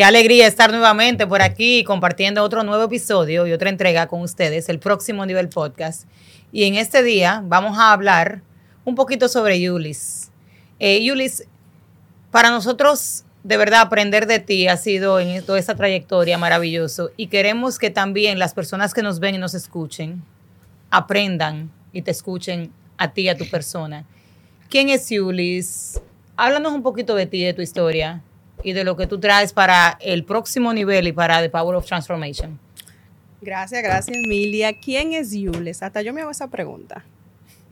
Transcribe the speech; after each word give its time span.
qué 0.00 0.04
alegría 0.04 0.46
estar 0.46 0.70
nuevamente 0.70 1.26
por 1.26 1.42
aquí 1.42 1.84
compartiendo 1.84 2.42
otro 2.42 2.62
nuevo 2.62 2.84
episodio 2.84 3.46
y 3.46 3.52
otra 3.52 3.68
entrega 3.68 4.06
con 4.06 4.22
ustedes, 4.22 4.70
el 4.70 4.78
próximo 4.78 5.26
nivel 5.26 5.50
podcast. 5.50 6.08
Y 6.52 6.64
en 6.64 6.76
este 6.76 7.02
día 7.02 7.42
vamos 7.44 7.76
a 7.76 7.92
hablar 7.92 8.40
un 8.86 8.94
poquito 8.94 9.28
sobre 9.28 9.60
Yulis. 9.60 10.30
Eh, 10.78 11.04
Yulis, 11.04 11.46
para 12.30 12.48
nosotros 12.48 13.24
de 13.44 13.58
verdad 13.58 13.82
aprender 13.82 14.26
de 14.26 14.38
ti 14.38 14.68
ha 14.68 14.78
sido 14.78 15.20
en 15.20 15.44
toda 15.44 15.58
esta 15.58 15.74
trayectoria 15.74 16.38
maravilloso 16.38 17.10
y 17.18 17.26
queremos 17.26 17.78
que 17.78 17.90
también 17.90 18.38
las 18.38 18.54
personas 18.54 18.94
que 18.94 19.02
nos 19.02 19.20
ven 19.20 19.34
y 19.34 19.38
nos 19.38 19.52
escuchen 19.52 20.22
aprendan 20.90 21.70
y 21.92 22.00
te 22.00 22.10
escuchen 22.10 22.72
a 22.96 23.12
ti, 23.12 23.28
a 23.28 23.36
tu 23.36 23.46
persona. 23.50 24.06
¿Quién 24.70 24.88
es 24.88 25.10
Yulis? 25.10 26.00
Háblanos 26.38 26.72
un 26.72 26.82
poquito 26.82 27.14
de 27.14 27.26
ti, 27.26 27.44
de 27.44 27.52
tu 27.52 27.60
historia 27.60 28.22
y 28.62 28.72
de 28.72 28.84
lo 28.84 28.96
que 28.96 29.06
tú 29.06 29.18
traes 29.18 29.52
para 29.52 29.98
el 30.00 30.24
próximo 30.24 30.72
nivel 30.72 31.06
y 31.08 31.12
para 31.12 31.40
The 31.40 31.50
Power 31.50 31.76
of 31.76 31.86
Transformation. 31.86 32.58
Gracias, 33.40 33.82
gracias, 33.82 34.16
Emilia. 34.16 34.72
¿Quién 34.78 35.12
es 35.12 35.32
Yulis? 35.32 35.82
Hasta 35.82 36.02
yo 36.02 36.12
me 36.12 36.20
hago 36.20 36.30
esa 36.30 36.48
pregunta. 36.48 37.04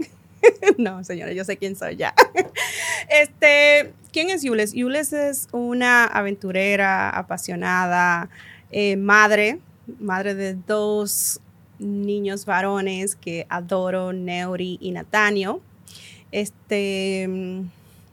no, 0.78 1.04
señora, 1.04 1.32
yo 1.32 1.44
sé 1.44 1.56
quién 1.56 1.76
soy 1.76 1.96
ya. 1.96 2.14
este, 3.08 3.92
¿quién 4.12 4.30
es 4.30 4.42
Yules? 4.42 4.72
Yules 4.72 5.12
es 5.12 5.48
una 5.52 6.06
aventurera, 6.06 7.10
apasionada, 7.10 8.30
eh, 8.70 8.96
madre, 8.96 9.58
madre 10.00 10.34
de 10.34 10.54
dos 10.54 11.40
niños 11.78 12.44
varones 12.44 13.14
que 13.14 13.46
adoro, 13.50 14.12
Neuri 14.12 14.78
y 14.80 14.92
Natanio. 14.92 15.60
Este, 16.32 17.28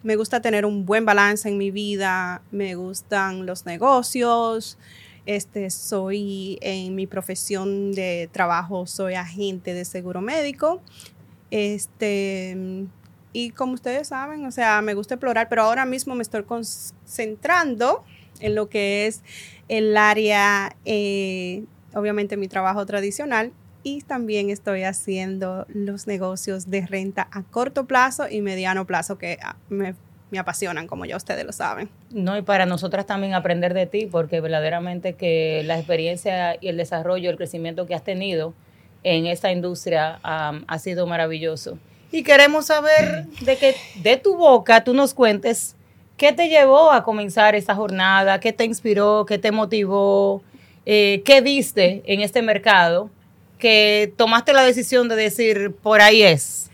me 0.06 0.16
gusta 0.18 0.40
tener 0.40 0.68
un 0.68 0.86
buen 0.86 1.04
balance 1.04 1.50
en 1.50 1.58
mi 1.58 1.72
vida, 1.72 2.44
me 2.52 2.76
gustan 2.76 3.48
los 3.48 3.66
negocios. 3.66 4.78
Este, 5.26 5.72
soy 5.72 6.60
en 6.62 6.94
mi 6.94 7.08
profesión 7.08 7.92
de 7.92 8.30
trabajo, 8.32 8.86
soy 8.86 9.16
agente 9.16 9.74
de 9.74 9.84
seguro 9.84 10.22
médico. 10.22 10.80
Este, 11.50 12.86
y 13.34 13.50
como 13.50 13.74
ustedes 13.74 14.10
saben, 14.10 14.46
o 14.46 14.52
sea, 14.52 14.84
me 14.84 14.94
gusta 14.94 15.16
explorar, 15.16 15.50
pero 15.50 15.64
ahora 15.64 15.86
mismo 15.86 16.14
me 16.14 16.22
estoy 16.22 16.44
concentrando 16.44 18.04
en 18.42 18.54
lo 18.54 18.70
que 18.70 19.08
es 19.08 19.24
el 19.70 19.98
área, 19.98 20.76
eh, 20.86 21.64
obviamente 21.96 22.38
mi 22.38 22.48
trabajo 22.48 22.86
tradicional, 22.86 23.52
y 23.86 24.02
también 24.02 24.50
estoy 24.50 24.84
haciendo 24.84 25.66
los 25.70 26.08
negocios 26.08 26.70
de 26.70 26.86
renta 26.86 27.28
a 27.32 27.44
corto 27.44 27.86
plazo 27.86 28.28
y 28.30 28.42
mediano 28.42 28.86
plazo 28.86 29.18
que 29.20 29.38
ah, 29.44 29.56
me, 29.70 29.94
me, 30.32 30.40
apasionan, 30.40 30.88
como 30.88 31.06
ya 31.06 31.16
ustedes 31.16 31.46
lo 31.46 31.52
saben. 31.52 31.88
No, 32.10 32.36
y 32.36 32.42
para 32.42 32.66
nosotras 32.66 33.06
también 33.06 33.36
aprender 33.36 33.76
de 33.76 33.86
ti, 33.86 34.08
porque 34.08 34.42
verdaderamente 34.42 35.14
que 35.14 35.62
la 35.66 35.78
experiencia 35.78 36.58
y 36.60 36.70
el 36.70 36.78
desarrollo, 36.78 37.30
el 37.30 37.38
crecimiento 37.38 37.86
que 37.86 37.94
has 37.94 38.04
tenido 38.04 38.56
en 39.04 39.28
esta 39.28 39.52
industria 39.52 40.20
ha 40.24 40.80
sido 40.80 41.06
maravilloso 41.06 41.78
y 42.16 42.24
queremos 42.24 42.68
saber 42.68 43.26
de 43.42 43.58
que 43.58 43.76
de 44.02 44.18
tu 44.18 44.38
boca 44.38 44.84
tú 44.84 44.94
nos 44.94 45.14
cuentes 45.14 45.76
qué 46.18 46.32
te 46.32 46.48
llevó 46.48 46.92
a 46.92 47.04
comenzar 47.04 47.56
esta 47.56 47.76
jornada, 47.76 48.40
qué 48.40 48.54
te 48.54 48.64
inspiró, 48.64 49.26
qué 49.26 49.38
te 49.38 49.52
motivó, 49.52 50.42
eh, 50.86 51.24
qué 51.26 51.42
viste 51.42 52.04
en 52.06 52.22
este 52.22 52.42
mercado 52.42 53.10
que 53.58 54.14
tomaste 54.18 54.54
la 54.54 54.64
decisión 54.64 55.08
de 55.08 55.16
decir 55.16 55.72
por 55.82 56.02
ahí 56.02 56.24
es. 56.24 56.70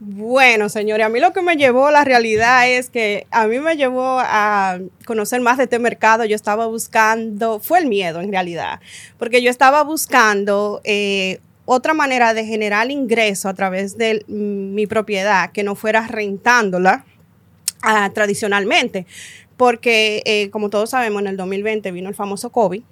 Bueno, 0.00 0.68
señores, 0.68 1.06
a 1.06 1.08
mí 1.08 1.18
lo 1.18 1.32
que 1.32 1.40
me 1.40 1.56
llevó, 1.56 1.90
la 1.90 2.04
realidad 2.04 2.68
es 2.68 2.90
que 2.90 3.26
a 3.30 3.46
mí 3.46 3.58
me 3.60 3.76
llevó 3.76 4.18
a 4.20 4.78
conocer 5.06 5.40
más 5.40 5.56
de 5.56 5.64
este 5.64 5.78
mercado. 5.78 6.24
Yo 6.24 6.36
estaba 6.36 6.66
buscando, 6.66 7.58
fue 7.60 7.78
el 7.78 7.86
miedo 7.86 8.20
en 8.20 8.30
realidad, 8.30 8.80
porque 9.18 9.40
yo 9.40 9.50
estaba 9.50 9.82
buscando 9.82 10.80
eh, 10.84 11.40
otra 11.64 11.94
manera 11.94 12.34
de 12.34 12.44
generar 12.44 12.90
ingreso 12.90 13.48
a 13.48 13.54
través 13.54 13.96
de 13.96 14.24
mi 14.28 14.86
propiedad 14.86 15.52
que 15.52 15.62
no 15.62 15.74
fuera 15.74 16.06
rentándola 16.06 17.06
ah, 17.82 18.10
tradicionalmente. 18.12 19.06
Porque, 19.56 20.22
eh, 20.26 20.50
como 20.50 20.68
todos 20.68 20.90
sabemos, 20.90 21.22
en 21.22 21.28
el 21.28 21.36
2020 21.36 21.92
vino 21.92 22.08
el 22.08 22.14
famoso 22.14 22.50
COVID, 22.50 22.82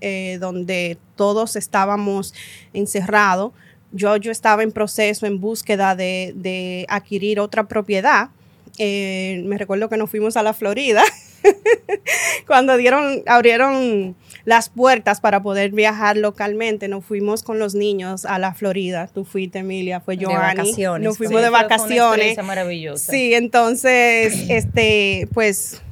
eh, 0.00 0.38
donde 0.40 0.98
todos 1.16 1.56
estábamos 1.56 2.34
encerrados. 2.72 3.52
Yo, 3.92 4.16
yo 4.16 4.30
estaba 4.30 4.62
en 4.62 4.72
proceso, 4.72 5.26
en 5.26 5.40
búsqueda 5.40 5.96
de, 5.96 6.86
adquirir 6.88 7.40
otra 7.40 7.64
propiedad. 7.64 8.30
Eh, 8.78 9.42
me 9.44 9.58
recuerdo 9.58 9.88
que 9.88 9.96
nos 9.96 10.08
fuimos 10.08 10.36
a 10.36 10.42
la 10.42 10.54
Florida 10.54 11.02
cuando 12.46 12.76
dieron, 12.76 13.22
abrieron 13.26 14.16
las 14.44 14.68
puertas 14.68 15.20
para 15.20 15.42
poder 15.42 15.72
viajar 15.72 16.16
localmente. 16.16 16.88
Nos 16.88 17.04
fuimos 17.04 17.42
con 17.42 17.58
los 17.58 17.74
niños 17.74 18.24
a 18.24 18.38
la 18.38 18.54
Florida. 18.54 19.08
Tú 19.12 19.24
fuiste, 19.24 19.58
Emilia, 19.60 20.00
fue. 20.00 20.16
De 20.16 20.26
vacaciones. 20.26 21.06
Nos 21.06 21.18
fuimos 21.18 21.42
de 21.42 21.50
vacaciones. 21.50 22.34
Fue 22.34 22.42
maravillosa. 22.42 23.12
Sí, 23.12 23.34
entonces, 23.34 24.46
este, 24.48 25.28
pues 25.32 25.82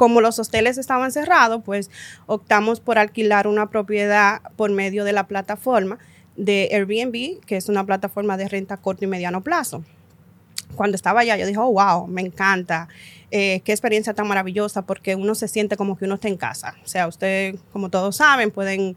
como 0.00 0.22
los 0.22 0.38
hoteles 0.38 0.78
estaban 0.78 1.12
cerrados, 1.12 1.60
pues 1.62 1.90
optamos 2.24 2.80
por 2.80 2.96
alquilar 2.96 3.46
una 3.46 3.68
propiedad 3.68 4.40
por 4.56 4.70
medio 4.70 5.04
de 5.04 5.12
la 5.12 5.26
plataforma 5.26 5.98
de 6.36 6.70
Airbnb, 6.72 7.44
que 7.44 7.58
es 7.58 7.68
una 7.68 7.84
plataforma 7.84 8.38
de 8.38 8.48
renta 8.48 8.78
corto 8.78 9.04
y 9.04 9.08
mediano 9.08 9.42
plazo. 9.42 9.84
Cuando 10.74 10.96
estaba 10.96 11.20
allá, 11.20 11.36
yo 11.36 11.44
dije, 11.44 11.58
oh, 11.58 11.72
wow, 11.72 12.06
me 12.06 12.22
encanta. 12.22 12.88
Eh, 13.30 13.60
qué 13.62 13.72
experiencia 13.72 14.14
tan 14.14 14.26
maravillosa 14.26 14.86
porque 14.86 15.16
uno 15.16 15.34
se 15.34 15.48
siente 15.48 15.76
como 15.76 15.98
que 15.98 16.06
uno 16.06 16.14
está 16.14 16.28
en 16.28 16.38
casa. 16.38 16.76
O 16.82 16.88
sea, 16.88 17.06
usted, 17.06 17.56
como 17.70 17.90
todos 17.90 18.16
saben, 18.16 18.50
pueden 18.50 18.96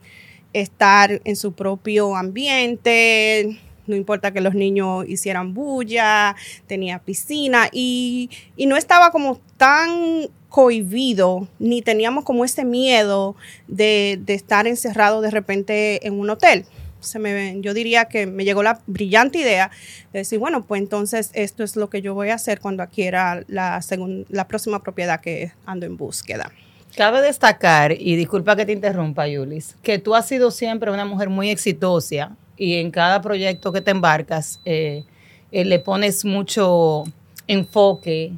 estar 0.53 1.19
en 1.25 1.35
su 1.35 1.51
propio 1.51 2.15
ambiente, 2.15 3.59
no 3.87 3.95
importa 3.95 4.31
que 4.31 4.41
los 4.41 4.55
niños 4.55 5.05
hicieran 5.07 5.53
bulla, 5.53 6.35
tenía 6.67 6.99
piscina 6.99 7.69
y, 7.71 8.29
no 8.57 8.77
estaba 8.77 9.11
como 9.11 9.39
tan 9.57 10.29
cohibido, 10.53 11.47
ni 11.57 11.81
teníamos 11.81 12.25
como 12.25 12.45
ese 12.45 12.63
miedo 12.63 13.35
de, 13.67 14.21
estar 14.27 14.67
encerrado 14.67 15.19
de 15.21 15.31
repente 15.31 16.05
en 16.05 16.19
un 16.19 16.29
hotel 16.29 16.67
se 16.99 17.17
me, 17.17 17.59
yo 17.59 17.73
diría 17.73 18.05
que 18.05 18.27
me 18.27 18.45
llegó 18.45 18.61
la 18.61 18.79
brillante 18.85 19.39
idea 19.39 19.71
de 20.13 20.19
decir, 20.19 20.37
bueno, 20.37 20.63
pues 20.63 20.79
entonces 20.79 21.31
esto 21.33 21.63
es 21.63 21.75
lo 21.75 21.89
que 21.89 22.03
yo 22.03 22.13
voy 22.13 22.29
a 22.29 22.35
hacer 22.35 22.61
cuando 22.61 22.83
adquiera 22.83 23.43
la, 23.47 23.81
la 24.29 24.47
próxima 24.47 24.83
propiedad 24.83 25.19
que 25.19 25.51
ando 25.65 25.87
en 25.87 25.97
búsqueda. 25.97 26.51
Cabe 26.95 27.23
destacar, 27.23 27.91
y 27.91 28.15
disculpa 28.15 28.55
que 28.55 28.65
te 28.65 28.73
interrumpa, 28.73 29.27
Yulis, 29.27 29.75
que 29.81 29.97
tú 29.97 30.13
has 30.13 30.27
sido 30.27 30.51
siempre 30.51 30.91
una 30.91 31.03
mujer 31.03 31.29
muy 31.29 31.49
exitosa 31.49 32.37
y 32.55 32.75
en 32.75 32.91
cada 32.91 33.21
proyecto 33.21 33.73
que 33.73 33.81
te 33.81 33.89
embarcas 33.89 34.61
eh, 34.63 35.03
eh, 35.51 35.65
le 35.65 35.79
pones 35.79 36.23
mucho 36.23 37.03
enfoque 37.47 38.33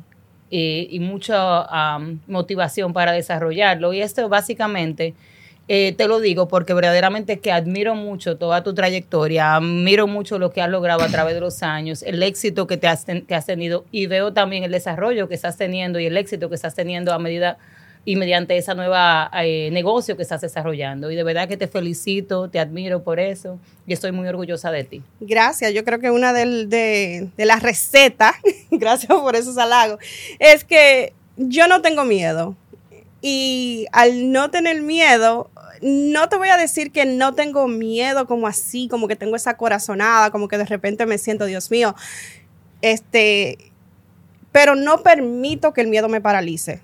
eh, 0.58 0.88
y 0.90 1.02
mucha 1.02 1.68
motivación 2.28 2.94
para 2.94 3.12
desarrollarlo. 3.12 3.92
Y 3.92 4.02
esto 4.02 4.30
básicamente 4.30 5.14
eh, 5.68 5.94
te 5.98 6.08
lo 6.08 6.22
digo 6.22 6.48
porque 6.48 6.74
verdaderamente 6.74 7.40
que 7.40 7.52
admiro 7.52 7.94
mucho 7.94 8.38
toda 8.38 8.64
tu 8.64 8.74
trayectoria, 8.74 9.58
admiro 9.58 10.08
mucho 10.08 10.40
lo 10.40 10.52
que 10.52 10.62
has 10.62 10.70
logrado 10.70 11.04
a 11.04 11.10
través 11.10 11.34
de 11.34 11.42
los 11.42 11.62
años, 11.62 12.04
el 12.04 12.24
éxito 12.24 12.68
que, 12.68 12.78
te 12.78 12.88
has, 12.88 13.04
que 13.04 13.36
has 13.36 13.46
tenido 13.46 13.84
y 13.92 14.08
veo 14.08 14.32
también 14.32 14.64
el 14.64 14.72
desarrollo 14.72 15.28
que 15.28 15.36
estás 15.36 15.58
teniendo 15.58 16.00
y 16.00 16.06
el 16.06 16.16
éxito 16.16 16.48
que 16.48 16.56
estás 16.56 16.74
teniendo 16.74 17.12
a 17.12 17.20
medida 17.20 17.58
y 18.06 18.16
mediante 18.16 18.56
esa 18.56 18.76
nueva 18.76 19.32
eh, 19.34 19.70
negocio 19.72 20.16
que 20.16 20.22
estás 20.22 20.42
desarrollando. 20.42 21.10
Y 21.10 21.16
de 21.16 21.24
verdad 21.24 21.48
que 21.48 21.58
te 21.58 21.68
felicito, 21.68 22.50
te 22.50 22.60
admiro 22.60 23.04
por 23.04 23.20
eso 23.20 23.60
y 23.88 23.94
estoy 23.94 24.12
muy 24.12 24.28
orgullosa 24.28 24.72
de 24.72 24.84
ti. 24.84 25.02
Gracias, 25.20 25.74
yo 25.74 25.84
creo 25.84 26.00
que 26.00 26.12
una 26.12 26.32
de, 26.32 26.68
de, 26.68 27.28
de 27.36 27.46
las 27.46 27.64
recetas, 27.64 28.36
gracias 28.72 29.12
por 29.12 29.36
esos 29.36 29.58
halagos, 29.58 30.00
es 30.38 30.64
que 30.64 31.14
yo 31.36 31.68
no 31.68 31.82
tengo 31.82 32.06
miedo. 32.06 32.56
Y 33.22 33.88
al 33.92 34.32
no 34.32 34.52
tener 34.52 34.84
miedo, 34.84 35.50
no 35.82 36.30
te 36.30 36.38
voy 36.38 36.50
a 36.50 36.58
decir 36.58 36.92
que 36.92 37.06
no 37.06 37.34
tengo 37.34 37.68
miedo 37.68 38.28
como 38.28 38.46
así, 38.46 38.88
como 38.88 39.08
que 39.08 39.16
tengo 39.16 39.36
esa 39.36 39.58
corazonada, 39.58 40.30
como 40.30 40.48
que 40.48 40.60
de 40.60 40.66
repente 40.66 41.08
me 41.08 41.18
siento, 41.18 41.46
Dios 41.46 41.72
mío, 41.72 41.96
este, 42.84 43.58
pero 44.52 44.76
no 44.76 45.02
permito 45.02 45.74
que 45.74 45.82
el 45.82 45.88
miedo 45.88 46.08
me 46.08 46.22
paralice. 46.22 46.82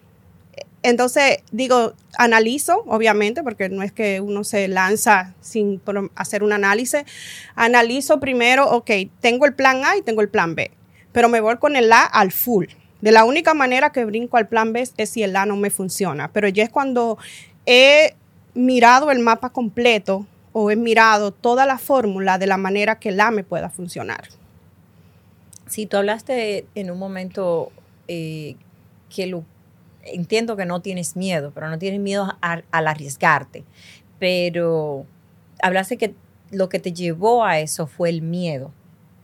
Entonces, 0.84 1.40
digo, 1.52 1.94
analizo, 2.18 2.84
obviamente, 2.88 3.44
porque 3.44 3.70
no 3.70 3.84
es 3.84 3.92
que 3.92 4.20
uno 4.20 4.44
se 4.44 4.68
lanza 4.68 5.36
sin 5.40 5.82
hacer 6.16 6.44
un 6.44 6.54
análisis. 6.54 7.04
Analizo 7.56 8.20
primero, 8.20 8.70
ok, 8.70 8.90
tengo 9.20 9.46
el 9.46 9.54
plan 9.54 9.86
A 9.86 9.98
y 9.98 10.02
tengo 10.02 10.22
el 10.22 10.30
plan 10.30 10.56
B, 10.56 10.72
pero 11.12 11.30
me 11.30 11.40
voy 11.40 11.58
con 11.58 11.76
el 11.76 11.92
A 11.92 12.04
al 12.04 12.32
full. 12.32 12.66
De 13.02 13.12
la 13.12 13.26
única 13.26 13.54
manera 13.54 13.92
que 13.92 14.06
brinco 14.06 14.38
al 14.38 14.48
plan 14.48 14.74
B 14.74 14.88
es 14.98 15.10
si 15.10 15.24
el 15.24 15.36
A 15.36 15.46
no 15.46 15.56
me 15.56 15.70
funciona, 15.70 16.32
pero 16.32 16.48
ya 16.48 16.64
es 16.64 16.70
cuando 16.70 17.18
he 17.66 18.16
mirado 18.54 19.12
el 19.12 19.20
mapa 19.20 19.50
completo 19.50 20.26
o 20.54 20.72
he 20.72 20.76
mirado 20.76 21.32
toda 21.32 21.66
la 21.66 21.78
fórmula 21.78 22.38
de 22.38 22.48
la 22.48 22.58
manera 22.58 23.00
que 23.00 23.12
la 23.12 23.32
me 23.32 23.44
pueda 23.44 23.70
funcionar. 23.70 24.28
Si 25.68 25.86
tú 25.86 25.98
hablaste 25.98 26.66
en 26.76 26.92
un 26.92 27.00
momento 27.00 27.72
eh, 28.08 28.56
que 29.10 29.28
lo 29.28 29.46
entiendo 30.04 30.56
que 30.56 30.66
no 30.66 30.82
tienes 30.82 31.16
miedo, 31.16 31.52
pero 31.54 31.70
no 31.70 31.78
tienes 31.78 32.00
miedo 32.00 32.38
al 32.42 32.64
arriesgarte. 32.72 33.64
Pero 34.20 35.06
hablaste 35.62 35.98
que 35.98 36.14
lo 36.52 36.70
que 36.70 36.80
te 36.80 36.94
llevó 36.94 37.44
a 37.44 37.60
eso 37.60 37.88
fue 37.88 38.10
el 38.10 38.22
miedo. 38.22 38.72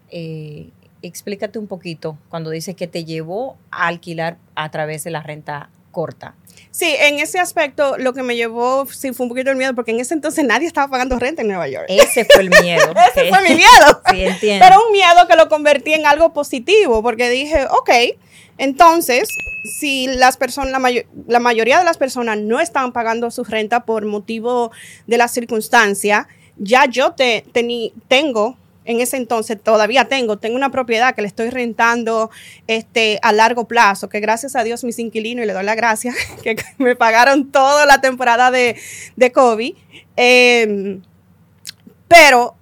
Eh, 0.09 0.69
explícate 1.01 1.59
un 1.59 1.67
poquito 1.67 2.17
cuando 2.29 2.49
dices 2.49 2.75
que 2.75 2.87
te 2.87 3.05
llevó 3.05 3.57
a 3.71 3.87
alquilar 3.87 4.37
a 4.55 4.71
través 4.71 5.03
de 5.03 5.11
la 5.11 5.21
renta 5.21 5.69
corta. 5.97 6.35
Sí, 6.69 6.93
en 6.99 7.17
ese 7.17 7.39
aspecto 7.39 7.97
lo 7.97 8.13
que 8.13 8.21
me 8.21 8.35
llevó 8.35 8.85
sí 8.85 9.11
fue 9.11 9.23
un 9.23 9.29
poquito 9.29 9.49
el 9.49 9.57
miedo 9.57 9.73
porque 9.73 9.89
en 9.89 9.99
ese 9.99 10.13
entonces 10.13 10.45
nadie 10.45 10.67
estaba 10.67 10.87
pagando 10.91 11.17
renta 11.17 11.41
en 11.41 11.47
Nueva 11.47 11.67
York. 11.67 11.87
Ese 11.89 12.23
fue 12.23 12.43
el 12.43 12.51
miedo. 12.51 12.93
ese 13.15 13.29
fue 13.29 13.41
mi 13.41 13.55
miedo. 13.55 14.01
Sí, 14.11 14.23
entiendo. 14.23 14.63
Pero 14.63 14.85
un 14.85 14.91
miedo 14.91 15.27
que 15.27 15.35
lo 15.35 15.49
convertí 15.49 15.93
en 15.93 16.05
algo 16.05 16.33
positivo 16.33 17.01
porque 17.01 17.31
dije, 17.31 17.65
ok, 17.71 17.89
entonces 18.59 19.27
si 19.79 20.05
las 20.05 20.37
personas, 20.37 20.71
la, 21.27 21.39
mayoría 21.39 21.79
de 21.79 21.83
las 21.83 21.97
personas 21.97 22.37
no 22.37 22.59
estaban 22.59 22.91
pagando 22.91 23.31
su 23.31 23.43
renta 23.43 23.83
por 23.83 24.05
motivo 24.05 24.71
de 25.07 25.17
la 25.17 25.27
circunstancia, 25.27 26.27
ya 26.57 26.85
yo 26.85 27.13
te, 27.13 27.43
tengo 28.07 28.55
en 28.87 29.01
ese 29.01 29.17
entonces 29.17 29.61
todavía 29.61 30.05
tengo, 30.05 30.37
tengo 30.37 30.55
una 30.55 30.71
propiedad 30.71 31.13
que 31.13 31.21
le 31.21 31.27
estoy 31.27 31.49
rentando 31.49 32.31
este, 32.67 33.19
a 33.21 33.33
largo 33.33 33.67
plazo, 33.67 34.07
que 34.07 34.21
gracias 34.21 34.55
a 34.55 34.63
Dios 34.63 34.85
mis 34.85 34.97
inquilinos, 34.97 35.43
y 35.43 35.47
le 35.47 35.53
doy 35.53 35.65
la 35.65 35.75
gracia, 35.75 36.13
que 36.43 36.55
me 36.77 36.95
pagaron 36.95 37.51
toda 37.51 37.85
la 37.85 37.99
temporada 37.99 38.49
de, 38.49 38.77
de 39.17 39.31
COVID. 39.33 39.75
Em, 40.15 41.01
pero 42.07 42.55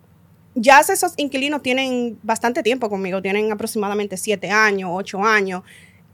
ya 0.56 0.80
esos 0.80 1.14
inquilinos 1.18 1.62
tienen 1.62 2.18
bastante 2.24 2.64
tiempo 2.64 2.90
conmigo, 2.90 3.22
tienen 3.22 3.52
aproximadamente 3.52 4.18
siete 4.18 4.50
años, 4.50 4.90
ocho 4.92 5.24
años. 5.24 5.62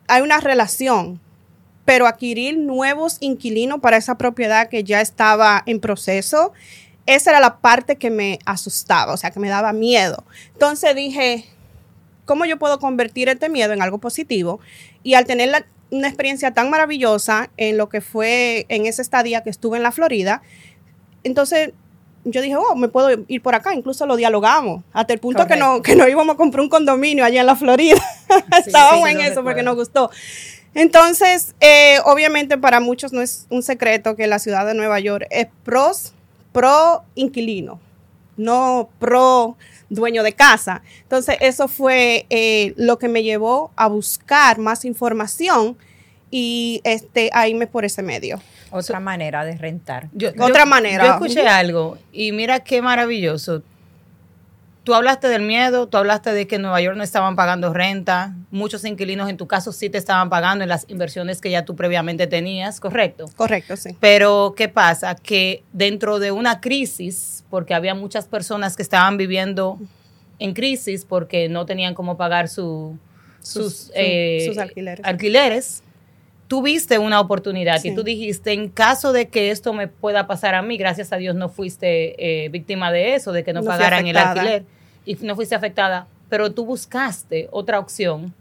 Hay 0.10 0.22
una 0.22 0.42
relación, 0.42 1.22
pero 1.86 2.06
adquirir 2.06 2.58
nuevos 2.58 3.16
inquilinos 3.22 3.80
para 3.80 3.96
esa 3.96 4.18
propiedad 4.18 4.68
que 4.68 4.84
ya 4.84 5.00
estaba 5.00 5.64
en 5.66 5.80
proceso 5.80 6.52
esa 7.06 7.32
era 7.32 7.40
la 7.40 7.58
parte 7.58 7.96
que 7.96 8.10
me 8.10 8.40
asustaba, 8.46 9.14
o 9.14 9.18
sea, 9.18 9.32
que 9.32 9.40
me 9.40 9.50
daba 9.50 9.74
miedo. 9.74 10.24
Entonces 10.54 10.96
dije, 10.96 11.46
¿cómo 12.26 12.46
yo 12.46 12.58
puedo 12.58 12.80
convertir 12.80 13.30
este 13.30 13.50
miedo 13.50 13.74
en 13.74 13.82
algo 13.82 13.98
positivo? 13.98 14.60
Y 15.04 15.16
al 15.16 15.26
tener 15.26 15.66
una 15.90 16.08
experiencia 16.08 16.54
tan 16.54 16.70
maravillosa 16.70 17.50
en 17.58 17.78
lo 17.78 17.90
que 17.90 18.02
fue 18.02 18.66
en 18.70 18.86
esa 18.86 19.02
estadía 19.02 19.42
que 19.44 19.50
estuve 19.50 19.78
en 19.78 19.84
la 19.84 19.92
Florida, 19.92 20.42
entonces 21.24 21.72
yo 22.24 22.42
dije, 22.42 22.56
oh, 22.56 22.76
me 22.76 22.88
puedo 22.88 23.26
ir 23.28 23.42
por 23.42 23.56
acá, 23.56 23.74
incluso 23.74 24.06
lo 24.06 24.16
dialogamos, 24.16 24.84
hasta 24.94 25.14
el 25.14 25.20
punto 25.20 25.48
que 25.48 25.56
no, 25.56 25.82
que 25.82 25.96
no 25.96 26.08
íbamos 26.08 26.36
a 26.36 26.38
comprar 26.38 26.62
un 26.62 26.70
condominio 26.70 27.26
allá 27.26 27.42
en 27.42 27.48
la 27.48 27.56
Florida. 27.56 28.02
Estábamos 28.66 29.10
en 29.10 29.22
eso 29.22 29.44
porque 29.44 29.64
nos 29.64 29.76
gustó. 29.76 30.12
Entonces, 30.74 31.56
eh, 31.60 31.98
obviamente 32.06 32.58
para 32.58 32.80
muchos 32.80 33.12
no 33.12 33.22
es 33.22 33.48
un 33.50 33.64
secreto 33.64 34.16
que 34.16 34.28
la 34.28 34.40
ciudad 34.40 34.66
de 34.66 34.74
Nueva 34.74 35.00
York 35.00 35.26
es 35.32 35.48
pros 35.64 36.14
pro 36.52 37.04
inquilino, 37.16 37.80
no 38.38 38.90
pro 39.00 39.58
dueño 39.90 40.24
de 40.24 40.34
casa. 40.34 40.82
Entonces, 41.04 41.38
eso 41.42 41.68
fue 41.68 42.26
eh, 42.30 42.74
lo 42.78 42.98
que 42.98 43.08
me 43.08 43.24
llevó 43.24 43.72
a 43.76 43.88
buscar 43.88 44.58
más 44.58 44.86
información 44.86 45.78
y 46.32 46.82
este, 46.84 47.30
a 47.34 47.48
irme 47.48 47.68
por 47.68 47.86
ese 47.86 48.02
medio. 48.02 48.42
Otra 48.72 49.02
manera 49.02 49.44
de 49.44 49.58
rentar. 49.58 50.08
Otra 50.40 50.66
manera. 50.66 51.06
Yo 51.06 51.12
escuché 51.14 51.48
algo 51.48 51.98
y 52.14 52.32
mira 52.32 52.62
qué 52.62 52.82
maravilloso 52.82 53.64
tú 54.84 54.94
hablaste 54.94 55.28
del 55.28 55.44
miedo, 55.44 55.88
tú 55.88 55.98
hablaste 55.98 56.34
de 56.34 56.48
que 56.48 56.56
en 56.56 56.64
Nueva 56.64 56.82
York 56.82 56.98
no 56.98 57.04
estaban 57.04 57.36
pagando 57.36 57.74
renta, 57.74 58.34
muchos 58.50 58.84
inquilinos 58.86 59.30
en 59.30 59.38
tu 59.38 59.48
caso 59.48 59.72
sí 59.72 59.90
te 59.90 59.98
estaban 59.98 60.30
pagando 60.30 60.64
en 60.64 60.70
las 60.70 60.86
inversiones 60.90 61.40
que 61.40 61.52
ya 61.52 61.66
tú 61.66 61.76
previamente 61.76 62.28
tenías, 62.28 62.80
¿correcto? 62.80 63.26
Correcto, 63.36 63.78
sí. 63.78 63.96
Pero 64.00 64.54
¿qué 64.58 64.70
pasa? 64.70 65.16
Que 65.16 65.64
dentro 65.72 66.20
de 66.20 66.32
una 66.32 66.62
crisis, 66.62 67.44
porque 67.50 67.74
había 67.74 67.94
muchas 67.94 68.26
personas 68.26 68.76
que 68.76 68.82
estaban 68.82 69.18
viviendo 69.18 69.78
en 70.40 70.54
crisis 70.54 71.06
porque 71.06 71.50
no 71.50 71.66
tenían 71.66 71.94
cómo 71.94 72.18
pagar 72.18 72.50
sus, 72.50 72.98
eh, 73.94 74.52
alquileres. 74.58 75.06
alquileres 75.06 75.84
tuviste 76.52 77.00
una 77.00 77.22
oportunidad 77.22 77.82
y 77.82 77.96
tú 77.96 78.04
dijiste, 78.04 78.52
en 78.52 78.68
caso 78.68 79.14
de 79.14 79.30
que 79.30 79.52
esto 79.52 79.72
me 79.72 79.88
pueda 79.88 80.28
pasar 80.28 80.54
a 80.54 80.62
mí, 80.62 80.76
gracias 80.76 81.14
a 81.14 81.16
Dios 81.16 81.34
no 81.34 81.48
fuiste 81.48 82.44
eh, 82.44 82.50
víctima 82.50 82.92
de 82.92 83.16
eso, 83.16 83.32
de 83.32 83.46
que 83.46 83.54
no, 83.54 83.64
pagaran 83.64 84.06
el 84.06 84.18
alquiler 84.18 84.66
y 85.06 85.16
no 85.22 85.38
fuiste 85.38 85.56
afectada, 85.56 86.08
pero 86.28 86.52
tú 86.52 86.66
buscaste 86.66 87.48
otra 87.52 87.80
opción 87.80 88.34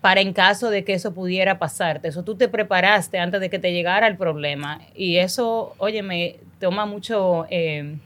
para 0.00 0.20
en 0.20 0.32
caso 0.32 0.68
de 0.68 0.82
que 0.82 0.94
eso 0.94 1.14
pudiera 1.14 1.60
pasarte. 1.60 2.08
Eso 2.08 2.24
tú 2.24 2.34
te 2.34 2.48
preparaste 2.48 3.20
antes 3.20 3.40
de 3.40 3.50
que 3.50 3.60
te 3.60 3.72
llegara 3.72 4.08
el 4.08 4.16
problema. 4.16 4.80
Y 4.96 5.18
eso, 5.18 5.76
oye, 5.78 6.02
me 6.02 6.40
toma 6.58 6.86
mucho 6.86 7.46
eh, 7.50 7.98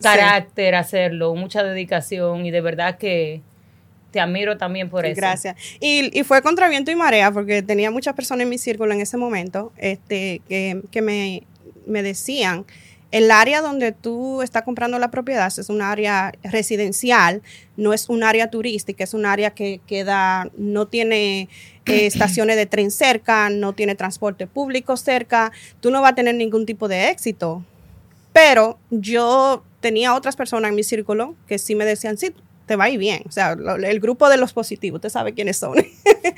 carácter 0.00 0.76
hacerlo, 0.76 1.34
mucha 1.34 1.64
dedicación 1.64 2.46
y 2.46 2.52
de 2.52 2.60
verdad 2.60 2.98
que 2.98 3.40
te 4.12 4.20
admiro 4.20 4.56
también 4.56 4.88
por 4.88 5.04
eso. 5.04 5.16
Gracias. 5.16 5.56
Y, 5.80 6.16
y, 6.16 6.22
fue 6.22 6.42
contra 6.42 6.68
viento 6.68 6.90
y 6.90 6.96
marea, 6.96 7.32
porque 7.32 7.62
tenía 7.62 7.90
muchas 7.90 8.14
personas 8.14 8.44
en 8.44 8.50
mi 8.50 8.58
círculo 8.58 8.92
en 8.92 9.00
ese 9.00 9.16
momento 9.16 9.72
este, 9.78 10.42
que, 10.48 10.82
que 10.90 11.02
me, 11.02 11.42
me, 11.86 12.02
decían, 12.02 12.64
el 13.10 13.30
área 13.30 13.62
donde 13.62 13.92
tú 13.92 14.42
estás 14.42 14.62
comprando 14.62 14.98
la 14.98 15.10
propiedad 15.10 15.46
es 15.46 15.68
un 15.68 15.82
área 15.82 16.32
residencial, 16.44 17.42
no 17.76 17.92
es 17.92 18.08
un 18.08 18.22
área 18.22 18.50
turística, 18.50 19.02
es 19.02 19.14
un 19.14 19.26
área 19.26 19.50
que 19.50 19.80
queda, 19.86 20.50
no 20.56 20.86
tiene 20.86 21.48
eh, 21.86 22.06
estaciones 22.06 22.56
de 22.56 22.66
tren 22.66 22.90
cerca, 22.90 23.48
no 23.50 23.72
tiene 23.72 23.94
transporte 23.94 24.46
público 24.46 24.96
cerca, 24.96 25.52
tú 25.80 25.90
no 25.90 26.02
vas 26.02 26.12
a 26.12 26.14
tener 26.14 26.34
ningún 26.34 26.66
tipo 26.66 26.86
de 26.86 27.08
éxito. 27.08 27.64
Pero 28.34 28.78
yo 28.90 29.62
tenía 29.80 30.14
otras 30.14 30.36
personas 30.36 30.70
en 30.70 30.74
mi 30.74 30.84
círculo 30.84 31.34
que 31.46 31.58
sí 31.58 31.74
me 31.74 31.84
decían, 31.84 32.16
sí, 32.16 32.32
te 32.66 32.76
va 32.76 32.84
a 32.84 32.90
ir 32.90 32.98
bien. 32.98 33.22
O 33.28 33.32
sea, 33.32 33.52
el 33.52 34.00
grupo 34.00 34.28
de 34.28 34.36
los 34.36 34.52
positivos, 34.52 34.98
usted 34.98 35.08
sabe 35.08 35.34
quiénes 35.34 35.56
son. 35.56 35.74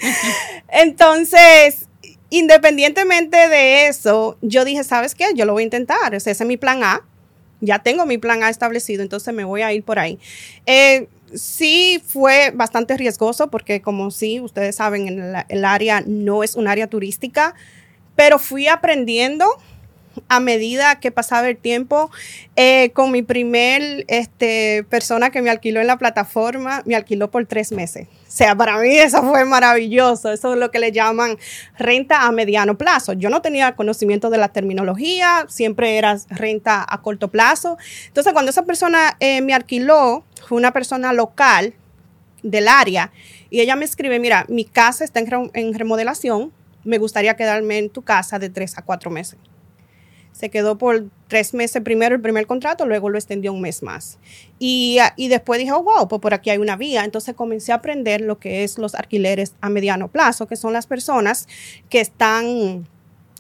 Entonces, 0.69 1.87
independientemente 2.31 3.49
de 3.49 3.87
eso, 3.87 4.37
yo 4.43 4.65
dije, 4.65 4.85
¿sabes 4.85 5.15
qué? 5.15 5.27
Yo 5.35 5.45
lo 5.45 5.53
voy 5.53 5.63
a 5.63 5.65
intentar. 5.65 6.15
ese 6.15 6.31
es 6.31 6.45
mi 6.45 6.57
plan 6.57 6.83
A. 6.83 7.03
Ya 7.61 7.79
tengo 7.79 8.05
mi 8.05 8.19
plan 8.19 8.43
A 8.43 8.51
establecido, 8.51 9.03
entonces 9.03 9.33
me 9.33 9.45
voy 9.45 9.63
a 9.63 9.73
ir 9.73 9.85
por 9.85 9.99
ahí. 9.99 10.19
Eh, 10.67 11.09
sí 11.35 12.03
fue 12.07 12.51
bastante 12.55 12.97
riesgoso 12.97 13.49
porque 13.51 13.81
como 13.81 14.11
sí, 14.11 14.41
ustedes 14.41 14.77
saben, 14.77 15.35
el 15.49 15.65
área 15.65 16.03
no 16.07 16.43
es 16.43 16.57
un 16.57 16.69
área 16.69 16.89
turística, 16.89 17.55
pero 18.17 18.39
fui 18.39 18.69
aprendiendo 18.69 19.47
a 20.29 20.41
medida 20.41 21.01
que 21.01 21.11
pasaba 21.11 21.49
el 21.49 21.57
tiempo, 21.57 22.11
eh, 22.57 22.91
con 22.95 23.11
mi 23.11 23.23
primer 23.23 24.05
este, 24.09 24.85
persona 24.89 25.31
que 25.31 25.43
me 25.43 25.51
alquiló 25.51 25.81
en 25.81 25.87
la 25.87 25.99
plataforma, 25.99 26.83
me 26.87 26.95
alquiló 26.95 27.31
por 27.31 27.47
tres 27.47 27.73
meses. 27.73 28.07
O 28.07 28.37
sea, 28.37 28.57
para 28.57 28.79
mí 28.79 28.97
eso 28.97 29.23
fue 29.23 29.45
maravilloso. 29.45 30.33
Eso 30.33 30.55
es 30.55 30.59
lo 30.59 30.71
que 30.71 30.79
le 30.79 30.93
llaman 30.93 31.39
renta 31.79 32.23
a 32.23 32.33
mediano 32.33 32.77
plazo. 32.77 33.13
Yo 33.13 33.31
no 33.31 33.43
tenía 33.43 33.77
conocimiento 33.77 34.31
de 34.31 34.39
la 34.39 34.49
terminología, 34.49 35.47
siempre 35.49 35.99
era 35.99 36.17
renta 36.31 36.85
a 36.89 37.01
corto 37.01 37.29
plazo. 37.29 37.79
Entonces, 38.09 38.33
cuando 38.33 38.51
esa 38.51 38.65
persona 38.65 39.17
eh, 39.21 39.41
me 39.41 39.55
alquiló, 39.55 40.25
fue 40.47 40.59
una 40.59 40.73
persona 40.73 41.13
local 41.13 41.75
del 42.43 42.69
área 42.69 43.11
y 43.51 43.61
ella 43.61 43.77
me 43.77 43.85
escribe, 43.85 44.19
mira, 44.19 44.45
mi 44.49 44.65
casa 44.65 45.05
está 45.05 45.21
en 45.21 45.75
remodelación, 45.75 46.53
me 46.85 46.99
gustaría 46.99 47.37
quedarme 47.37 47.79
en 47.79 47.89
tu 47.89 48.03
casa 48.03 48.39
de 48.39 48.51
tres 48.51 48.77
a 48.77 48.83
cuatro 48.83 49.11
meses. 49.11 49.39
Se 50.35 50.51
quedó 50.51 50.77
por 50.77 51.05
tres 51.29 51.55
meses 51.55 51.81
primero 51.83 52.17
el 52.17 52.21
primer 52.21 52.47
contrato, 52.47 52.87
luego 52.87 53.09
lo 53.09 53.17
extendió 53.17 53.53
un 53.53 53.61
mes 53.61 53.85
más. 53.85 54.19
Y, 54.59 54.99
ah, 55.01 55.15
y 55.17 55.29
después 55.29 55.61
dije, 55.61 55.71
wow, 55.73 56.09
pues 56.09 56.21
por 56.21 56.35
aquí 56.35 56.51
hay 56.51 56.59
una 56.59 56.75
vía. 56.75 57.05
Entonces 57.05 57.35
comencé 57.37 57.71
a 57.71 57.77
aprender 57.77 58.21
lo 58.21 58.41
que 58.41 58.65
es 58.65 58.77
los 58.77 58.97
alquileres 58.97 59.55
a 59.61 59.71
mediano 59.71 60.09
plazo, 60.09 60.49
que 60.49 60.57
son 60.57 60.73
las 60.73 60.89
personas 60.89 61.47
que 61.89 62.01
están 62.01 62.85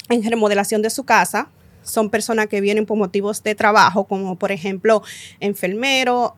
en 0.09 0.23
remodelación 0.23 0.83
de 0.83 0.91
su 0.91 1.05
casa, 1.05 1.49
son 1.83 2.11
personas 2.11 2.47
que 2.47 2.61
vienen 2.61 2.87
por 2.87 2.97
motivos 2.97 3.43
de 3.43 3.55
trabajo, 3.55 4.05
como 4.05 4.37
por 4.37 4.53
ejemplo 4.53 5.03
enfermeros, 5.41 6.33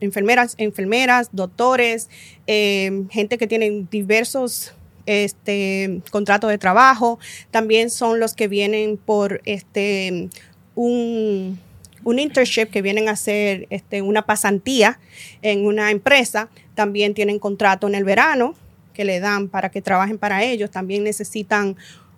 enfermeras, 0.00 0.54
enfermeras, 0.56 1.28
doctores, 1.32 2.08
eh, 2.46 3.04
gente 3.10 3.38
que 3.38 3.46
tienen 3.46 3.88
diversos 3.90 4.74
este 5.06 6.02
contrato 6.10 6.48
de 6.48 6.58
trabajo, 6.58 7.18
también 7.50 7.90
son 7.90 8.20
los 8.20 8.34
que 8.34 8.48
vienen 8.48 8.96
por 8.96 9.40
este 9.44 10.28
un, 10.74 11.58
un 12.04 12.18
internship 12.18 12.66
que 12.66 12.82
vienen 12.82 13.08
a 13.08 13.12
hacer 13.12 13.66
este, 13.70 14.02
una 14.02 14.22
pasantía 14.22 14.98
en 15.42 15.66
una 15.66 15.90
empresa, 15.90 16.48
también 16.74 17.14
tienen 17.14 17.38
contrato 17.38 17.86
en 17.88 17.94
el 17.94 18.04
verano 18.04 18.54
que 18.94 19.04
le 19.04 19.20
dan 19.20 19.48
para 19.48 19.70
que 19.70 19.82
trabajen 19.82 20.18
para 20.18 20.42
ellos, 20.44 20.70
también 20.70 21.04
necesitan 21.04 21.76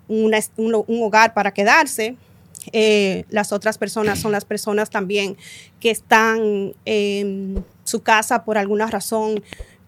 un, 0.09 0.35
hogar 1.03 1.35
para 1.35 1.53
quedarse. 1.53 2.17
Eh, 2.73 3.25
las 3.29 3.53
otras 3.53 3.77
personas 3.77 4.21
son 4.21 4.31
las 4.31 4.45
personas 4.45 4.89
también 4.89 5.37
que 5.81 5.91
están 5.91 6.75
en 6.85 7.65
su 7.85 8.03
casa 8.03 8.45
por 8.45 8.57
alguna 8.57 8.87
razón, 8.87 9.43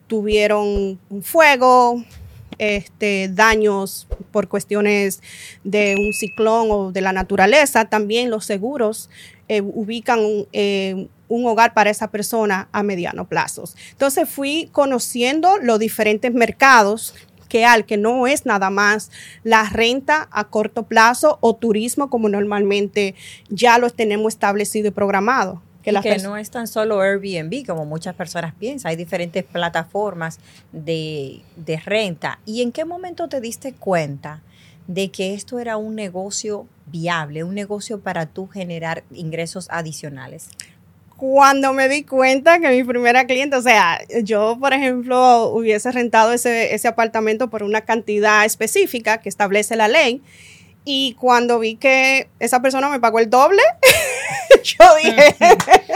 tuvieron 0.09 0.99
un 1.09 1.23
fuego, 1.23 2.03
este, 2.59 3.29
daños 3.33 4.07
por 4.31 4.49
cuestiones 4.49 5.23
de 5.63 5.97
un 5.99 6.13
ciclón 6.13 6.69
o 6.71 6.93
de 6.93 7.01
la 7.01 7.13
naturaleza, 7.13 7.87
también 7.87 8.31
los 8.31 8.45
seguros 8.45 9.11
eh, 9.49 9.61
ubican 9.61 10.21
eh, 10.53 11.09
un 11.29 11.47
hogar 11.47 11.75
para 11.75 11.91
esa 11.91 12.09
persona 12.11 12.69
a 12.73 12.83
mediano 12.83 13.27
plazo. 13.27 13.65
Entonces 13.91 14.29
fui 14.29 14.69
conociendo 14.73 15.59
los 15.59 15.79
diferentes 15.79 16.33
mercados 16.33 17.15
que 17.49 17.65
al 17.65 17.87
que 17.87 17.97
no 17.97 18.27
es 18.27 18.47
nada 18.47 18.71
más 18.71 19.11
la 19.45 19.69
renta 19.69 20.29
a 20.33 20.45
corto 20.45 20.85
plazo 20.85 21.39
o 21.41 21.55
turismo 21.55 22.11
como 22.11 22.29
normalmente 22.29 23.15
ya 23.49 23.79
lo 23.79 23.91
tenemos 23.91 24.33
establecido 24.33 24.89
y 24.89 24.91
programado. 24.91 25.63
Que, 25.85 26.19
no 26.19 26.37
es 26.37 26.51
tan 26.51 26.67
solo 26.67 27.01
Airbnb 27.01 27.67
como 27.67 27.85
muchas 27.85 28.15
personas 28.15 28.55
piensan, 28.55 28.91
hay 28.91 28.97
diferentes 28.97 29.45
plataformas 29.45 30.39
de, 30.73 31.43
de 31.57 31.77
renta. 31.79 32.39
¿Y 32.47 32.63
en 32.63 32.73
qué 32.73 32.85
momento 32.85 33.29
te 33.29 33.41
diste 33.41 33.75
cuenta 33.75 34.41
de 34.87 35.11
que 35.11 35.35
esto 35.35 35.59
era 35.59 35.77
un 35.77 35.95
negocio 35.95 36.67
viable, 36.87 37.45
un 37.45 37.55
negocio 37.55 38.01
para 38.01 38.27
tú 38.27 38.49
generar 38.49 39.05
ingresos 39.13 39.69
adicionales? 39.71 40.49
cuando 41.17 41.73
me 41.73 41.89
di 41.89 42.03
cuenta 42.03 42.59
que 42.59 42.69
mi 42.69 42.83
primera 42.85 43.25
cliente, 43.25 43.57
o 43.57 43.63
sea, 43.63 44.01
yo, 44.23 44.59
por 44.59 44.73
ejemplo, 44.73 45.49
hubiese 45.49 45.91
rentado 45.93 46.33
ese, 46.33 46.75
ese 46.75 46.89
apartamento 46.89 47.49
por 47.49 47.63
una 47.63 47.83
cantidad 47.83 48.45
específica 48.45 49.19
que 49.19 49.29
establece 49.29 49.77
la 49.77 49.89
ley, 49.89 50.23
y 50.85 51.15
cuando 51.15 51.59
vi 51.59 51.77
que 51.77 52.29
esa 52.39 52.61
persona 52.61 52.89
me 52.89 53.01
pagó 53.01 53.19
el 53.19 53.31
doble, 53.31 53.63
yo 54.63 54.85
dije, 55.03 55.37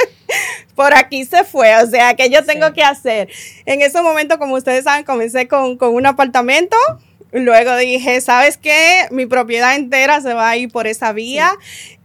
por 0.75 0.95
aquí 0.95 1.25
se 1.25 1.45
fue, 1.45 1.77
o 1.83 1.87
sea, 1.87 2.15
¿qué 2.15 2.31
yo 2.31 2.45
tengo 2.45 2.73
que 2.73 2.83
hacer? 2.83 3.29
En 3.67 3.83
ese 3.83 4.01
momento, 4.03 4.39
como 4.39 4.55
ustedes 4.55 4.85
saben, 4.85 5.05
comencé 5.05 5.49
con, 5.49 5.77
con 5.77 5.95
un 5.95 6.07
apartamento, 6.07 6.77
Luego 7.33 7.77
dije, 7.77 8.21
¿sabes 8.21 8.57
qué? 8.57 9.07
Mi 9.11 9.27
propiedad 9.27 9.77
entera 9.77 10.21
se 10.21 10.33
va 10.33 10.49
a 10.49 10.57
ir 10.57 10.73
por 10.73 10.87
esa 10.87 11.13
vía 11.13 11.53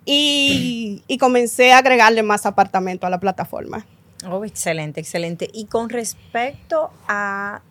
y, 0.05 1.01
comencé 1.19 1.71
a 1.71 1.77
agregarle 1.77 2.23
más 2.23 2.45
apartamento 2.45 3.07
a 3.07 3.09
la 3.09 3.19
plataforma. 3.19 3.85
Oh, 4.29 4.43
excelente, 4.43 4.99
excelente. 4.99 5.49
Y 5.53 5.65
con 5.65 5.89
respecto 5.89 6.91
a 7.07 7.61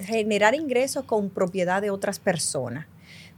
generar 0.00 0.54
ingresos 0.54 1.04
con 1.04 1.28
propiedad 1.28 1.82
de 1.82 1.90
otras 1.90 2.18
personas, 2.18 2.86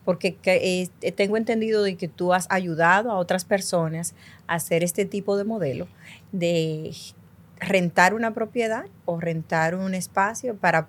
porque 0.05 0.37
eh, 0.45 0.89
tengo 1.13 1.37
entendido 1.37 1.83
de 1.83 1.97
que 1.97 2.09
tú 2.09 2.33
has 2.33 2.47
ayudado 2.51 3.11
a 3.11 3.17
otras 3.17 3.45
personas 3.45 4.15
a 4.47 4.55
hacer 4.55 4.85
este 4.85 5.05
tipo 5.05 5.37
de 5.37 5.45
modelo 5.45 5.89
de 6.33 6.95
rentar 7.59 8.15
una 8.15 8.33
propiedad 8.33 8.85
o 9.05 9.21
rentar 9.21 9.75
un 9.75 9.95
espacio 9.95 10.57
para 10.57 10.89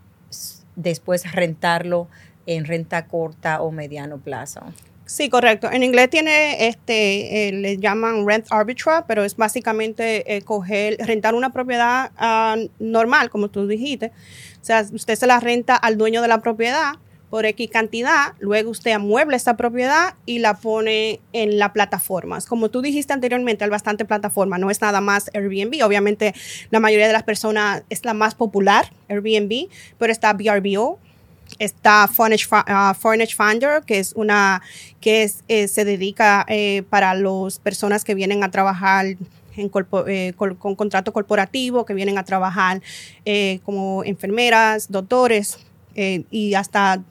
después 0.75 1.31
rentarlo 1.31 2.07
en 2.45 2.65
renta 2.65 3.07
corta 3.07 3.61
o 3.61 3.71
mediano 3.71 4.17
plazo. 4.17 4.61
Sí, 5.05 5.29
correcto. 5.29 5.71
En 5.71 5.83
inglés 5.83 6.09
tiene, 6.09 6.67
este, 6.67 7.47
eh, 7.47 7.51
le 7.51 7.77
llaman 7.77 8.25
rent 8.27 8.47
arbitrage, 8.49 9.03
pero 9.07 9.23
es 9.23 9.35
básicamente 9.35 10.35
eh, 10.35 10.41
coger, 10.41 10.97
rentar 10.99 11.35
una 11.35 11.51
propiedad 11.51 12.11
ah, 12.17 12.55
normal, 12.79 13.29
como 13.29 13.49
tú 13.49 13.67
dijiste. 13.67 14.07
O 14.61 14.65
sea, 14.65 14.83
usted 14.91 15.15
se 15.15 15.27
la 15.27 15.39
renta 15.39 15.75
al 15.75 15.97
dueño 15.97 16.23
de 16.23 16.27
la 16.27 16.41
propiedad 16.41 16.93
por 17.29 17.45
X 17.45 17.69
cantidad, 17.71 18.33
luego 18.39 18.71
usted 18.71 18.91
amuebla 18.91 19.35
esta 19.35 19.57
propiedad 19.57 20.15
y 20.25 20.39
la 20.39 20.55
pone 20.55 21.19
en 21.33 21.59
las 21.59 21.71
plataformas. 21.71 22.45
Como 22.45 22.69
tú 22.69 22.81
dijiste 22.81 23.13
anteriormente, 23.13 23.63
hay 23.63 23.69
bastante 23.69 24.05
plataforma, 24.05 24.57
no 24.57 24.69
es 24.69 24.81
nada 24.81 25.01
más 25.01 25.29
Airbnb. 25.33 25.83
Obviamente, 25.83 26.33
la 26.71 26.79
mayoría 26.79 27.07
de 27.07 27.13
las 27.13 27.23
personas 27.23 27.83
es 27.89 28.05
la 28.05 28.13
más 28.13 28.35
popular, 28.35 28.91
Airbnb, 29.09 29.69
pero 29.97 30.11
está 30.11 30.33
VRBO, 30.33 30.99
Está 31.59 32.07
Furnish, 32.07 32.47
uh, 32.51 32.93
Finder, 32.95 33.83
que 33.85 33.99
es 33.99 34.13
una 34.13 34.61
que 34.99 35.23
es, 35.23 35.43
eh, 35.47 35.67
se 35.67 35.85
dedica 35.85 36.45
eh, 36.49 36.83
para 36.89 37.13
las 37.13 37.59
personas 37.59 38.03
que 38.03 38.15
vienen 38.15 38.43
a 38.43 38.51
trabajar 38.51 39.05
en 39.05 39.71
eh, 40.07 40.33
con 40.35 40.75
contrato 40.75 41.13
corporativo, 41.13 41.85
que 41.85 41.93
vienen 41.93 42.17
a 42.17 42.23
trabajar 42.23 42.81
como 43.63 44.03
enfermeras, 44.03 44.91
doctores 44.91 45.59
y 45.95 46.53
hasta 46.53 47.03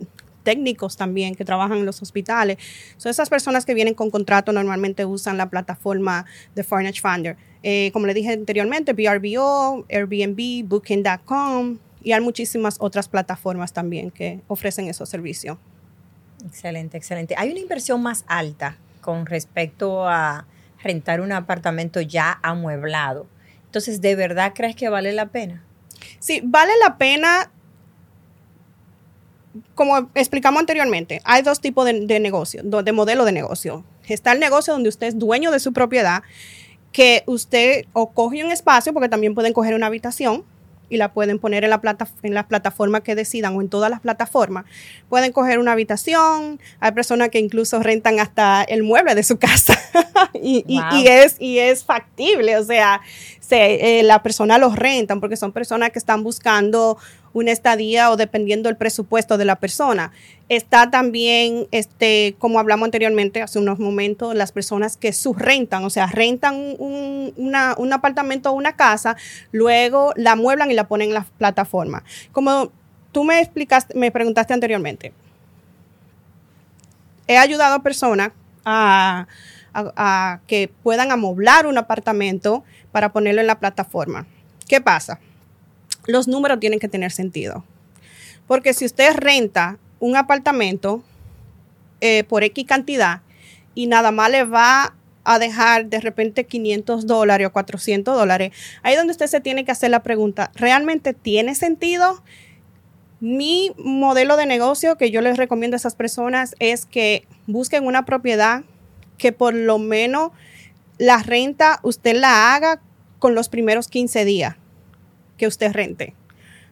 técnicos 0.42 0.96
también 0.96 1.34
que 1.34 1.44
trabajan 1.44 1.78
en 1.78 1.86
los 1.86 2.02
hospitales. 2.02 2.58
Son 2.98 3.10
esas 3.10 3.30
personas 3.30 3.64
que 3.64 3.72
vienen 3.74 3.94
con 3.94 4.10
contrato 4.10 4.52
normalmente 4.52 5.06
usan 5.06 5.38
la 5.38 5.48
plataforma 5.48 6.26
de 6.54 6.62
Furnish 6.62 7.00
Finder. 7.00 7.36
como 7.92 8.06
le 8.06 8.14
dije 8.14 8.32
anteriormente, 8.32 8.92
VRBO, 8.92 9.86
Airbnb, 9.88 10.68
Booking.com, 10.68 11.78
y 12.02 12.12
hay 12.12 12.20
muchísimas 12.20 12.76
otras 12.80 13.08
plataformas 13.08 13.72
también 13.72 14.10
que 14.10 14.40
ofrecen 14.46 14.88
esos 14.88 15.08
servicios. 15.08 15.56
Excelente, 16.46 16.98
excelente. 16.98 17.34
¿Hay 17.38 17.50
una 17.50 17.60
inversión 17.60 18.02
más 18.02 18.24
alta 18.28 18.76
con 19.00 19.24
respecto 19.24 20.06
a 20.06 20.46
rentar 20.82 21.22
un 21.22 21.32
apartamento 21.32 22.02
ya 22.02 22.38
amueblado? 22.42 23.26
Entonces, 23.64 24.02
¿de 24.02 24.14
verdad 24.14 24.52
crees 24.54 24.76
que 24.76 24.90
vale 24.90 25.14
la 25.14 25.26
pena? 25.26 25.64
Sí, 26.18 26.42
vale 26.44 26.72
la 26.84 26.98
pena. 26.98 27.50
Como 29.74 30.10
explicamos 30.14 30.60
anteriormente, 30.60 31.20
hay 31.24 31.42
dos 31.42 31.60
tipos 31.60 31.84
de, 31.84 32.06
de 32.06 32.20
negocio, 32.20 32.62
de 32.62 32.92
modelo 32.92 33.24
de 33.24 33.32
negocio. 33.32 33.84
Está 34.08 34.32
el 34.32 34.40
negocio 34.40 34.72
donde 34.72 34.88
usted 34.88 35.06
es 35.08 35.18
dueño 35.18 35.50
de 35.50 35.60
su 35.60 35.72
propiedad, 35.72 36.22
que 36.92 37.22
usted 37.26 37.86
o 37.92 38.10
coge 38.12 38.44
un 38.44 38.50
espacio, 38.50 38.92
porque 38.92 39.08
también 39.08 39.34
pueden 39.34 39.52
coger 39.52 39.74
una 39.74 39.86
habitación, 39.86 40.44
y 40.88 40.96
la 40.96 41.12
pueden 41.12 41.38
poner 41.38 41.64
en 41.64 41.70
la 41.70 41.80
plata, 41.80 42.08
en 42.22 42.34
las 42.34 42.44
plataformas 42.44 43.02
que 43.02 43.14
decidan 43.14 43.56
o 43.56 43.60
en 43.60 43.68
todas 43.68 43.90
las 43.90 44.00
plataformas. 44.00 44.64
Pueden 45.08 45.32
coger 45.32 45.58
una 45.58 45.72
habitación, 45.72 46.60
hay 46.80 46.92
personas 46.92 47.30
que 47.30 47.38
incluso 47.38 47.80
rentan 47.80 48.20
hasta 48.20 48.62
el 48.62 48.82
mueble 48.82 49.14
de 49.14 49.22
su 49.22 49.38
casa 49.38 49.78
y, 50.34 50.64
y, 50.66 51.06
es, 51.06 51.36
y 51.38 51.58
es 51.58 51.84
factible, 51.84 52.56
o 52.56 52.64
sea, 52.64 53.00
se, 53.40 54.00
eh, 54.00 54.02
la 54.02 54.22
persona 54.22 54.58
los 54.58 54.76
rentan 54.76 55.20
porque 55.20 55.36
son 55.36 55.52
personas 55.52 55.90
que 55.90 55.98
están 55.98 56.22
buscando 56.22 56.98
una 57.34 57.50
estadía 57.50 58.10
o 58.10 58.16
dependiendo 58.16 58.70
del 58.70 58.76
presupuesto 58.76 59.36
de 59.36 59.44
la 59.44 59.56
persona. 59.56 60.12
Está 60.48 60.90
también, 60.90 61.66
este, 61.72 62.36
como 62.38 62.58
hablamos 62.58 62.86
anteriormente 62.86 63.42
hace 63.42 63.58
unos 63.58 63.78
momentos, 63.78 64.34
las 64.34 64.52
personas 64.52 64.96
que 64.96 65.12
subrentan, 65.12 65.84
o 65.84 65.90
sea, 65.90 66.06
rentan 66.06 66.54
un, 66.78 67.34
un 67.36 67.92
apartamento 67.92 68.50
o 68.50 68.54
una 68.54 68.76
casa, 68.76 69.16
luego 69.52 70.12
la 70.16 70.36
mueblan 70.36 70.70
y 70.70 70.74
la 70.74 70.88
ponen 70.88 71.08
en 71.08 71.14
la 71.14 71.26
plataforma. 71.38 72.04
Como 72.32 72.72
tú 73.12 73.24
me 73.24 73.40
explicaste, 73.40 73.98
me 73.98 74.10
preguntaste 74.10 74.54
anteriormente, 74.54 75.12
he 77.26 77.36
ayudado 77.36 77.74
a 77.74 77.82
personas 77.82 78.30
a, 78.64 79.26
a 79.74 80.40
que 80.46 80.70
puedan 80.82 81.10
amoblar 81.10 81.66
un 81.66 81.78
apartamento 81.78 82.62
para 82.92 83.12
ponerlo 83.12 83.40
en 83.40 83.48
la 83.48 83.58
plataforma. 83.58 84.26
¿Qué 84.68 84.80
pasa? 84.80 85.18
Los 86.06 86.28
números 86.28 86.60
tienen 86.60 86.78
que 86.78 86.88
tener 86.88 87.12
sentido. 87.12 87.64
Porque 88.46 88.74
si 88.74 88.84
usted 88.84 89.14
renta 89.16 89.78
un 90.00 90.16
apartamento 90.16 91.02
eh, 92.00 92.24
por 92.24 92.44
X 92.44 92.66
cantidad 92.66 93.22
y 93.74 93.86
nada 93.86 94.10
más 94.10 94.30
le 94.30 94.44
va 94.44 94.94
a 95.24 95.38
dejar 95.38 95.86
de 95.86 96.00
repente 96.00 96.44
500 96.44 97.06
dólares 97.06 97.46
o 97.46 97.52
400 97.52 98.14
dólares, 98.14 98.52
ahí 98.82 98.94
donde 98.94 99.12
usted 99.12 99.26
se 99.26 99.40
tiene 99.40 99.64
que 99.64 99.72
hacer 99.72 99.90
la 99.90 100.02
pregunta, 100.02 100.50
¿realmente 100.54 101.14
tiene 101.14 101.54
sentido? 101.54 102.22
Mi 103.20 103.72
modelo 103.78 104.36
de 104.36 104.44
negocio 104.44 104.98
que 104.98 105.10
yo 105.10 105.22
les 105.22 105.38
recomiendo 105.38 105.76
a 105.76 105.78
esas 105.78 105.94
personas 105.94 106.54
es 106.58 106.84
que 106.84 107.26
busquen 107.46 107.86
una 107.86 108.04
propiedad 108.04 108.64
que 109.16 109.32
por 109.32 109.54
lo 109.54 109.78
menos 109.78 110.32
la 110.98 111.22
renta 111.22 111.80
usted 111.82 112.14
la 112.16 112.54
haga 112.54 112.82
con 113.18 113.34
los 113.34 113.48
primeros 113.48 113.88
15 113.88 114.26
días 114.26 114.56
que 115.36 115.46
usted 115.46 115.72
rente. 115.72 116.14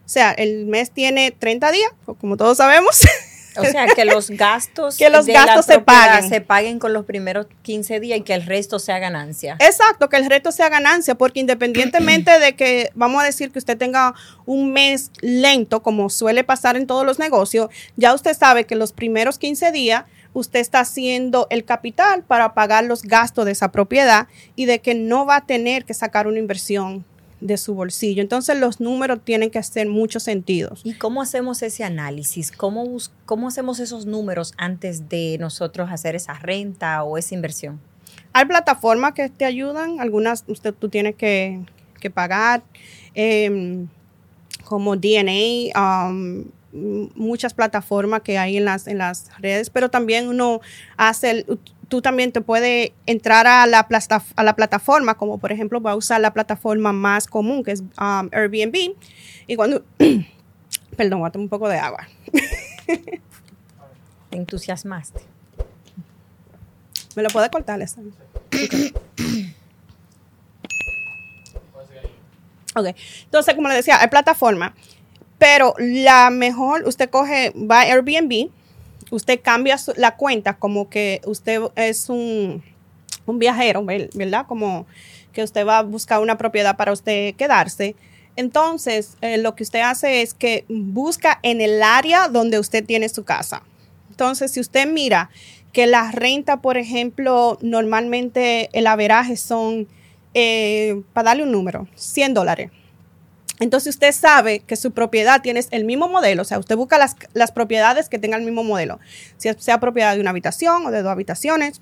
O 0.05 0.09
sea, 0.09 0.31
el 0.31 0.65
mes 0.65 0.91
tiene 0.91 1.31
30 1.31 1.71
días, 1.71 1.91
como 2.19 2.35
todos 2.37 2.57
sabemos. 2.57 3.01
O 3.55 3.63
sea, 3.65 3.85
que 3.87 4.05
los 4.05 4.29
gastos, 4.31 4.97
que 4.97 5.09
los 5.09 5.25
gastos 5.25 5.65
se 5.65 5.79
paguen. 5.79 6.27
se 6.27 6.41
paguen 6.41 6.79
con 6.79 6.93
los 6.93 7.05
primeros 7.05 7.47
15 7.61 7.99
días 7.99 8.19
y 8.19 8.21
que 8.21 8.33
el 8.33 8.45
resto 8.45 8.79
sea 8.79 8.99
ganancia. 8.99 9.57
Exacto, 9.59 10.09
que 10.09 10.17
el 10.17 10.25
resto 10.25 10.51
sea 10.51 10.69
ganancia, 10.69 11.15
porque 11.15 11.39
independientemente 11.39 12.39
de 12.39 12.55
que, 12.55 12.89
vamos 12.95 13.21
a 13.21 13.25
decir 13.25 13.51
que 13.51 13.59
usted 13.59 13.77
tenga 13.77 14.13
un 14.45 14.73
mes 14.73 15.11
lento, 15.21 15.83
como 15.83 16.09
suele 16.09 16.43
pasar 16.43 16.75
en 16.77 16.87
todos 16.87 17.05
los 17.05 17.19
negocios, 17.19 17.69
ya 17.95 18.13
usted 18.13 18.35
sabe 18.35 18.65
que 18.65 18.75
los 18.75 18.91
primeros 18.91 19.37
15 19.37 19.71
días 19.71 20.05
usted 20.33 20.59
está 20.59 20.79
haciendo 20.79 21.47
el 21.51 21.63
capital 21.63 22.23
para 22.23 22.55
pagar 22.55 22.85
los 22.85 23.03
gastos 23.03 23.45
de 23.45 23.51
esa 23.51 23.71
propiedad 23.71 24.27
y 24.55 24.65
de 24.65 24.79
que 24.79 24.95
no 24.95 25.25
va 25.25 25.37
a 25.37 25.45
tener 25.45 25.85
que 25.85 25.93
sacar 25.93 26.25
una 26.27 26.39
inversión 26.39 27.05
de 27.43 27.57
su 27.57 27.75
bolsillo. 27.75 28.21
Entonces 28.21 28.57
los 28.57 28.79
números 28.79 29.19
tienen 29.23 29.51
que 29.51 29.59
hacer 29.59 29.87
muchos 29.87 30.23
sentidos. 30.23 30.81
¿Y 30.83 30.93
cómo 30.93 31.21
hacemos 31.21 31.61
ese 31.61 31.83
análisis? 31.83 32.51
¿Cómo, 32.51 32.97
¿Cómo 33.25 33.49
hacemos 33.49 33.79
esos 33.79 34.05
números 34.05 34.53
antes 34.57 35.09
de 35.09 35.37
nosotros 35.39 35.89
hacer 35.91 36.15
esa 36.15 36.33
renta 36.33 37.03
o 37.03 37.17
esa 37.17 37.35
inversión? 37.35 37.79
Hay 38.31 38.45
plataformas 38.45 39.13
que 39.13 39.29
te 39.29 39.45
ayudan, 39.45 39.99
algunas 39.99 40.45
usted 40.47 40.73
tú 40.73 40.89
tienes 40.89 41.15
que, 41.15 41.61
pagar, 42.13 42.63
em, 43.13 43.87
como 44.65 44.95
DNA, 44.95 45.71
um, 45.79 46.45
muchas 47.15 47.53
plataformas 47.53 48.21
que 48.21 48.37
hay 48.37 48.57
en 48.57 48.65
las, 48.65 48.87
en 48.87 48.97
las 48.97 49.29
redes, 49.39 49.69
pero 49.69 49.89
también 49.89 50.27
uno 50.27 50.59
hace, 50.97 51.31
el, 51.31 51.59
tú 51.87 52.01
también 52.01 52.31
te 52.31 52.41
puedes 52.41 52.91
entrar 53.05 53.47
a 53.47 53.65
la, 53.67 53.87
a 54.35 54.43
la 54.43 54.55
plataforma, 54.55 55.15
como 55.15 55.37
por 55.37 55.51
ejemplo 55.51 55.81
va 55.81 55.91
a 55.91 55.95
usar 55.95 56.21
la 56.21 56.33
plataforma 56.33 56.93
más 56.93 57.27
común, 57.27 57.63
que 57.63 57.71
es 57.71 57.81
um, 57.81 58.29
Airbnb, 58.31 58.95
y 59.47 59.55
cuando, 59.55 59.83
perdón, 60.97 61.19
voy 61.19 61.27
a 61.27 61.31
tomar 61.31 61.43
un 61.43 61.49
poco 61.49 61.69
de 61.69 61.77
agua. 61.77 62.07
Te 64.29 64.37
entusiasmaste. 64.37 65.21
¿Me 67.15 67.23
lo 67.23 67.29
puede 67.29 67.49
cortar, 67.49 67.81
esa? 67.81 68.01
Ok, 72.75 72.87
entonces 73.25 73.53
como 73.53 73.67
le 73.67 73.75
decía, 73.75 74.01
hay 74.01 74.07
plataforma, 74.07 74.73
pero 75.37 75.75
la 75.77 76.31
mejor, 76.31 76.87
usted 76.87 77.09
coge, 77.09 77.51
va 77.51 77.81
a 77.81 77.83
Airbnb, 77.83 78.49
usted 79.13 79.41
cambia 79.43 79.77
la 79.95 80.15
cuenta 80.15 80.55
como 80.55 80.89
que 80.89 81.21
usted 81.25 81.61
es 81.75 82.09
un, 82.09 82.63
viajero, 83.27 83.85
¿verdad? 83.85 84.47
Como 84.47 84.87
que 85.31 85.43
usted 85.43 85.65
va 85.65 85.77
a 85.77 85.83
buscar 85.83 86.19
una 86.19 86.37
propiedad 86.37 86.75
para 86.75 86.91
usted 86.91 87.35
quedarse. 87.35 87.95
Entonces, 88.35 89.15
eh, 89.21 89.37
lo 89.37 89.55
que 89.55 89.61
usted 89.61 89.81
hace 89.81 90.23
es 90.23 90.33
que 90.33 90.65
busca 90.67 91.39
en 91.43 91.61
el 91.61 91.83
área 91.83 92.27
donde 92.27 92.57
usted 92.57 92.83
tiene 92.83 93.07
su 93.07 93.23
casa. 93.23 93.61
Entonces, 94.09 94.51
si 94.51 94.59
usted 94.59 94.91
mira 94.91 95.29
que 95.71 95.85
la 95.85 96.11
renta, 96.11 96.61
por 96.61 96.77
ejemplo, 96.77 97.59
normalmente 97.61 98.69
el 98.73 98.87
averaje 98.87 99.37
son, 99.37 99.87
eh, 100.33 101.03
para 101.13 101.29
darle 101.29 101.43
un 101.43 101.51
número, 101.51 101.87
100 101.95 102.33
dólares. 102.33 102.71
Entonces 103.63 103.95
usted 103.95 104.11
sabe 104.11 104.59
que 104.59 104.75
su 104.75 104.91
propiedad 104.91 105.41
tiene 105.41 105.61
el 105.71 105.85
mismo 105.85 106.09
modelo, 106.09 106.41
o 106.41 106.45
sea, 106.45 106.59
usted 106.59 106.75
busca 106.75 106.97
las, 106.97 107.15
las 107.33 107.53
propiedades 107.53 108.09
que 108.09 108.19
tengan 108.19 108.41
el 108.41 108.45
mismo 108.45 108.65
modelo, 108.65 108.99
si 109.37 109.49
sea 109.57 109.79
propiedad 109.79 110.15
de 110.15 110.19
una 110.19 110.31
habitación 110.31 110.85
o 110.85 110.91
de 110.91 111.01
dos 111.01 111.09
habitaciones, 111.09 111.79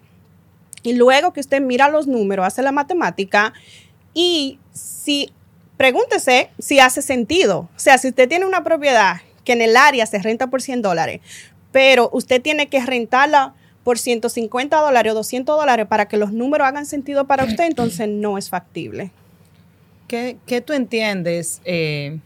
y 0.84 0.94
luego 0.94 1.34
que 1.34 1.40
usted 1.40 1.60
mira 1.60 1.90
los 1.90 2.06
números, 2.06 2.46
hace 2.46 2.62
la 2.62 2.72
matemática 2.72 3.54
y 4.14 4.60
si 4.72 5.32
pregúntese 5.76 6.52
si 6.60 6.80
hace 6.80 7.02
sentido, 7.02 7.68
o 7.76 7.80
sea, 7.80 7.98
si 7.98 8.10
usted 8.10 8.30
tiene 8.30 8.46
una 8.46 8.64
propiedad 8.64 9.22
que 9.44 9.54
en 9.54 9.64
el 9.64 9.76
área 9.76 10.06
se 10.06 10.20
renta 10.20 10.52
por 10.52 10.62
100 10.62 10.84
dólares, 10.84 11.22
pero 11.72 12.12
usted 12.14 12.44
tiene 12.44 12.68
que 12.68 12.86
rentarla 12.86 13.56
por 13.84 13.98
150 13.98 14.80
dólares 14.80 15.14
o 15.14 15.16
200 15.16 15.58
dólares 15.58 15.88
para 15.88 16.08
que 16.08 16.18
los 16.18 16.32
números 16.32 16.68
hagan 16.68 16.86
sentido 16.86 17.26
para 17.26 17.44
usted, 17.44 17.64
entonces 17.64 18.08
no 18.08 18.38
es 18.38 18.52
factible. 18.52 19.12
¿Qué, 20.12 20.62
tú 20.66 20.74
entiendes 20.74 21.62
eh, 21.64 22.20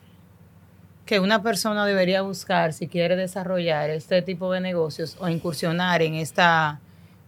que 1.06 1.20
una 1.20 1.44
persona 1.44 1.86
debería 1.86 2.24
buscar 2.24 2.74
si 2.74 2.88
quiere 2.88 3.16
desarrollar 3.16 3.92
este 3.92 4.24
tipo 4.24 4.52
de 4.52 4.60
negocios 4.60 5.16
o 5.20 5.30
incursionar 5.30 6.02
en 6.02 6.16
esta 6.16 6.80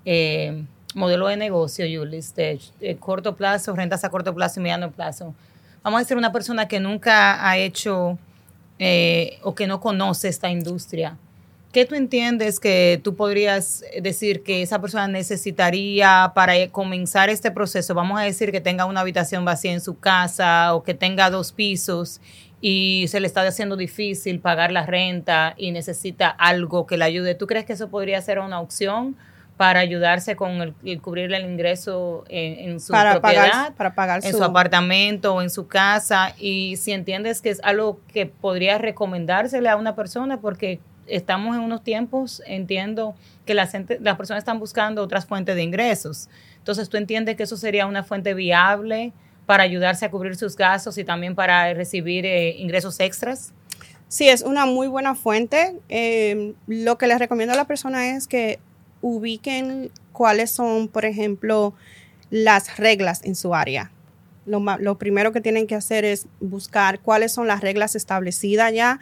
eh, 0.04 0.66
modelo 0.96 1.28
de 1.28 1.38
negocio, 1.38 1.86
Julis, 1.86 2.34
de, 2.34 2.60
corto 3.00 3.36
plazo, 3.36 3.76
rentas 3.76 4.04
a 4.04 4.10
corto 4.10 4.34
plazo 4.34 4.60
y 4.60 4.64
mediano 4.64 4.90
plazo? 4.90 5.36
Vamos 5.84 6.00
a 6.00 6.02
decir 6.02 6.18
una 6.18 6.32
persona 6.32 6.68
que 6.68 6.80
nunca 6.80 7.48
ha 7.48 7.56
hecho 7.60 8.18
eh, 8.80 9.38
o 9.44 9.54
que 9.54 9.68
no 9.68 9.80
conoce 9.80 10.28
esta 10.28 10.50
industria 10.50 11.18
¿Qué 11.78 11.86
tú 11.86 11.94
entiendes 11.94 12.60
que 12.60 13.00
tú 13.04 13.16
podrías 13.16 13.84
decir 14.02 14.42
que 14.42 14.64
esa 14.64 14.82
persona 14.82 15.08
necesitaría 15.08 16.32
para 16.34 16.54
comenzar 16.70 17.30
este 17.30 17.52
proceso? 17.52 17.94
Vamos 17.94 18.20
a 18.20 18.24
decir 18.24 18.52
que 18.52 18.62
tenga 18.62 18.86
una 18.86 19.02
habitación 19.02 19.46
vacía 19.46 19.74
en 19.74 19.82
su 19.82 20.00
casa 20.00 20.74
o 20.74 20.82
que 20.82 20.96
tenga 20.96 21.30
dos 21.30 21.52
pisos 21.52 22.20
y 22.62 23.06
se 23.10 23.20
le 23.20 23.28
está 23.28 23.44
haciendo 23.44 23.78
difícil 23.78 24.40
pagar 24.40 24.72
la 24.72 24.88
renta 24.88 25.54
y 25.56 25.70
necesita 25.70 26.30
algo 26.30 26.88
que 26.88 26.98
le 26.98 27.06
ayude. 27.06 27.36
¿Tú 27.36 27.46
crees 27.46 27.66
que 27.66 27.74
eso 27.74 27.90
podría 27.90 28.20
ser 28.24 28.40
una 28.40 28.60
opción 28.60 29.16
para 29.56 29.80
ayudarse 29.80 30.36
con 30.36 30.74
el, 30.84 31.00
cubrir 31.00 31.32
el 31.32 31.46
ingreso 31.46 32.24
en, 32.28 32.80
su 32.80 32.92
propiedad, 32.92 33.76
para 33.76 33.94
pagar 33.94 34.26
en 34.26 34.32
su 34.32 34.44
apartamento 34.44 35.36
o 35.36 35.44
en 35.44 35.52
su 35.52 35.68
casa? 35.68 36.34
Y 36.40 36.78
si 36.78 36.92
entiendes 36.92 37.40
que 37.40 37.52
es 37.52 37.60
algo 37.64 38.00
que 38.12 38.26
podría 38.26 38.80
recomendársele 38.80 39.70
a 39.70 39.76
una 39.76 39.96
persona 39.96 40.42
porque 40.42 40.80
estamos 41.08 41.56
en 41.56 41.64
unos 41.64 41.84
tiempos, 41.84 42.42
entiendo 42.46 43.16
que 43.46 43.54
la 43.54 43.70
las 44.00 44.18
personas 44.18 44.42
están 44.42 44.60
buscando 44.60 45.02
otras 45.02 45.26
fuentes 45.26 45.56
de 45.56 45.64
ingresos. 45.64 46.30
Entonces, 46.58 46.90
¿tú 46.90 46.98
entiendes 46.98 47.36
que 47.36 47.44
eso 47.44 47.58
sería 47.58 47.86
una 47.86 48.04
fuente 48.04 48.34
viable 48.34 49.14
para 49.46 49.64
ayudarse 49.64 50.06
a 50.06 50.12
cubrir 50.12 50.36
sus 50.36 50.56
gastos 50.56 50.98
y 50.98 51.04
también 51.04 51.34
para 51.34 51.74
recibir 51.74 52.26
eh, 52.26 52.56
ingresos 52.58 53.00
extras? 53.00 53.54
Sí, 54.10 54.30
es 54.30 54.42
una 54.42 54.66
muy 54.66 54.88
buena 54.88 55.16
fuente. 55.16 55.80
Em, 55.90 56.54
lo 56.68 56.98
que 56.98 57.08
les 57.08 57.20
recomiendo 57.20 57.54
a 57.54 57.58
la 57.58 57.66
persona 57.66 58.16
es 58.16 58.28
que 58.28 58.60
ubiquen 59.02 59.92
cuáles 60.12 60.52
son, 60.52 60.88
por 60.88 61.06
ejemplo, 61.06 61.74
las 62.30 62.78
reglas 62.78 63.24
en 63.24 63.36
su 63.36 63.54
área. 63.56 63.92
Lo, 64.46 64.64
lo, 64.80 64.98
primero 64.98 65.34
que 65.34 65.42
tienen 65.42 65.68
que 65.68 65.76
hacer 65.76 66.06
es 66.06 66.28
buscar 66.40 67.02
cuáles 67.02 67.34
son 67.34 67.48
las 67.48 67.60
reglas 67.60 67.96
establecidas 67.96 68.74
ya 68.74 69.02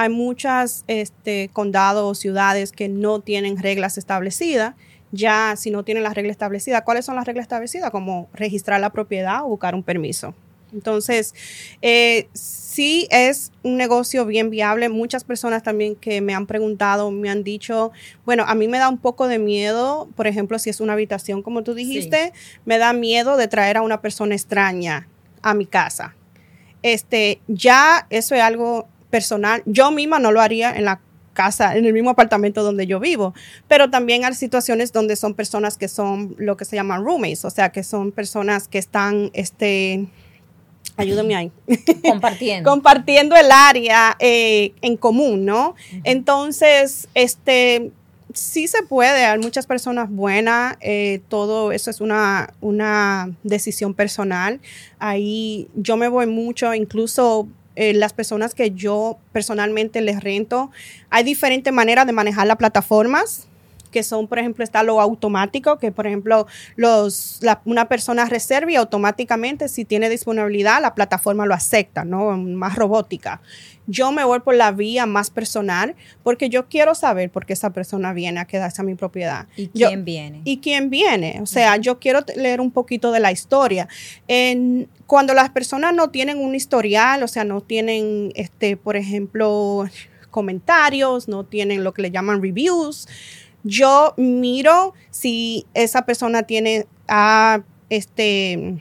hay 0.00 0.08
muchas 0.08 0.84
este, 0.86 1.50
condados 1.52 2.10
o 2.10 2.14
ciudades 2.14 2.72
que 2.72 2.88
no 2.88 3.20
tienen 3.20 3.58
reglas 3.58 3.98
establecidas. 3.98 4.74
Ya 5.12 5.56
si 5.58 5.70
no 5.70 5.84
tienen 5.84 6.04
las 6.04 6.14
reglas 6.14 6.30
establecidas, 6.30 6.84
¿cuáles 6.84 7.04
son 7.04 7.16
las 7.16 7.26
reglas 7.26 7.42
establecidas? 7.42 7.90
Como 7.90 8.30
registrar 8.32 8.80
la 8.80 8.88
propiedad 8.88 9.44
o 9.44 9.48
buscar 9.48 9.74
un 9.74 9.82
permiso. 9.82 10.34
Entonces, 10.72 11.34
eh, 11.82 12.28
sí 12.32 13.08
es 13.10 13.52
un 13.62 13.76
negocio 13.76 14.24
bien 14.24 14.48
viable. 14.48 14.88
Muchas 14.88 15.22
personas 15.22 15.62
también 15.62 15.96
que 15.96 16.22
me 16.22 16.32
han 16.32 16.46
preguntado, 16.46 17.10
me 17.10 17.28
han 17.28 17.44
dicho, 17.44 17.92
bueno, 18.24 18.44
a 18.46 18.54
mí 18.54 18.68
me 18.68 18.78
da 18.78 18.88
un 18.88 18.96
poco 18.96 19.28
de 19.28 19.38
miedo, 19.38 20.08
por 20.16 20.26
ejemplo, 20.26 20.58
si 20.58 20.70
es 20.70 20.80
una 20.80 20.94
habitación, 20.94 21.42
como 21.42 21.62
tú 21.62 21.74
dijiste, 21.74 22.32
me 22.64 22.78
da 22.78 22.94
miedo 22.94 23.36
de 23.36 23.48
traer 23.48 23.76
a 23.76 23.82
una 23.82 24.00
persona 24.00 24.34
extraña 24.34 25.08
a 25.42 25.52
mi 25.52 25.66
casa. 25.66 26.16
Este, 26.82 27.42
ya 27.48 28.06
eso 28.08 28.34
es 28.34 28.40
algo 28.40 28.88
personal, 29.10 29.62
yo 29.66 29.90
misma 29.90 30.18
no 30.18 30.32
lo 30.32 30.40
haría 30.40 30.74
en 30.74 30.84
la 30.84 31.00
casa, 31.32 31.76
en 31.76 31.84
el 31.84 31.92
mismo 31.92 32.10
apartamento 32.10 32.62
donde 32.62 32.86
yo 32.86 33.00
vivo, 33.00 33.34
pero 33.68 33.90
también 33.90 34.24
hay 34.24 34.34
situaciones 34.34 34.92
donde 34.92 35.16
son 35.16 35.34
personas 35.34 35.76
que 35.76 35.88
son 35.88 36.34
lo 36.38 36.56
que 36.56 36.64
se 36.64 36.76
llaman 36.76 37.04
roommates, 37.04 37.44
o 37.44 37.50
sea, 37.50 37.70
que 37.70 37.82
son 37.82 38.12
personas 38.12 38.68
que 38.68 38.78
están, 38.78 39.30
este, 39.32 40.06
ayúdame 40.96 41.36
ahí. 41.36 41.52
Compartiendo. 42.02 42.70
Compartiendo 42.70 43.36
el 43.36 43.50
área 43.50 44.16
eh, 44.18 44.72
en 44.82 44.96
común, 44.96 45.44
¿no? 45.44 45.74
Entonces, 46.04 47.08
este, 47.14 47.92
sí 48.34 48.68
se 48.68 48.82
puede, 48.82 49.24
hay 49.24 49.38
muchas 49.38 49.66
personas 49.66 50.10
buenas, 50.10 50.76
eh, 50.80 51.20
todo 51.28 51.72
eso 51.72 51.90
es 51.90 52.00
una, 52.00 52.52
una 52.60 53.30
decisión 53.42 53.94
personal. 53.94 54.60
Ahí 54.98 55.68
yo 55.74 55.96
me 55.96 56.08
voy 56.08 56.26
mucho, 56.26 56.74
incluso 56.74 57.48
eh, 57.76 57.92
las 57.92 58.12
personas 58.12 58.54
que 58.54 58.70
yo 58.72 59.18
personalmente 59.32 60.00
les 60.00 60.22
rento, 60.22 60.70
hay 61.10 61.24
diferentes 61.24 61.72
maneras 61.72 62.06
de 62.06 62.12
manejar 62.12 62.46
las 62.46 62.56
plataformas 62.56 63.49
que 63.90 64.02
son, 64.02 64.28
por 64.28 64.38
ejemplo, 64.38 64.64
está 64.64 64.82
lo 64.82 65.00
automático, 65.00 65.78
que 65.78 65.92
por 65.92 66.06
ejemplo, 66.06 66.46
los, 66.76 67.40
una 67.64 67.88
persona 67.88 68.24
reserva 68.26 68.72
y 68.72 68.76
automáticamente 68.76 69.68
si 69.68 69.84
tiene 69.84 70.08
disponibilidad, 70.08 70.80
la 70.80 70.94
plataforma 70.94 71.46
lo 71.46 71.54
acepta, 71.54 72.04
¿no? 72.04 72.36
Más 72.36 72.76
robótica. 72.76 73.40
Yo 73.86 74.12
me 74.12 74.22
voy 74.22 74.40
por 74.40 74.54
la 74.54 74.70
vía 74.70 75.04
más 75.06 75.30
personal 75.30 75.96
porque 76.22 76.48
yo 76.48 76.68
quiero 76.68 76.94
saber 76.94 77.30
por 77.30 77.44
qué 77.44 77.54
esa 77.54 77.70
persona 77.70 78.12
viene 78.12 78.38
a 78.38 78.44
quedarse 78.44 78.82
a 78.82 78.84
mi 78.84 78.94
propiedad. 78.94 79.48
¿Y 79.56 79.68
quién 79.68 80.04
viene? 80.04 80.42
¿Y 80.44 80.58
quién 80.58 80.90
viene? 80.90 81.40
O 81.42 81.46
sea, 81.46 81.76
yo 81.76 81.98
quiero 81.98 82.20
leer 82.36 82.60
un 82.60 82.70
poquito 82.70 83.10
de 83.10 83.18
la 83.18 83.32
historia. 83.32 83.88
En, 84.28 84.88
cuando 85.06 85.34
las 85.34 85.50
personas 85.50 85.92
no 85.92 86.10
tienen 86.10 86.38
un 86.38 86.54
historial, 86.54 87.24
o 87.24 87.28
sea, 87.28 87.42
no 87.42 87.62
tienen, 87.62 88.30
este, 88.36 88.76
por 88.76 88.96
ejemplo, 88.96 89.88
comentarios, 90.30 91.26
no 91.26 91.44
tienen 91.44 91.82
lo 91.82 91.92
que 91.92 92.02
le 92.02 92.10
llaman 92.10 92.40
reviews, 92.40 93.08
yo 93.64 94.14
miro 94.16 94.94
si 95.10 95.66
esa 95.74 96.06
persona 96.06 96.42
tiene 96.44 96.86
a 97.08 97.62
este 97.88 98.80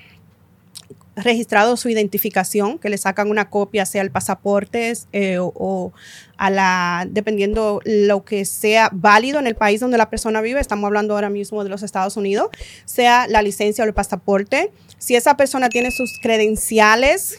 registrado 1.16 1.78
su 1.78 1.90
identificación, 1.90 2.80
que 2.80 2.90
le 2.90 2.98
sacan 2.98 3.30
una 3.30 3.50
copia, 3.50 3.86
sea 3.86 4.02
el 4.02 4.12
pasaporte 4.12 4.94
eh, 5.12 5.38
o, 5.40 5.92
a 6.38 6.50
la, 6.50 7.08
dependiendo 7.10 7.82
lo 7.84 8.24
que 8.24 8.46
sea 8.46 8.90
válido 8.92 9.40
en 9.40 9.48
el 9.48 9.56
país 9.56 9.82
donde 9.82 9.98
la 9.98 10.10
persona 10.10 10.42
vive, 10.42 10.60
estamos 10.60 10.88
hablando 10.88 11.14
ahora 11.14 11.30
mismo 11.30 11.64
de 11.64 11.70
los 11.70 11.84
Estados 11.84 12.18
Unidos, 12.18 12.50
sea 12.86 13.28
la 13.28 13.42
licencia 13.42 13.84
o 13.84 13.88
el 13.88 13.94
pasaporte. 13.94 14.72
Si 14.98 15.16
esa 15.16 15.38
persona 15.38 15.70
tiene 15.70 15.92
sus 15.92 16.20
credenciales 16.22 17.38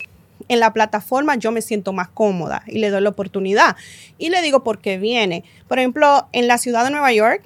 en 0.49 0.61
la 0.61 0.73
plataforma 0.73 1.37
yo 1.37 1.53
me 1.53 1.63
siento 1.63 1.93
más 1.93 2.09
cómoda 2.09 2.63
y 2.67 2.79
le 2.79 2.91
doy 2.91 3.01
la 3.01 3.11
oportunidad. 3.11 3.77
Y 4.19 4.31
le 4.31 4.43
digo 4.43 4.63
por 4.63 4.79
qué 4.79 4.99
viene. 4.99 5.45
Por 5.69 5.79
ejemplo, 5.79 6.29
en 6.33 6.49
la 6.49 6.59
ciudad 6.59 6.85
de 6.85 6.91
Nueva 6.91 7.13
York, 7.13 7.43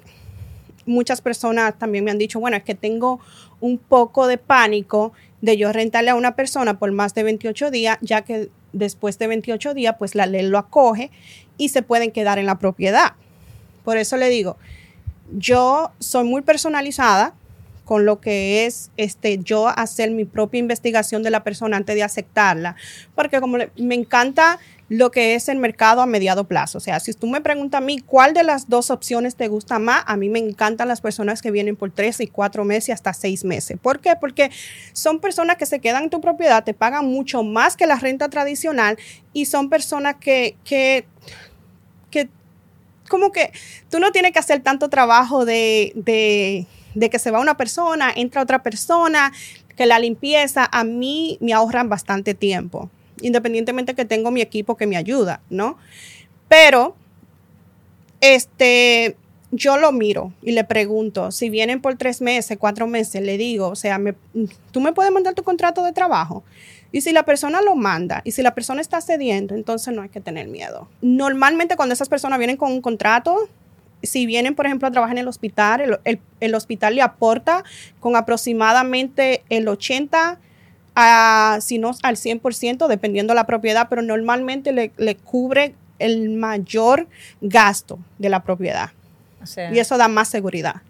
muchas 0.85 1.21
personas 1.21 1.77
también 1.77 2.03
me 2.03 2.11
han 2.11 2.17
dicho, 2.17 2.39
bueno, 2.39 2.57
es 2.57 2.63
que 2.63 2.75
tengo 2.75 3.19
un 3.59 3.77
poco 3.77 4.27
de 4.27 4.37
pánico 4.37 5.13
de 5.41 5.57
yo 5.57 5.71
rentarle 5.71 6.11
a 6.11 6.15
una 6.15 6.35
persona 6.35 6.79
por 6.79 6.91
más 6.91 7.13
de 7.13 7.23
28 7.23 7.71
días, 7.71 7.97
ya 8.01 8.23
que 8.23 8.49
después 8.73 9.17
de 9.19 9.27
28 9.27 9.73
días, 9.73 9.95
pues 9.97 10.15
la 10.15 10.25
ley 10.25 10.43
lo 10.43 10.57
acoge 10.57 11.11
y 11.57 11.69
se 11.69 11.81
pueden 11.81 12.11
quedar 12.11 12.39
en 12.39 12.45
la 12.45 12.59
propiedad. 12.59 13.13
Por 13.83 13.97
eso 13.97 14.17
le 14.17 14.29
digo, 14.29 14.57
yo 15.31 15.91
soy 15.99 16.25
muy 16.25 16.41
personalizada 16.41 17.33
con 17.85 18.05
lo 18.05 18.19
que 18.19 18.65
es 18.65 18.91
este, 18.97 19.37
yo 19.37 19.69
hacer 19.69 20.11
mi 20.11 20.25
propia 20.25 20.59
investigación 20.59 21.23
de 21.23 21.29
la 21.29 21.43
persona 21.43 21.77
antes 21.77 21.95
de 21.95 22.03
aceptarla, 22.03 22.75
porque 23.15 23.39
como 23.39 23.57
me 23.77 23.95
encanta 23.95 24.59
lo 24.87 25.09
que 25.09 25.33
es 25.33 25.49
el 25.49 25.57
mercado 25.57 26.01
a 26.01 26.05
mediado 26.05 26.43
plazo. 26.43 26.77
O 26.77 26.81
sea, 26.81 26.99
si 26.99 27.13
tú 27.13 27.27
me 27.27 27.41
preguntas 27.41 27.79
a 27.79 27.83
mí 27.83 27.99
cuál 27.99 28.33
de 28.33 28.43
las 28.43 28.69
dos 28.69 28.91
opciones 28.91 29.35
te 29.35 29.47
gusta 29.47 29.79
más, 29.79 30.03
a 30.05 30.15
mí 30.15 30.29
me 30.29 30.39
encantan 30.39 30.87
las 30.87 31.01
personas 31.01 31.41
que 31.41 31.49
vienen 31.49 31.75
por 31.75 31.91
tres 31.91 32.19
y 32.19 32.27
cuatro 32.27 32.65
meses 32.65 32.89
y 32.89 32.91
hasta 32.91 33.13
seis 33.13 33.43
meses. 33.43 33.79
¿Por 33.81 33.99
qué? 33.99 34.15
Porque 34.19 34.51
son 34.93 35.19
personas 35.19 35.57
que 35.57 35.65
se 35.65 35.79
quedan 35.79 36.03
en 36.03 36.09
tu 36.09 36.21
propiedad, 36.21 36.63
te 36.63 36.73
pagan 36.73 37.05
mucho 37.05 37.43
más 37.43 37.75
que 37.75 37.87
la 37.87 37.95
renta 37.95 38.29
tradicional 38.29 38.97
y 39.33 39.45
son 39.45 39.69
personas 39.69 40.15
que, 40.19 40.55
que, 40.63 41.05
que 42.11 42.29
como 43.09 43.31
que 43.31 43.51
tú 43.89 43.99
no 43.99 44.11
tienes 44.11 44.33
que 44.33 44.39
hacer 44.39 44.61
tanto 44.61 44.89
trabajo 44.89 45.45
de, 45.45 45.93
de, 45.95 46.67
de 46.95 47.09
que 47.09 47.19
se 47.19 47.31
va 47.31 47.39
una 47.39 47.57
persona, 47.57 48.11
entra 48.15 48.41
otra 48.41 48.63
persona, 48.63 49.31
que 49.75 49.85
la 49.85 49.99
limpieza, 49.99 50.67
a 50.71 50.83
mí 50.83 51.37
me 51.41 51.53
ahorran 51.53 51.89
bastante 51.89 52.33
tiempo 52.33 52.89
independientemente 53.21 53.95
que 53.95 54.05
tengo 54.05 54.31
mi 54.31 54.41
equipo 54.41 54.75
que 54.75 54.87
me 54.87 54.97
ayuda, 54.97 55.41
¿no? 55.49 55.77
Pero, 56.47 56.95
este, 58.21 59.15
yo 59.51 59.77
lo 59.77 59.91
miro 59.91 60.33
y 60.41 60.51
le 60.51 60.63
pregunto, 60.63 61.31
si 61.31 61.49
vienen 61.49 61.81
por 61.81 61.95
tres 61.95 62.21
meses, 62.21 62.57
cuatro 62.59 62.87
meses, 62.87 63.21
le 63.21 63.37
digo, 63.37 63.69
o 63.69 63.75
sea, 63.75 63.99
tú 64.71 64.81
me 64.81 64.93
puedes 64.93 65.11
mandar 65.11 65.33
tu 65.33 65.43
contrato 65.43 65.83
de 65.83 65.91
trabajo. 65.91 66.43
Y 66.91 67.01
si 67.01 67.11
la 67.11 67.23
persona 67.23 67.61
lo 67.61 67.75
manda 67.75 68.21
y 68.23 68.31
si 68.31 68.41
la 68.41 68.55
persona 68.55 68.79
está 68.79 69.01
cediendo, 69.01 69.53
entonces 69.53 69.93
no 69.93 70.01
hay 70.01 70.09
que 70.09 70.21
tener 70.21 70.47
miedo. 70.47 70.87
Normalmente 71.01 71.75
cuando 71.75 71.93
esas 71.93 72.07
personas 72.07 72.37
vienen 72.39 72.57
con 72.57 72.71
un 72.71 72.81
contrato, 72.81 73.49
si 74.03 74.25
vienen, 74.25 74.55
por 74.55 74.65
ejemplo, 74.65 74.87
a 74.87 74.91
trabajar 74.91 75.15
en 75.15 75.21
el 75.21 75.27
hospital, 75.27 75.99
el, 76.03 76.19
el 76.39 76.55
hospital 76.55 76.95
le 76.95 77.01
aporta 77.01 77.63
con 77.99 78.15
aproximadamente 78.15 79.43
el 79.49 79.67
80 79.67 80.39
a, 80.95 81.59
si 81.61 81.77
no 81.77 81.91
al 82.03 82.15
100%, 82.15 82.87
dependiendo 82.87 83.33
de 83.33 83.35
la 83.35 83.45
propiedad, 83.45 83.87
pero 83.89 84.01
normalmente 84.01 84.71
le, 84.71 85.15
cubre 85.17 85.75
el 85.99 86.29
mayor 86.31 87.07
gasto 87.41 87.99
de 88.17 88.29
la 88.29 88.43
propiedad. 88.43 88.91
y 89.71 89.79
eso 89.79 89.97
da 89.97 90.07
más 90.07 90.29
seguridad. 90.29 90.81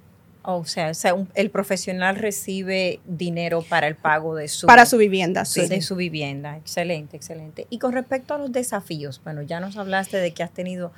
O 0.48 0.64
sea, 0.64 0.92
el 1.34 1.50
profesional 1.50 2.18
recibe 2.18 3.00
dinero 3.06 3.64
para 3.64 3.88
el 3.88 3.96
pago 3.96 4.36
de 4.36 4.48
su... 4.48 4.68
Para 4.68 4.86
su 4.86 4.98
vivienda, 4.98 5.44
sí. 5.44 5.68
De 5.68 5.82
su 5.82 5.96
vivienda. 5.96 6.56
Excelente, 6.58 7.18
excelente. 7.18 7.66
Y 7.72 7.80
con 7.80 7.94
respecto 7.94 8.36
a 8.36 8.38
los 8.38 8.52
desafíos, 8.52 9.20
bueno, 9.24 9.42
ya 9.42 9.60
nos 9.60 9.76
hablaste 9.76 10.18
de 10.18 10.34
que 10.36 10.44
has 10.44 10.52
tenido 10.52 10.92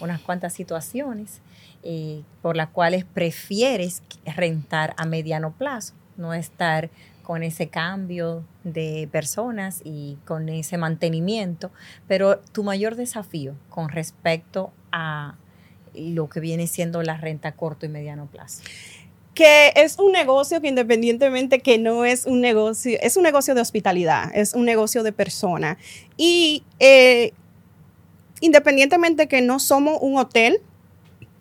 unas 0.00 0.22
cuantas 0.22 0.54
situaciones 0.54 1.42
eh, 1.84 2.22
por 2.42 2.56
las 2.56 2.70
cuales 2.70 3.04
prefieres 3.04 4.02
rentar 4.24 4.94
a 4.96 5.04
mediano 5.04 5.52
plazo, 5.52 5.94
no 6.16 6.34
estar 6.34 6.90
con 7.22 7.42
ese 7.42 7.68
cambio 7.68 8.44
de 8.64 9.08
personas 9.10 9.80
y 9.84 10.18
con 10.24 10.48
ese 10.48 10.78
mantenimiento, 10.78 11.70
pero 12.08 12.38
tu 12.38 12.64
mayor 12.64 12.96
desafío 12.96 13.54
con 13.68 13.88
respecto 13.88 14.72
a 14.92 15.36
lo 15.94 16.28
que 16.28 16.40
viene 16.40 16.66
siendo 16.66 17.02
la 17.02 17.16
renta 17.16 17.50
a 17.50 17.52
corto 17.52 17.86
y 17.86 17.88
mediano 17.88 18.26
plazo 18.26 18.62
que 19.34 19.72
es 19.74 19.98
un 19.98 20.12
negocio 20.12 20.60
que 20.60 20.68
independientemente 20.68 21.58
que 21.58 21.76
no 21.78 22.04
es 22.04 22.24
un 22.24 22.40
negocio, 22.40 22.96
es 23.02 23.16
un 23.16 23.24
negocio 23.24 23.54
de 23.54 23.60
hospitalidad, 23.60 24.30
es 24.34 24.54
un 24.54 24.64
negocio 24.64 25.02
de 25.02 25.12
persona. 25.12 25.76
Y 26.16 26.62
eh, 26.78 27.32
independientemente 28.40 29.26
que 29.26 29.42
no 29.42 29.58
somos 29.58 29.98
un 30.00 30.18
hotel, 30.18 30.60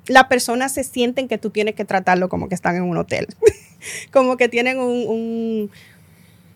las 0.08 0.26
personas 0.26 0.74
se 0.74 0.84
sienten 0.84 1.28
que 1.28 1.38
tú 1.38 1.50
tienes 1.50 1.76
que 1.76 1.86
tratarlo 1.86 2.30
como 2.30 2.50
que 2.50 2.56
están 2.56 2.76
en 2.76 2.84
un 2.84 2.98
hotel. 2.98 3.28
como 4.12 4.38
que 4.38 4.50
tienen 4.50 4.80
un, 4.80 5.70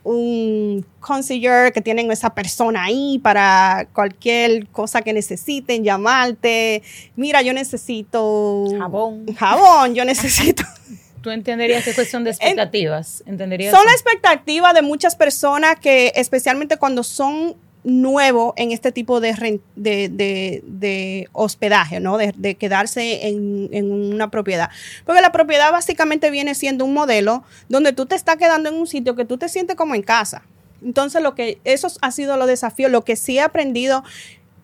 un, 0.03 0.86
concierge, 0.99 1.71
que 1.71 1.81
tienen 1.81 2.12
esa 2.12 2.33
persona 2.33 2.86
ahí 2.86 3.19
para 3.19 3.88
cualquier 3.93 4.67
cosa 4.67 5.01
que 5.01 5.13
necesiten, 5.13 5.83
llamarte. 5.83 6.83
Mira, 7.15 7.41
yo 7.41 7.53
necesito 7.53 8.65
jabón. 8.77 9.25
Jabón, 9.36 9.95
yo 9.95 10.05
necesito. 10.05 10.63
¿Tú 11.21 11.31
entenderías 11.31 11.83
que 11.83 11.89
es 11.89 11.95
cuestión 11.95 12.23
de 12.23 12.29
expectativas? 12.29 13.23
¿Entenderías 13.25 13.75
son 13.75 13.86
la 13.86 13.91
expectativa 13.91 14.71
de 14.73 14.81
muchas 14.81 15.15
personas 15.15 15.77
que, 15.79 16.13
especialmente 16.15 16.77
cuando 16.77 17.03
son 17.03 17.55
nuevo 17.83 18.53
en 18.57 18.71
este 18.71 18.91
tipo 18.91 19.19
de, 19.19 19.61
de, 19.75 21.29
hospedaje, 21.31 21.99
¿no? 21.99 22.17
De, 22.17 22.55
quedarse 22.55 23.27
en, 23.27 23.91
una 23.91 24.29
propiedad. 24.29 24.69
Porque 25.05 25.21
la 25.21 25.31
propiedad 25.31 25.71
básicamente 25.71 26.29
viene 26.29 26.55
siendo 26.55 26.85
un 26.85 26.93
modelo 26.93 27.43
donde 27.69 27.93
tú 27.93 28.05
te 28.05 28.15
estás 28.15 28.37
quedando 28.37 28.69
en 28.69 28.75
un 28.75 28.87
sitio 28.87 29.15
que 29.15 29.25
tú 29.25 29.37
te 29.37 29.49
sientes 29.49 29.75
como 29.75 29.95
en 29.95 30.01
casa. 30.01 30.43
Entonces, 30.83 31.21
lo 31.21 31.33
que, 31.33 31.59
eso 31.63 31.87
ha 32.01 32.11
sido 32.11 32.37
los 32.37 32.47
desafíos, 32.47 32.91
lo 32.91 33.03
que 33.03 33.15
sí 33.15 33.37
he 33.37 33.41
aprendido 33.41 34.03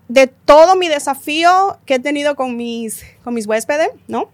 de 0.09 0.27
todo 0.27 0.75
mi 0.75 0.89
desafío 0.89 1.79
que 1.85 1.95
he 1.95 1.99
tenido 1.99 2.35
con 2.35 2.57
mis, 2.57 3.03
con 3.23 3.33
mis 3.33 3.47
huéspedes, 3.47 3.89
¿no? 4.07 4.29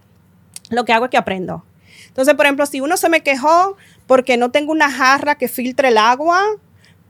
Lo 0.68 0.84
que 0.84 0.92
hago 0.92 1.06
es 1.06 1.10
que 1.10 1.16
aprendo. 1.16 1.64
Entonces, 2.08 2.34
por 2.34 2.44
ejemplo, 2.44 2.66
si 2.66 2.80
uno 2.80 2.96
se 2.96 3.08
me 3.08 3.22
quejó 3.22 3.76
porque 4.06 4.36
no 4.36 4.50
tengo 4.50 4.72
una 4.72 4.90
jarra 4.90 5.36
que 5.36 5.46
filtre 5.46 5.88
el 5.88 5.98
agua, 5.98 6.42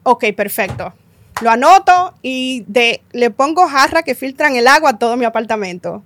ok, 0.03 0.27
perfecto 0.37 0.95
lo 1.41 1.51
anoto 1.51 2.15
y 2.23 2.65
de, 2.67 3.03
le 3.13 3.31
pongo 3.31 3.67
jarra 3.67 4.03
que 4.03 4.15
filtran 4.15 4.57
el 4.57 4.67
agua 4.67 4.91
a 4.91 4.99
todo 4.99 5.17
mi 5.17 5.25
apartamento. 5.25 6.03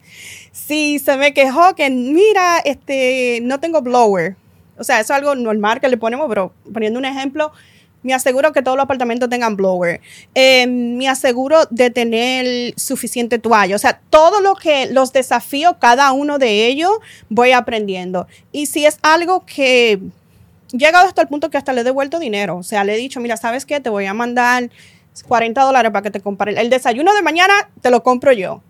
Si 0.52 0.98
se 0.98 1.16
me 1.16 1.34
quejó 1.34 1.74
que, 1.74 1.90
mira, 1.90 2.58
este, 2.64 3.40
no 3.42 3.60
tengo 3.60 3.82
blower, 3.82 4.36
o 4.78 4.84
sea, 4.84 5.00
eso 5.00 5.12
es 5.12 5.18
algo 5.18 5.34
normal 5.34 5.80
que 5.80 5.88
le 5.88 5.96
ponemos, 5.96 6.26
pero 6.28 6.52
poniendo 6.72 6.98
un 6.98 7.04
ejemplo, 7.04 7.52
me 8.02 8.12
aseguro 8.12 8.52
que 8.52 8.62
todos 8.62 8.76
los 8.76 8.84
apartamentos 8.84 9.30
tengan 9.30 9.56
blower. 9.56 10.00
Eh, 10.34 10.66
me 10.66 11.08
aseguro 11.08 11.64
de 11.70 11.90
tener 11.90 12.74
suficiente 12.76 13.38
toalla. 13.38 13.74
O 13.74 13.78
sea, 13.78 14.00
todo 14.10 14.42
lo 14.42 14.54
que, 14.56 14.86
los 14.86 15.12
desafíos, 15.12 15.76
cada 15.80 16.12
uno 16.12 16.38
de 16.38 16.66
ellos, 16.66 16.90
voy 17.30 17.52
aprendiendo. 17.52 18.26
Y 18.52 18.66
si 18.66 18.84
es 18.84 18.98
algo 19.02 19.46
que 19.46 20.00
llegado 20.70 21.06
hasta 21.06 21.22
el 21.22 21.28
punto 21.28 21.50
que 21.50 21.56
hasta 21.56 21.72
le 21.72 21.80
he 21.80 21.84
devuelto 21.84 22.18
dinero. 22.18 22.56
O 22.58 22.62
sea, 22.62 22.84
le 22.84 22.94
he 22.94 22.96
dicho, 22.98 23.20
mira, 23.20 23.36
¿sabes 23.36 23.64
qué? 23.64 23.80
Te 23.80 23.90
voy 23.90 24.06
a 24.06 24.14
mandar 24.14 24.70
40 25.22 25.62
dólares 25.62 25.92
para 25.92 26.02
que 26.02 26.10
te 26.10 26.20
compre. 26.20 26.60
El 26.60 26.70
desayuno 26.70 27.14
de 27.14 27.22
mañana 27.22 27.54
te 27.80 27.90
lo 27.90 28.02
compro 28.02 28.32
yo. 28.32 28.62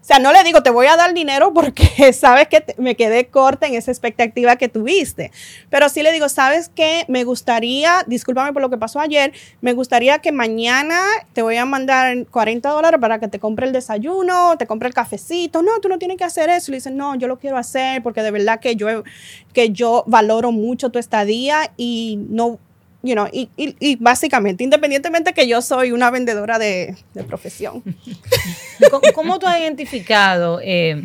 O 0.00 0.04
sea, 0.04 0.20
no 0.20 0.32
le 0.32 0.42
digo, 0.42 0.62
te 0.62 0.70
voy 0.70 0.86
a 0.86 0.96
dar 0.96 1.12
dinero 1.12 1.52
porque 1.54 2.12
sabes 2.12 2.48
que 2.48 2.64
me 2.78 2.94
quedé 2.94 3.26
corta 3.26 3.66
en 3.66 3.74
esa 3.74 3.90
expectativa 3.90 4.56
que 4.56 4.68
tuviste. 4.68 5.32
Pero 5.68 5.88
sí 5.88 6.02
le 6.02 6.12
digo, 6.12 6.28
sabes 6.28 6.70
que 6.70 7.04
me 7.08 7.24
gustaría, 7.24 8.04
discúlpame 8.06 8.52
por 8.52 8.62
lo 8.62 8.70
que 8.70 8.78
pasó 8.78 9.00
ayer, 9.00 9.32
me 9.60 9.72
gustaría 9.74 10.18
que 10.20 10.32
mañana 10.32 10.98
te 11.32 11.42
voy 11.42 11.56
a 11.56 11.64
mandar 11.64 12.26
40 12.30 12.70
dólares 12.70 13.00
para 13.00 13.18
que 13.18 13.28
te 13.28 13.38
compre 13.38 13.66
el 13.66 13.72
desayuno, 13.72 14.56
te 14.56 14.66
compre 14.66 14.88
el 14.88 14.94
cafecito. 14.94 15.62
No, 15.62 15.78
tú 15.80 15.88
no 15.88 15.98
tienes 15.98 16.16
que 16.16 16.24
hacer 16.24 16.48
eso. 16.48 16.70
Le 16.70 16.78
dicen, 16.78 16.96
no, 16.96 17.14
yo 17.16 17.28
lo 17.28 17.38
quiero 17.38 17.58
hacer 17.58 18.02
porque 18.02 18.22
de 18.22 18.30
verdad 18.30 18.60
que 18.60 18.76
yo, 18.76 19.02
que 19.52 19.70
yo 19.70 20.04
valoro 20.06 20.52
mucho 20.52 20.90
tu 20.90 20.98
estadía 20.98 21.72
y 21.76 22.18
no 22.30 22.58
you 23.02 23.14
know, 23.14 23.28
y, 23.32 23.48
y, 23.56 23.96
básicamente, 23.96 24.64
independientemente 24.64 25.32
que 25.32 25.46
yo 25.46 25.62
soy 25.62 25.92
una 25.92 26.10
vendedora 26.10 26.58
de, 26.58 26.96
profesión. 27.26 27.82
¿Cómo, 29.14 29.38
tú 29.38 29.46
has 29.46 29.60
identificado, 29.60 30.60
eh, 30.62 31.04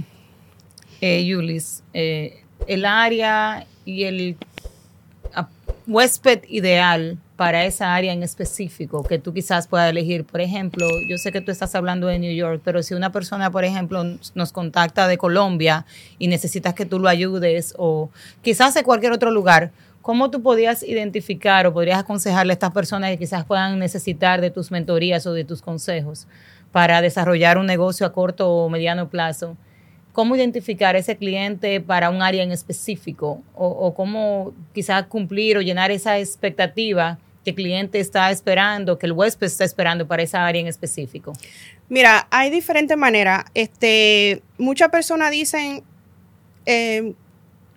eh, 1.02 1.26
Yulis, 1.26 1.84
eh, 1.94 2.44
el 2.68 2.86
área 2.86 3.68
y 3.86 4.04
el 4.04 4.38
huésped 5.86 6.44
ideal 6.48 7.18
para 7.36 7.66
esa 7.66 7.94
área 7.94 8.14
en 8.14 8.24
específico 8.24 9.04
que 9.04 9.20
tú 9.20 9.34
quizás 9.34 9.68
puedas 9.68 9.90
elegir? 9.90 10.24
Por 10.24 10.42
ejemplo, 10.42 10.88
yo 11.08 11.18
sé 11.18 11.32
que 11.32 11.42
tú 11.42 11.52
estás 11.52 11.76
hablando 11.76 12.08
de 12.08 12.18
New 12.18 12.34
York, 12.34 12.62
pero 12.64 12.82
si 12.82 12.94
una 12.94 13.12
persona, 13.12 13.52
por 13.52 13.66
ejemplo, 13.66 14.04
nos 14.34 14.52
contacta 14.52 15.08
de 15.08 15.18
Colombia 15.18 15.86
y 16.18 16.28
necesitas 16.28 16.74
que 16.74 16.86
tú 16.86 17.00
lo 17.00 17.10
ayudes 17.10 17.76
o 17.78 18.10
quizás 18.42 18.74
de 18.74 18.84
cualquier 18.84 19.12
otro 19.12 19.30
lugar, 19.30 19.72
¿Cómo 20.04 20.30
tú 20.30 20.44
podías 20.44 20.84
identificar 20.84 21.66
o 21.66 21.74
podrías 21.74 21.98
aconsejarle 21.98 22.52
a 22.52 22.56
estas 22.56 22.74
personas 22.74 23.10
que 23.12 23.18
quizás 23.20 23.46
puedan 23.46 23.80
necesitar 23.80 24.42
de 24.42 24.52
tus 24.52 24.70
mentorías 24.70 25.26
o 25.26 25.32
de 25.32 25.46
tus 25.46 25.62
consejos 25.62 26.28
para 26.74 27.02
desarrollar 27.02 27.58
un 27.58 27.66
negocio 27.66 28.06
a 28.06 28.12
corto 28.12 28.52
o 28.52 28.70
mediano 28.70 29.08
plazo? 29.08 29.56
¿Cómo 30.12 30.36
identificar 30.36 30.98
ese 30.98 31.16
cliente 31.16 31.80
para 31.80 32.10
un 32.10 32.22
área 32.22 32.44
en 32.44 32.52
específico? 32.52 33.42
O, 33.56 33.94
cómo 33.96 34.54
quizás 34.74 35.06
cumplir 35.06 35.58
o 35.58 35.62
llenar 35.62 35.90
esa 35.90 36.20
expectativa 36.20 37.18
que 37.46 37.52
el 37.52 37.56
cliente 37.56 38.02
está 38.02 38.30
esperando, 38.30 39.00
que 39.00 39.06
el 39.06 39.14
huésped 39.14 39.48
está 39.48 39.64
esperando 39.64 40.06
para 40.06 40.22
esa 40.22 40.46
área 40.46 40.60
en 40.60 40.68
específico? 40.68 41.32
Mira, 41.88 42.28
hay 42.30 42.50
diferentes 42.50 42.98
maneras. 42.98 43.46
Este, 43.54 44.44
muchas 44.58 44.90
personas 44.90 45.32
dicen, 45.32 45.82
eh, 46.66 47.14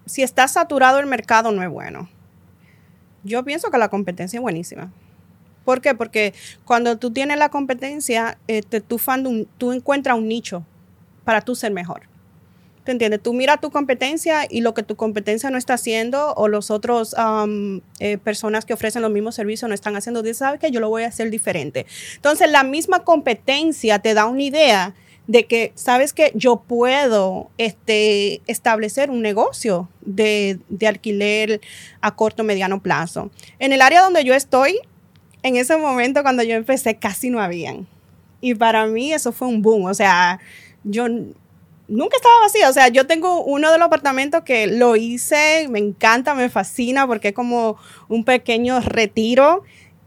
si 0.07 0.25
está 0.25 0.49
saturado 0.49 0.99
el 0.99 1.07
mercado 1.07 1.53
no 1.53 1.63
es 1.63 1.71
bueno. 1.71 2.09
Yo 3.27 3.45
pienso 3.45 3.71
que 3.71 3.79
la 3.79 3.89
competencia 3.89 4.39
es 4.39 4.43
buenísima. 4.43 4.93
¿Por 5.65 5.81
qué? 5.81 5.95
Porque 5.95 6.33
cuando 6.65 6.97
tú 6.97 7.11
tienes 7.11 7.39
la 7.39 7.49
competencia, 7.49 8.39
este, 8.47 8.81
tú, 8.81 9.01
tú 9.59 9.73
encuentras 9.73 10.17
un 10.17 10.29
nicho 10.29 10.65
para 11.25 11.41
tú 11.41 11.55
ser 11.55 11.73
mejor. 11.73 12.03
¿Te 12.85 12.93
entiendes? 12.93 13.21
Tú 13.21 13.35
mira 13.35 13.57
tu 13.57 13.73
competencia 13.73 14.47
y 14.49 14.61
lo 14.61 14.73
que 14.73 14.85
tu 14.85 14.95
competencia 14.95 15.51
no 15.51 15.59
está 15.59 15.75
haciendo 15.75 16.35
o 16.35 16.47
los 16.47 16.71
otros 16.71 17.17
eh, 17.99 18.19
personas 18.19 18.65
que 18.65 18.75
ofrecen 18.75 19.03
los 19.03 19.11
mismos 19.11 19.35
servicios 19.35 19.69
no 19.69 19.75
están 19.75 19.97
haciendo, 19.97 20.23
dices, 20.23 20.39
¿sabes 20.39 20.61
qué? 20.61 20.71
Yo 20.71 20.79
lo 20.79 20.89
voy 20.89 21.03
a 21.03 21.09
hacer 21.09 21.29
diferente. 21.31 21.85
Entonces, 22.15 22.49
la 22.49 22.63
misma 22.63 23.03
competencia 23.03 23.99
te 23.99 24.15
da 24.15 24.27
una 24.27 24.45
idea 24.45 24.95
de 25.27 25.47
que, 25.47 25.73
¿sabes 25.75 26.13
que 26.13 26.33
Yo 26.35 26.57
puedo 26.57 27.51
este, 27.59 28.43
establecer 28.47 29.11
un 29.11 29.23
negocio 29.23 29.89
de, 30.03 30.59
de 30.69 30.87
alquiler 30.87 31.61
a 32.01 32.15
corto, 32.15 32.45
mediano 32.45 32.81
plazo. 32.81 33.31
En 33.59 33.73
el 33.73 33.83
área 33.83 34.03
donde 34.03 34.25
yo 34.25 34.35
estoy, 34.35 34.81
en 35.43 35.57
ese 35.57 35.77
momento 35.77 36.23
cuando 36.23 36.43
yo 36.43 36.55
empecé, 36.55 36.97
casi 36.97 37.31
no 37.31 37.41
habían. 37.41 37.87
Y 38.41 38.55
para 38.55 38.87
mí 38.87 39.13
eso 39.13 39.33
fue 39.33 39.49
un 39.49 39.63
boom. 39.63 39.85
O 39.85 39.95
sea, 39.95 40.41
yo 40.85 41.07
nunca 41.09 42.17
estaba 42.17 42.41
vacía. 42.43 42.69
O 42.69 42.73
sea, 42.73 42.89
yo 42.89 43.07
tengo 43.07 43.43
uno 43.45 43.71
de 43.71 43.79
los 43.79 43.87
apartamentos 43.87 44.43
que 44.43 44.67
lo 44.67 44.97
hice, 44.97 45.67
me 45.69 45.79
encanta, 45.79 46.35
me 46.35 46.49
fascina 46.49 47.07
porque 47.07 47.29
es 47.29 47.35
como 47.35 47.77
un 48.09 48.25
pequeño 48.25 48.81
retiro. 48.81 49.65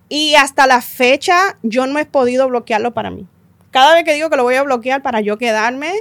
Y 0.08 0.36
hasta 0.36 0.68
la 0.68 0.82
fecha 0.82 1.58
yo 1.62 1.86
no 1.86 2.00
he 2.00 2.06
podido 2.06 2.48
bloquearlo 2.48 2.94
para 2.94 3.12
mí. 3.12 3.28
Cada 3.72 3.94
vez 3.94 4.04
que 4.04 4.14
digo 4.14 4.30
que 4.30 4.38
lo 4.38 4.44
voy 4.44 4.56
a 4.56 4.64
bloquear 4.64 5.02
para 5.02 5.22
yo 5.22 5.38
quedarme, 5.38 5.92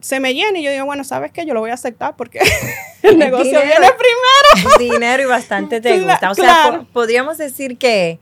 se 0.00 0.20
me 0.20 0.34
llena 0.34 0.58
y 0.58 0.62
yo 0.62 0.70
digo, 0.70 0.84
bueno, 0.84 1.04
¿sabes 1.04 1.32
qué? 1.32 1.44
Yo 1.46 1.54
lo 1.54 1.60
voy 1.60 1.70
a 1.70 1.74
aceptar 1.74 2.16
porque 2.16 2.40
el 3.02 3.18
negocio 3.18 3.60
viene 3.60 3.74
primero. 3.74 4.78
Dinero 4.78 5.22
y 5.22 5.26
bastante 5.26 5.80
te 5.80 6.00
gusta. 6.00 6.30
O 6.30 6.34
sea, 6.34 6.86
podríamos 6.92 7.38
decir 7.38 7.78
que 7.78 8.18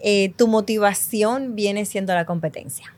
eh, 0.00 0.32
tu 0.36 0.48
motivación 0.48 1.56
viene 1.56 1.84
siendo 1.84 2.14
la 2.14 2.24
competencia. 2.24 2.94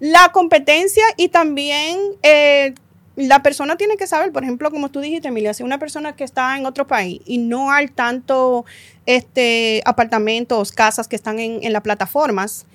La 0.00 0.30
competencia 0.32 1.04
y 1.16 1.28
también 1.28 1.98
eh, 2.22 2.74
la 3.14 3.42
persona 3.42 3.76
tiene 3.76 3.96
que 3.96 4.06
saber, 4.06 4.32
por 4.32 4.42
ejemplo, 4.42 4.70
como 4.70 4.90
tú 4.90 5.00
dijiste, 5.00 5.28
Emilia, 5.28 5.54
si 5.54 5.62
una 5.62 5.78
persona 5.78 6.16
que 6.16 6.24
está 6.24 6.56
en 6.56 6.66
otro 6.66 6.86
país 6.86 7.20
y 7.26 7.38
no 7.38 7.70
hay 7.70 7.86
tanto 7.88 8.64
este, 9.06 9.82
apartamentos, 9.84 10.72
casas 10.72 11.06
que 11.06 11.16
están 11.16 11.38
en, 11.38 11.62
en 11.62 11.72
las 11.72 11.82
plataformas, 11.82 12.66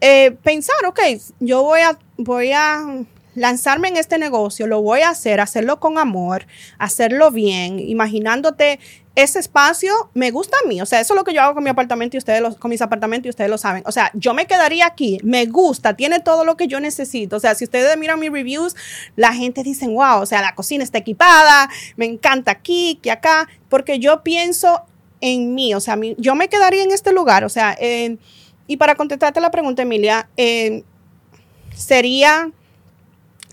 eh, 0.00 0.36
pensar, 0.42 0.76
ok, 0.86 1.00
yo 1.40 1.62
voy 1.62 1.80
a, 1.80 1.98
voy 2.16 2.52
a 2.52 3.04
lanzarme 3.34 3.88
en 3.88 3.96
este 3.96 4.18
negocio, 4.18 4.66
lo 4.66 4.82
voy 4.82 5.00
a 5.00 5.10
hacer, 5.10 5.40
hacerlo 5.40 5.78
con 5.78 5.98
amor, 5.98 6.46
hacerlo 6.78 7.30
bien, 7.30 7.78
imaginándote 7.78 8.80
ese 9.16 9.38
espacio 9.38 10.10
me 10.12 10.30
gusta 10.30 10.58
a 10.62 10.68
mí, 10.68 10.80
o 10.82 10.86
sea, 10.86 11.00
eso 11.00 11.14
es 11.14 11.18
lo 11.18 11.24
que 11.24 11.32
yo 11.32 11.40
hago 11.40 11.54
con 11.54 11.64
mi 11.64 11.70
apartamento 11.70 12.16
y 12.16 12.18
ustedes 12.18 12.42
lo, 12.42 12.54
con 12.56 12.68
mis 12.68 12.82
apartamentos 12.82 13.26
y 13.26 13.30
ustedes 13.30 13.48
lo 13.48 13.56
saben. 13.56 13.82
O 13.86 13.92
sea, 13.92 14.10
yo 14.12 14.34
me 14.34 14.46
quedaría 14.46 14.86
aquí, 14.86 15.18
me 15.24 15.46
gusta, 15.46 15.96
tiene 15.96 16.20
todo 16.20 16.44
lo 16.44 16.58
que 16.58 16.68
yo 16.68 16.80
necesito. 16.80 17.36
O 17.36 17.40
sea, 17.40 17.54
si 17.54 17.64
ustedes 17.64 17.96
miran 17.96 18.20
mis 18.20 18.30
reviews, 18.30 18.76
la 19.16 19.32
gente 19.32 19.62
dice, 19.62 19.88
wow, 19.88 20.20
o 20.20 20.26
sea, 20.26 20.42
la 20.42 20.54
cocina 20.54 20.84
está 20.84 20.98
equipada, 20.98 21.70
me 21.96 22.04
encanta 22.04 22.50
aquí, 22.50 23.00
que 23.02 23.10
acá, 23.10 23.48
porque 23.70 23.98
yo 23.98 24.22
pienso 24.22 24.82
en 25.22 25.54
mí, 25.54 25.74
o 25.74 25.80
sea, 25.80 25.98
yo 26.18 26.34
me 26.34 26.48
quedaría 26.48 26.82
en 26.82 26.90
este 26.90 27.12
lugar, 27.12 27.42
o 27.44 27.48
sea, 27.48 27.74
y 28.66 28.76
para 28.76 28.94
contestarte 28.94 29.40
la 29.40 29.50
pregunta, 29.50 29.82
Emilia, 29.82 30.28
eh, 30.36 30.82
sería, 31.74 32.50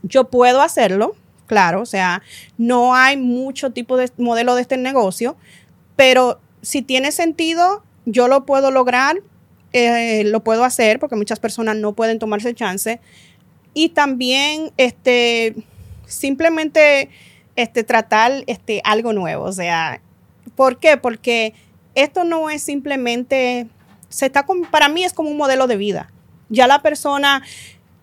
yo 0.01 0.29
puedo 0.29 0.61
hacerlo, 0.61 1.15
claro, 1.47 1.81
o 1.81 1.85
sea, 1.85 2.21
no 2.57 2.95
hay 2.95 3.17
mucho 3.17 3.71
tipo 3.71 3.97
de 3.97 4.09
modelo 4.17 4.55
de 4.55 4.61
este 4.61 4.77
negocio, 4.77 5.35
pero 5.95 6.39
si 6.61 6.81
tiene 6.81 7.11
sentido, 7.11 7.83
yo 8.05 8.27
lo 8.27 8.45
puedo 8.45 8.71
lograr, 8.71 9.17
eh, 9.73 10.23
lo 10.25 10.43
puedo 10.43 10.63
hacer, 10.63 10.99
porque 10.99 11.15
muchas 11.15 11.39
personas 11.39 11.75
no 11.77 11.93
pueden 11.93 12.19
tomarse 12.19 12.53
chance. 12.53 12.99
Y 13.73 13.89
también, 13.89 14.71
este, 14.77 15.55
simplemente, 16.05 17.09
este, 17.55 17.83
tratar, 17.83 18.43
este, 18.47 18.81
algo 18.83 19.13
nuevo, 19.13 19.45
o 19.45 19.51
sea, 19.51 20.01
¿por 20.55 20.79
qué? 20.79 20.97
Porque 20.97 21.53
esto 21.95 22.23
no 22.23 22.49
es 22.49 22.61
simplemente, 22.63 23.67
se 24.13 24.27
está, 24.27 24.45
para 24.71 24.89
mí 24.89 25.03
es 25.03 25.13
como 25.13 25.29
un 25.29 25.37
modelo 25.37 25.67
de 25.67 25.77
vida. 25.77 26.11
Ya 26.49 26.67
la 26.67 26.81
persona 26.81 27.41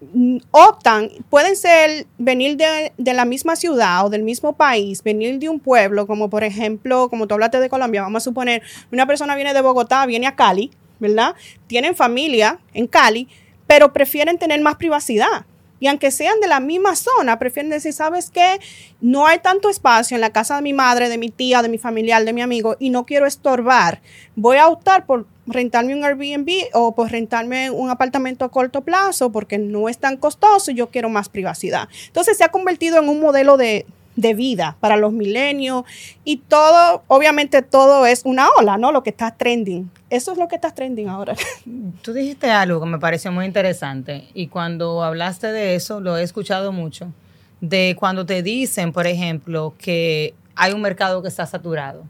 Mm, 0.00 0.38
optan, 0.50 1.10
pueden 1.28 1.56
ser 1.56 2.06
venir 2.16 2.56
de, 2.56 3.12
la 3.12 3.26
misma 3.26 3.54
ciudad 3.54 4.06
o 4.06 4.08
del 4.08 4.22
mismo 4.22 4.54
país, 4.54 5.02
venir 5.02 5.38
de 5.38 5.50
un 5.50 5.60
pueblo, 5.60 6.06
como 6.06 6.30
por 6.30 6.42
ejemplo, 6.42 7.10
como 7.10 7.26
tú 7.26 7.34
hablaste 7.34 7.60
de 7.60 7.68
Colombia, 7.68 8.00
vamos 8.00 8.22
a 8.22 8.24
suponer, 8.24 8.62
una 8.90 9.06
persona 9.06 9.34
viene 9.34 9.52
de 9.52 9.60
Bogotá, 9.60 10.06
viene 10.06 10.26
a 10.26 10.36
Cali, 10.36 10.70
¿verdad? 11.00 11.34
Tienen 11.66 11.94
familia 11.94 12.58
en 12.72 12.86
Cali, 12.86 13.28
pero 13.66 13.92
prefieren 13.92 14.38
tener 14.38 14.62
más 14.62 14.76
privacidad. 14.76 15.44
Y 15.80 15.88
aunque 15.88 16.10
sean 16.10 16.40
de 16.40 16.46
la 16.46 16.60
misma 16.60 16.94
zona, 16.94 17.38
prefieren 17.38 17.70
decir, 17.70 17.92
¿sabes 17.92 18.30
qué? 18.30 18.60
No 19.00 19.26
hay 19.26 19.38
tanto 19.40 19.70
espacio 19.70 20.14
en 20.14 20.20
la 20.20 20.30
casa 20.30 20.56
de 20.56 20.62
mi 20.62 20.72
madre, 20.72 21.08
de 21.08 21.18
mi 21.18 21.30
tía, 21.30 21.62
de 21.62 21.68
mi 21.68 21.78
familiar, 21.78 22.24
de 22.24 22.32
mi 22.32 22.42
amigo, 22.42 22.76
y 22.78 22.90
no 22.90 23.06
quiero 23.06 23.26
estorbar. 23.26 24.02
Voy 24.36 24.58
a 24.58 24.68
optar 24.68 25.06
por 25.06 25.26
rentarme 25.46 25.94
un 25.94 26.04
Airbnb 26.04 26.68
o 26.74 26.94
por 26.94 27.10
rentarme 27.10 27.70
un 27.70 27.90
apartamento 27.90 28.44
a 28.44 28.50
corto 28.50 28.82
plazo 28.82 29.32
porque 29.32 29.58
no 29.58 29.88
es 29.88 29.98
tan 29.98 30.16
costoso 30.16 30.70
y 30.70 30.74
yo 30.74 30.90
quiero 30.90 31.08
más 31.08 31.28
privacidad. 31.28 31.88
Entonces 32.06 32.36
se 32.36 32.44
ha 32.44 32.50
convertido 32.50 32.98
en 32.98 33.08
un 33.08 33.20
modelo 33.20 33.56
de, 33.56 33.86
de 34.16 34.34
vida 34.34 34.76
para 34.80 34.96
los 34.96 35.12
milenios 35.12 35.84
y 36.24 36.38
todo, 36.38 37.02
obviamente 37.06 37.62
todo 37.62 38.06
es 38.06 38.22
una 38.24 38.48
ola, 38.58 38.76
¿no? 38.76 38.92
Lo 38.92 39.02
que 39.02 39.10
está 39.10 39.36
trending. 39.36 39.90
Eso 40.10 40.32
es 40.32 40.38
lo 40.38 40.48
que 40.48 40.56
está 40.56 40.74
trending 40.74 41.08
ahora. 41.08 41.34
Tú 42.02 42.12
dijiste 42.12 42.50
algo 42.50 42.80
que 42.80 42.86
me 42.86 42.98
pareció 42.98 43.32
muy 43.32 43.46
interesante 43.46 44.28
y 44.34 44.48
cuando 44.48 45.02
hablaste 45.02 45.48
de 45.48 45.74
eso 45.74 46.00
lo 46.00 46.16
he 46.16 46.22
escuchado 46.22 46.72
mucho, 46.72 47.12
de 47.60 47.96
cuando 47.98 48.26
te 48.26 48.42
dicen, 48.42 48.92
por 48.92 49.06
ejemplo, 49.06 49.74
que 49.78 50.34
hay 50.56 50.72
un 50.72 50.80
mercado 50.80 51.22
que 51.22 51.28
está 51.28 51.46
saturado, 51.46 52.04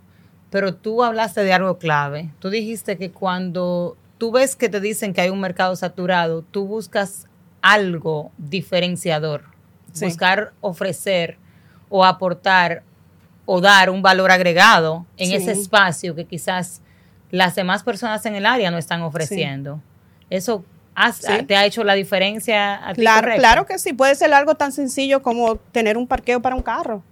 pero 0.50 0.74
tú 0.74 1.02
hablaste 1.02 1.44
de 1.44 1.52
algo 1.52 1.78
clave. 1.78 2.30
Tú 2.38 2.50
dijiste 2.50 2.96
que 2.96 3.10
cuando 3.10 3.96
tú 4.18 4.32
ves 4.32 4.56
que 4.56 4.68
te 4.68 4.80
dicen 4.80 5.12
que 5.12 5.20
hay 5.20 5.30
un 5.30 5.40
mercado 5.40 5.76
saturado, 5.76 6.42
tú 6.42 6.66
buscas 6.66 7.26
algo 7.62 8.32
diferenciador, 8.38 9.44
buscar 10.00 10.52
ofrecer 10.60 11.38
o 11.90 12.04
aportar 12.04 12.82
o 13.44 13.60
dar 13.60 13.90
un 13.90 14.00
valor 14.00 14.30
agregado 14.30 15.04
en 15.16 15.32
ese 15.32 15.52
espacio 15.52 16.14
que 16.14 16.24
quizás 16.24 16.80
las 17.30 17.54
demás 17.54 17.82
personas 17.82 18.24
en 18.24 18.36
el 18.36 18.46
área 18.46 18.70
no 18.70 18.78
están 18.78 19.02
ofreciendo. 19.02 19.80
Eso 20.30 20.64
te 21.46 21.56
ha 21.56 21.64
hecho 21.64 21.84
la 21.84 21.94
diferencia. 21.94 22.88
A 22.88 22.94
claro, 22.94 23.32
claro 23.36 23.66
que 23.66 23.78
sí. 23.78 23.92
Puede 23.92 24.14
ser 24.14 24.32
algo 24.32 24.54
tan 24.54 24.72
sencillo 24.72 25.22
como 25.22 25.56
tener 25.56 25.96
un 25.96 26.06
parqueo 26.06 26.40
para 26.40 26.54
un 26.54 26.62
carro. 26.62 27.02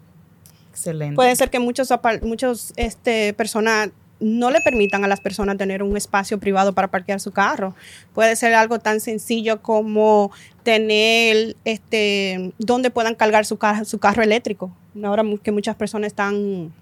Excelente. 0.70 1.16
Puede 1.16 1.34
ser 1.34 1.50
que 1.50 1.58
muchos, 1.58 1.92
muchos 2.22 2.72
este, 2.76 3.34
personas 3.34 3.90
no 4.20 4.50
le 4.50 4.60
permitan 4.60 5.04
a 5.04 5.08
las 5.08 5.20
personas 5.20 5.56
tener 5.56 5.82
un 5.82 5.96
espacio 5.96 6.38
privado 6.38 6.72
para 6.72 6.88
parquear 6.88 7.20
su 7.20 7.30
carro. 7.30 7.74
Puede 8.14 8.36
ser 8.36 8.54
algo 8.54 8.78
tan 8.78 9.00
sencillo 9.00 9.62
como 9.62 10.30
tener 10.62 11.56
este 11.64 12.52
donde 12.58 12.90
puedan 12.90 13.14
cargar 13.14 13.46
su, 13.46 13.58
carro, 13.58 13.84
su 13.84 13.98
carro 13.98 14.22
eléctrico. 14.22 14.70
Ahora 15.02 15.22
que 15.42 15.52
muchas 15.52 15.76
personas 15.76 16.08
están 16.08 16.72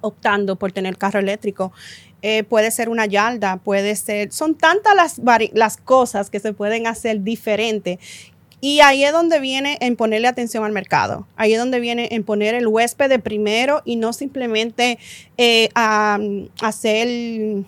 optando 0.00 0.56
por 0.56 0.72
tener 0.72 0.96
carro 0.96 1.18
eléctrico. 1.18 1.72
Eh, 2.22 2.44
puede 2.44 2.70
ser 2.70 2.88
una 2.90 3.06
yarda, 3.06 3.56
puede 3.56 3.96
ser, 3.96 4.30
son 4.30 4.54
tantas 4.54 4.94
las, 4.94 5.20
las 5.54 5.76
cosas 5.78 6.28
que 6.28 6.38
se 6.38 6.52
pueden 6.52 6.86
hacer 6.86 7.22
diferentes 7.22 7.98
y 8.60 8.80
ahí 8.80 9.04
es 9.04 9.12
donde 9.12 9.40
viene 9.40 9.78
en 9.80 9.96
ponerle 9.96 10.28
atención 10.28 10.64
al 10.64 10.72
mercado. 10.72 11.26
Ahí 11.36 11.54
es 11.54 11.58
donde 11.58 11.80
viene 11.80 12.08
en 12.12 12.24
poner 12.24 12.54
el 12.54 12.66
huésped 12.66 13.20
primero 13.20 13.80
y 13.84 13.96
no 13.96 14.12
simplemente 14.12 14.98
eh, 15.38 15.70
hacer 15.74 17.64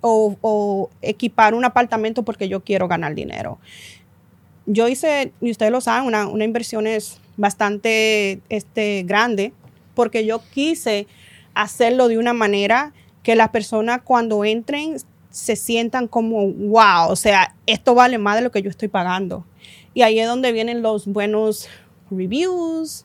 o, 0.00 0.90
equipar 1.02 1.54
un 1.54 1.64
apartamento 1.64 2.24
porque 2.24 2.48
yo 2.48 2.64
quiero 2.64 2.88
ganar 2.88 3.14
dinero. 3.14 3.58
Yo 4.66 4.88
hice, 4.88 5.32
y 5.40 5.50
ustedes 5.50 5.72
lo 5.72 5.80
saben, 5.80 6.06
una, 6.06 6.26
una 6.26 6.44
inversión 6.44 6.86
es 6.86 7.20
bastante 7.36 8.40
este, 8.48 9.04
grande 9.04 9.52
porque 9.94 10.26
yo 10.26 10.42
quise 10.52 11.06
hacerlo 11.54 12.08
de 12.08 12.18
una 12.18 12.32
manera 12.32 12.92
que 13.22 13.36
las 13.36 13.50
personas 13.50 14.02
cuando 14.02 14.44
entren 14.44 14.96
se 15.30 15.56
sientan 15.56 16.08
como, 16.08 16.48
wow, 16.52 17.08
o 17.08 17.16
sea, 17.16 17.54
esto 17.66 17.94
vale 17.94 18.18
más 18.18 18.36
de 18.36 18.42
lo 18.42 18.50
que 18.50 18.62
yo 18.62 18.70
estoy 18.70 18.88
pagando. 18.88 19.44
Y 19.94 20.02
ahí 20.02 20.18
es 20.20 20.26
donde 20.26 20.52
vienen 20.52 20.82
los 20.82 21.06
buenos 21.06 21.68
reviews. 22.10 23.04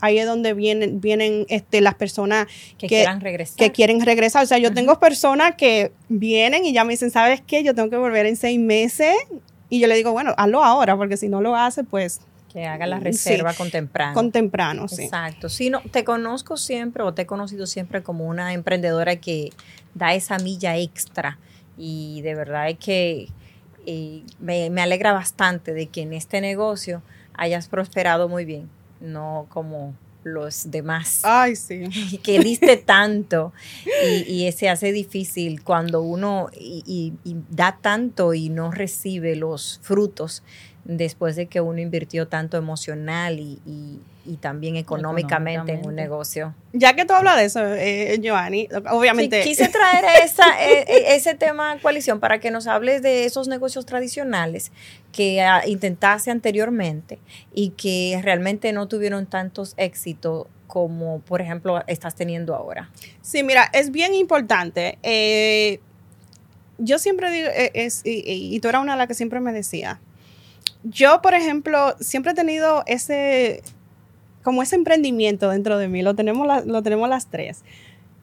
Ahí 0.00 0.18
es 0.18 0.26
donde 0.26 0.54
vienen, 0.54 1.00
vienen 1.00 1.44
este, 1.50 1.80
las 1.82 1.94
personas 1.94 2.46
que, 2.78 2.86
quieran 2.86 3.20
regresar. 3.20 3.56
Que 3.56 3.70
quieren 3.70 4.00
regresar. 4.00 4.42
O 4.42 4.46
sea, 4.46 4.58
yo 4.58 4.72
tengo 4.72 4.98
personas 4.98 5.56
que 5.56 5.92
vienen 6.08 6.64
y 6.64 6.72
ya 6.72 6.84
me 6.84 6.94
dicen, 6.94 7.10
¿sabes 7.10 7.42
qué? 7.46 7.62
Yo 7.62 7.74
tengo 7.74 7.90
que 7.90 7.96
volver 7.96 8.24
en 8.26 8.36
seis 8.36 8.58
meses. 8.58 9.14
Y 9.68 9.78
yo 9.78 9.86
le 9.88 9.94
digo, 9.94 10.12
bueno, 10.12 10.34
hazlo 10.36 10.64
ahora, 10.64 10.96
porque 10.96 11.16
si 11.16 11.28
no 11.28 11.42
lo 11.42 11.54
hace, 11.54 11.84
pues 11.84 12.20
que 12.52 12.66
haga 12.66 12.86
la 12.86 12.98
reserva 12.98 13.54
con 13.54 13.70
temprano. 13.70 14.14
Con 14.14 14.32
temprano, 14.32 14.88
sí. 14.88 15.04
Exacto. 15.04 15.48
Sí, 15.48 15.70
no, 15.70 15.80
te 15.90 16.04
conozco 16.04 16.56
siempre 16.56 17.02
o 17.02 17.14
te 17.14 17.22
he 17.22 17.26
conocido 17.26 17.66
siempre 17.66 18.02
como 18.02 18.26
una 18.26 18.52
emprendedora 18.52 19.16
que 19.16 19.50
da 19.94 20.14
esa 20.14 20.38
milla 20.38 20.76
extra 20.76 21.38
Y 21.78 22.20
de 22.22 22.34
verdad 22.34 22.68
es 22.70 22.78
que 22.78 23.28
eh, 23.86 24.22
me, 24.38 24.68
me 24.70 24.82
alegra 24.82 25.12
bastante 25.12 25.72
de 25.72 25.86
que 25.86 26.02
en 26.02 26.12
este 26.12 26.40
negocio 26.40 27.02
hayas 27.34 27.68
prosperado 27.68 28.28
muy 28.28 28.44
bien, 28.44 28.68
no 29.00 29.46
como 29.48 29.94
los 30.22 30.70
demás. 30.70 31.20
Ay, 31.24 31.56
sí. 31.56 32.18
que 32.22 32.38
diste 32.40 32.76
tanto 32.76 33.54
y, 34.04 34.46
y 34.46 34.52
se 34.52 34.68
hace 34.68 34.92
difícil 34.92 35.62
cuando 35.64 36.02
uno 36.02 36.50
y, 36.52 36.82
y- 36.86 37.14
y 37.30 37.36
da 37.48 37.78
tanto 37.80 38.34
y 38.34 38.50
no 38.50 38.70
recibe 38.70 39.34
los 39.36 39.80
frutos 39.82 40.42
después 40.84 41.36
de 41.36 41.46
que 41.46 41.60
uno 41.60 41.80
invirtió 41.80 42.26
tanto 42.28 42.56
emocional 42.56 43.38
y, 43.38 43.60
y- 43.66 44.00
y 44.26 44.36
también 44.36 44.76
económicamente, 44.76 45.72
en 45.72 45.86
un 45.86 45.94
negocio. 45.94 46.54
Ya 46.72 46.94
que 46.94 47.04
tú 47.04 47.14
hablas 47.14 47.36
de 47.38 47.44
eso, 47.46 47.60
eh, 47.74 48.18
Giovanni, 48.20 48.68
obviamente. 48.90 49.42
Sí, 49.42 49.48
quise 49.50 49.68
traer 49.68 50.04
esa, 50.24 50.44
eh, 50.62 50.84
eh, 50.88 51.04
ese 51.16 51.34
tema 51.34 51.72
a 51.72 51.78
coalición 51.78 52.20
para 52.20 52.38
que 52.38 52.50
nos 52.50 52.66
hables 52.66 53.02
de 53.02 53.24
esos 53.24 53.48
negocios 53.48 53.86
tradicionales 53.86 54.72
que 55.12 55.40
ah, 55.40 55.62
intentaste 55.66 56.30
anteriormente 56.30 57.18
y 57.54 57.70
que 57.70 58.20
realmente 58.22 58.72
no 58.72 58.88
tuvieron 58.88 59.26
tantos 59.26 59.74
éxitos 59.78 60.46
como, 60.66 61.20
por 61.20 61.40
ejemplo, 61.40 61.82
estás 61.88 62.14
teniendo 62.14 62.54
ahora. 62.54 62.90
Sí, 63.22 63.42
mira, 63.42 63.68
es 63.72 63.90
bien 63.90 64.14
importante. 64.14 64.98
Eh, 65.02 65.80
yo 66.78 66.98
siempre 66.98 67.30
digo, 67.30 67.48
es, 67.74 68.02
y, 68.04 68.22
y- 68.30 68.54
y 68.54 68.60
tú 68.60 68.68
eras 68.68 68.82
una 68.82 68.92
de 68.92 68.98
las 68.98 69.08
que 69.08 69.14
siempre 69.14 69.40
me 69.40 69.52
decía. 69.52 70.00
Yo, 70.82 71.20
por 71.22 71.34
ejemplo, 71.34 71.94
siempre 72.00 72.32
he 72.32 72.34
tenido 72.34 72.82
ese, 72.86 73.62
como 74.42 74.62
ese 74.62 74.76
emprendimiento 74.76 75.50
dentro 75.50 75.78
de 75.78 75.88
mí, 75.88 76.02
lo 76.02 76.14
tenemos, 76.14 76.66
lo 76.66 76.82
tenemos 76.82 77.08
las 77.08 77.26
tres. 77.26 77.62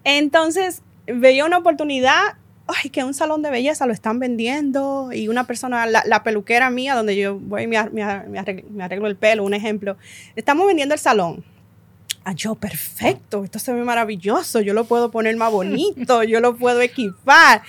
Entonces, 0.04 0.82
veía 1.06 1.46
una 1.46 1.60
oportunidad, 1.60 2.20
ay, 2.68 2.90
que 2.90 3.04
un 3.04 3.14
salón 3.14 3.42
de 3.42 3.52
belleza 3.52 3.86
lo 3.86 3.94
están 3.94 4.20
vendiendo 4.20 5.10
y 5.14 5.28
una 5.28 5.46
persona, 5.46 5.86
la, 5.86 6.04
la 6.06 6.24
peluquera 6.24 6.70
mía, 6.70 6.96
donde 6.96 7.16
yo 7.16 7.38
voy 7.38 7.64
y 7.64 7.68
me 7.68 7.78
arreglo, 7.78 8.70
me 8.72 8.84
arreglo 8.84 9.08
el 9.08 9.16
pelo, 9.16 9.44
un 9.44 9.54
ejemplo, 9.54 9.98
estamos 10.36 10.66
vendiendo 10.66 10.94
el 10.96 11.00
salón. 11.00 11.44
Ah, 12.24 12.34
yo, 12.34 12.56
perfecto, 12.56 13.46
esto 13.46 13.58
se 13.58 13.72
ve 13.72 13.84
maravilloso, 13.84 14.60
yo 14.60 14.74
lo 14.74 14.84
puedo 14.84 15.12
poner 15.12 15.38
más 15.38 15.52
bonito, 15.52 16.24
yo 16.24 16.42
lo 16.42 16.58
puedo 16.58 16.82
equipar. 16.82 17.62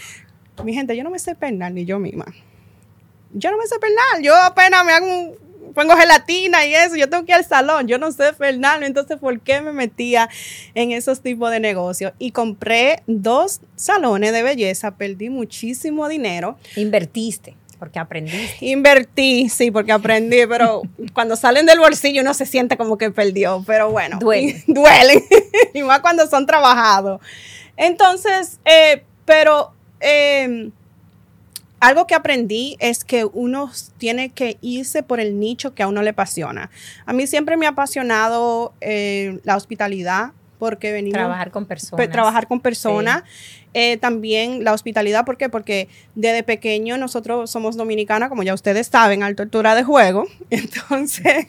Mi 0.65 0.75
gente, 0.75 0.97
yo 0.97 1.05
no 1.05 1.11
me 1.11 1.21
sé 1.21 1.37
peinar 1.37 1.71
ni 1.71 1.85
yo 1.85 2.01
misma. 2.01 2.25
Yo 3.33 3.51
no 3.51 3.59
me 3.59 3.67
sé 3.67 3.79
peinar, 3.79 4.23
yo 4.23 4.35
apenas 4.35 4.85
me 4.85 4.93
hago 4.93 5.07
un, 5.07 5.49
pongo 5.75 5.97
gelatina 5.97 6.67
y 6.67 6.75
eso, 6.75 6.97
yo 6.97 7.09
tengo 7.09 7.25
que 7.25 7.33
ir 7.33 7.37
al 7.37 7.45
salón, 7.45 7.87
yo 7.87 7.99
no 7.99 8.11
sé 8.11 8.33
peinar, 8.33 8.83
entonces 8.83 9.17
¿por 9.19 9.39
qué 9.41 9.61
me 9.61 9.73
metía 9.73 10.29
en 10.75 10.91
esos 10.93 11.21
tipos 11.21 11.51
de 11.51 11.61
negocios? 11.61 12.13
Y 12.19 12.33
compré 12.33 13.03
dos 13.07 13.61
salones 13.77 14.33
de 14.33 14.43
belleza, 14.43 14.97
perdí 14.97 15.31
muchísimo 15.31 16.09
dinero. 16.09 16.59
Invertiste, 16.77 17.57
porque 17.79 17.99
aprendiste. 17.99 18.65
Invertí, 18.67 19.49
sí, 19.49 19.71
porque 19.71 19.93
aprendí, 19.93 20.47
pero 20.49 20.83
cuando 21.15 21.37
salen 21.37 21.67
del 21.67 21.79
bolsillo 21.79 22.23
uno 22.23 22.35
se 22.35 22.47
siente 22.47 22.77
como 22.77 22.99
que 22.99 23.11
perdió, 23.11 23.63
pero 23.67 23.91
bueno. 23.91 24.19
Duele. 24.19 24.63
Duelen, 24.67 25.23
y 25.75 25.83
más 25.83 26.01
cuando 26.01 26.27
son 26.27 26.47
trabajados. 26.47 27.21
Entonces, 27.77 28.59
eh, 28.65 29.05
pero 29.25 29.73
eh, 30.01 30.71
algo 31.81 32.07
que 32.07 32.15
aprendí 32.15 32.77
es 32.81 33.05
que 33.05 33.25
uno 33.25 33.71
tiene 33.99 34.31
que 34.31 34.59
irse 34.61 35.03
por 35.03 35.21
el 35.21 35.39
nicho 35.39 35.75
que 35.75 35.83
a 35.83 35.89
uno 35.89 36.03
le 36.03 36.11
apasiona. 36.11 36.71
A 37.07 37.13
mí 37.13 37.27
siempre 37.27 37.57
me 37.57 37.67
ha 37.67 37.71
apasionado 37.71 38.73
eh, 38.81 39.39
la 39.45 39.57
hospitalidad, 39.57 40.33
porque 40.59 40.91
venimos 40.91 41.15
Trabajar 41.15 41.53
con 41.53 41.65
pe- 41.67 41.69
personas. 41.69 42.11
trabajar 42.11 42.49
con 42.49 42.59
personas. 42.61 43.23
Eh, 43.75 43.97
también 43.99 44.65
la 44.65 44.73
hospitalidad, 44.73 45.25
¿por 45.25 45.37
qué? 45.37 45.49
Porque 45.49 45.89
desde 46.17 46.43
pequeño 46.43 46.99
nosotros 46.99 47.49
somos 47.49 47.77
dominicanas, 47.77 48.29
como 48.29 48.43
ya 48.43 48.55
ustedes 48.55 48.89
saben, 48.89 49.23
alta 49.23 49.45
altura 49.45 49.77
de 49.77 49.85
juego. 49.85 50.25
Entonces, 50.51 51.47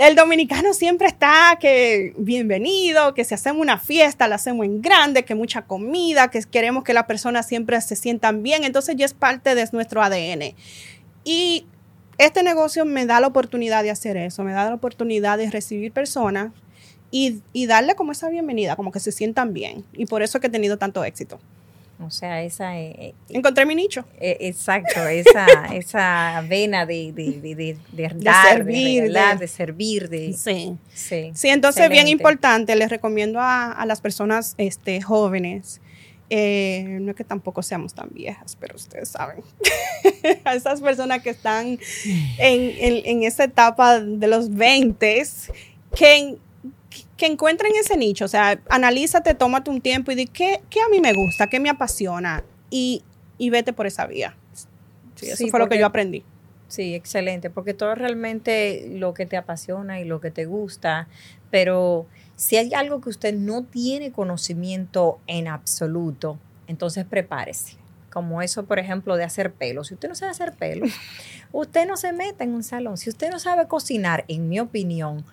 el 0.00 0.16
dominicano 0.16 0.72
siempre 0.72 1.08
está 1.08 1.58
que 1.60 2.14
bienvenido, 2.16 3.12
que 3.12 3.22
si 3.22 3.34
hacemos 3.34 3.60
una 3.60 3.78
fiesta, 3.78 4.28
la 4.28 4.36
hacemos 4.36 4.64
en 4.64 4.80
grande, 4.80 5.26
que 5.26 5.34
mucha 5.34 5.66
comida, 5.66 6.30
que 6.30 6.42
queremos 6.44 6.84
que 6.84 6.94
las 6.94 7.04
personas 7.04 7.46
siempre 7.46 7.78
se 7.82 7.96
sientan 7.96 8.42
bien. 8.42 8.64
Entonces, 8.64 8.96
ya 8.96 9.04
es 9.04 9.12
parte 9.12 9.54
de 9.54 9.68
nuestro 9.72 10.02
ADN. 10.02 10.54
Y 11.22 11.66
este 12.16 12.42
negocio 12.42 12.86
me 12.86 13.04
da 13.04 13.20
la 13.20 13.26
oportunidad 13.26 13.82
de 13.82 13.90
hacer 13.90 14.16
eso, 14.16 14.42
me 14.42 14.52
da 14.52 14.70
la 14.70 14.74
oportunidad 14.74 15.36
de 15.36 15.50
recibir 15.50 15.92
personas 15.92 16.50
y, 17.10 17.42
y 17.52 17.66
darle 17.66 17.94
como 17.94 18.12
esa 18.12 18.30
bienvenida, 18.30 18.76
como 18.76 18.92
que 18.92 19.00
se 19.00 19.12
sientan 19.12 19.52
bien. 19.52 19.84
Y 19.92 20.06
por 20.06 20.22
eso 20.22 20.38
es 20.38 20.40
que 20.40 20.46
he 20.46 20.50
tenido 20.50 20.78
tanto 20.78 21.04
éxito. 21.04 21.40
O 22.02 22.10
sea, 22.10 22.42
esa... 22.42 22.78
eh, 22.78 22.94
eh, 22.98 23.14
Encontré 23.28 23.66
mi 23.66 23.74
nicho. 23.74 24.04
eh, 24.20 24.36
exacto, 24.40 25.06
esa, 25.06 25.46
esa 25.74 26.42
vena 26.48 26.86
de, 26.86 27.12
de, 27.12 27.32
de, 27.40 27.54
de, 27.54 27.76
de 27.92 28.02
dar, 28.02 28.14
de, 28.16 28.62
servir, 28.64 29.02
regalar, 29.02 29.38
de- 29.38 29.48
servir, 29.48 30.08
de... 30.08 30.32
Sí. 30.32 30.76
Sí, 30.94 31.30
Sí, 31.34 31.48
entonces 31.48 31.82
bien 31.90 32.06
importante, 32.08 32.74
les 32.76 32.88
recomiendo 32.90 33.38
a, 33.40 33.72
a 33.72 33.86
las 33.86 34.00
personas 34.00 34.54
este, 34.58 35.02
jóvenes, 35.02 35.80
eh, 36.30 36.98
no 37.00 37.10
es 37.10 37.16
que 37.16 37.24
tampoco 37.24 37.60
seamos 37.62 37.92
tan 37.92 38.08
viejas, 38.12 38.56
pero 38.58 38.76
ustedes 38.76 39.08
saben, 39.08 39.42
a 40.44 40.54
esas 40.54 40.80
personas 40.80 41.22
que 41.22 41.30
están 41.30 41.66
en, 41.66 41.78
en- 42.38 43.02
en 43.04 43.22
esa 43.24 43.44
etapa 43.44 44.00
de 44.00 44.26
los 44.28 44.48
20, 44.54 45.22
que, 45.94 46.16
en- 46.16 46.38
que 47.20 47.26
encuentren 47.26 47.70
ese 47.78 47.98
nicho, 47.98 48.24
o 48.24 48.28
sea, 48.28 48.58
analízate, 48.70 49.34
tómate 49.34 49.68
un 49.68 49.82
tiempo 49.82 50.10
y 50.10 50.14
di, 50.14 50.26
¿qué, 50.26 50.62
qué 50.70 50.80
a 50.80 50.88
mí 50.88 51.00
me 51.00 51.12
gusta? 51.12 51.48
¿Qué 51.48 51.60
me 51.60 51.68
apasiona? 51.68 52.42
Y, 52.70 53.02
y 53.36 53.50
vete 53.50 53.74
por 53.74 53.86
esa 53.86 54.06
vía. 54.06 54.34
Sí, 55.16 55.26
eso 55.26 55.36
Sí, 55.36 55.50
fue 55.50 55.60
lo 55.60 55.68
que 55.68 55.78
yo 55.78 55.84
aprendí. 55.84 56.24
Sí, 56.68 56.94
excelente, 56.94 57.50
porque 57.50 57.74
todo 57.74 57.92
es 57.92 57.98
realmente 57.98 58.88
lo 58.94 59.12
que 59.12 59.26
te 59.26 59.36
apasiona 59.36 60.00
y 60.00 60.04
lo 60.04 60.22
que 60.22 60.30
te 60.30 60.46
gusta, 60.46 61.08
pero 61.50 62.06
si 62.36 62.56
hay 62.56 62.72
algo 62.72 63.02
que 63.02 63.10
usted 63.10 63.34
no 63.34 63.64
tiene 63.64 64.12
conocimiento 64.12 65.18
en 65.26 65.46
absoluto, 65.46 66.38
entonces 66.68 67.04
prepárese. 67.04 67.76
Como 68.10 68.40
eso, 68.40 68.64
por 68.64 68.78
ejemplo, 68.78 69.16
de 69.16 69.24
hacer 69.24 69.52
pelo. 69.52 69.84
Si 69.84 69.92
usted 69.92 70.08
no 70.08 70.14
sabe 70.14 70.30
hacer 70.30 70.54
pelo, 70.54 70.86
usted 71.52 71.86
no 71.86 71.98
se 71.98 72.14
meta 72.14 72.44
en 72.44 72.54
un 72.54 72.64
salón. 72.64 72.96
Si 72.96 73.10
usted 73.10 73.28
no 73.30 73.38
sabe 73.38 73.68
cocinar, 73.68 74.24
en 74.26 74.48
mi 74.48 74.58
opinión, 74.58 75.26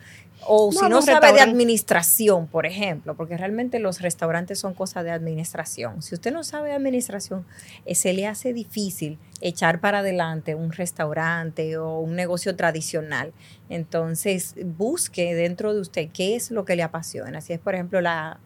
o 0.46 0.72
No, 0.72 0.80
si 0.80 0.90
no 0.90 1.02
sabe 1.02 1.34
de 1.34 1.42
administración, 1.42 2.48
por 2.48 2.66
ejemplo, 2.66 3.16
porque 3.16 3.38
realmente 3.38 3.80
los 3.80 4.02
restaurantes 4.02 4.60
son 4.60 4.74
cosas 4.74 5.04
de 5.04 5.12
administración. 5.12 6.02
Si 6.02 6.16
usted 6.16 6.32
no 6.32 6.44
sabe 6.44 6.70
de 6.70 6.76
administración, 6.76 7.46
eh, 7.86 7.96
se 7.96 8.14
le 8.14 8.28
hace 8.28 8.54
difícil 8.54 9.18
echar 9.42 9.80
para 9.80 10.00
adelante 10.00 10.56
un 10.56 10.72
restaurante 10.72 11.78
o 11.78 12.00
un 12.00 12.16
negocio 12.16 12.56
tradicional. 12.56 13.34
Entonces, 13.70 14.56
busque 14.64 15.36
dentro 15.36 15.74
de 15.74 15.82
usted 15.82 16.10
qué 16.14 16.36
es 16.36 16.52
lo 16.52 16.66
que 16.66 16.76
le 16.76 16.84
apasiona. 16.84 17.42
Si 17.42 17.54
es, 17.54 17.60
por 17.60 17.74
ejemplo, 17.74 18.00
la, 18.02 18.40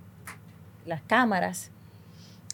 las 0.86 1.02
cámaras, 1.02 1.72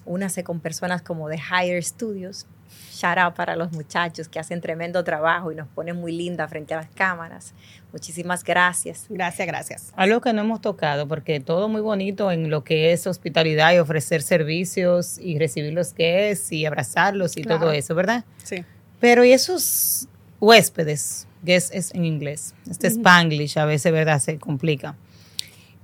únase 0.05 0.43
con 0.43 0.59
personas 0.59 1.01
como 1.01 1.29
de 1.29 1.37
Higher 1.37 1.83
Studios. 1.83 2.47
Shout 2.91 3.17
out 3.17 3.35
para 3.35 3.55
los 3.55 3.71
muchachos 3.71 4.27
que 4.27 4.39
hacen 4.39 4.59
tremendo 4.61 5.03
trabajo 5.03 5.51
y 5.51 5.55
nos 5.55 5.67
ponen 5.67 5.95
muy 5.97 6.11
linda 6.11 6.47
frente 6.47 6.73
a 6.73 6.77
las 6.77 6.89
cámaras. 6.89 7.53
Muchísimas 7.91 8.43
gracias. 8.43 9.05
Gracias, 9.09 9.47
gracias. 9.47 9.93
Algo 9.95 10.19
que 10.21 10.33
no 10.33 10.41
hemos 10.41 10.61
tocado, 10.61 11.07
porque 11.07 11.39
todo 11.39 11.69
muy 11.69 11.81
bonito 11.81 12.31
en 12.31 12.49
lo 12.49 12.63
que 12.63 12.91
es 12.91 13.07
hospitalidad 13.07 13.73
y 13.73 13.77
ofrecer 13.79 14.21
servicios 14.21 15.17
y 15.19 15.37
recibir 15.39 15.73
los 15.73 15.93
que 15.93 16.31
es 16.31 16.51
y 16.51 16.65
abrazarlos 16.65 17.37
y 17.37 17.43
Claro. 17.43 17.61
todo 17.61 17.71
eso, 17.71 17.93
¿verdad? 17.95 18.25
Sí. 18.43 18.63
Pero 18.99 19.23
y 19.23 19.31
esos 19.31 20.07
huéspedes, 20.39 21.27
que 21.45 21.55
es, 21.55 21.71
es 21.71 21.93
en 21.93 22.03
inglés, 22.05 22.53
este 22.69 22.87
spanglish 22.87 23.57
a 23.59 23.65
veces, 23.65 23.91
¿verdad? 23.91 24.19
Se 24.19 24.37
complica. 24.39 24.95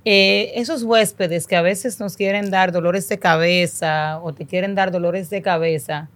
Eh, 0.06 0.52
esos 0.60 0.82
huéspedes 0.82 1.46
que 1.46 1.56
a 1.56 1.62
veces 1.62 1.98
nos 1.98 2.16
quieren 2.16 2.50
dar 2.50 2.72
dolores 2.72 3.08
de 3.08 3.18
cabeza 3.18 4.20
o 4.22 4.34
te 4.34 4.44
quieren 4.44 4.74
dar 4.74 4.90
dolores 4.90 5.30
de 5.30 5.40
cabeza, 5.40 6.10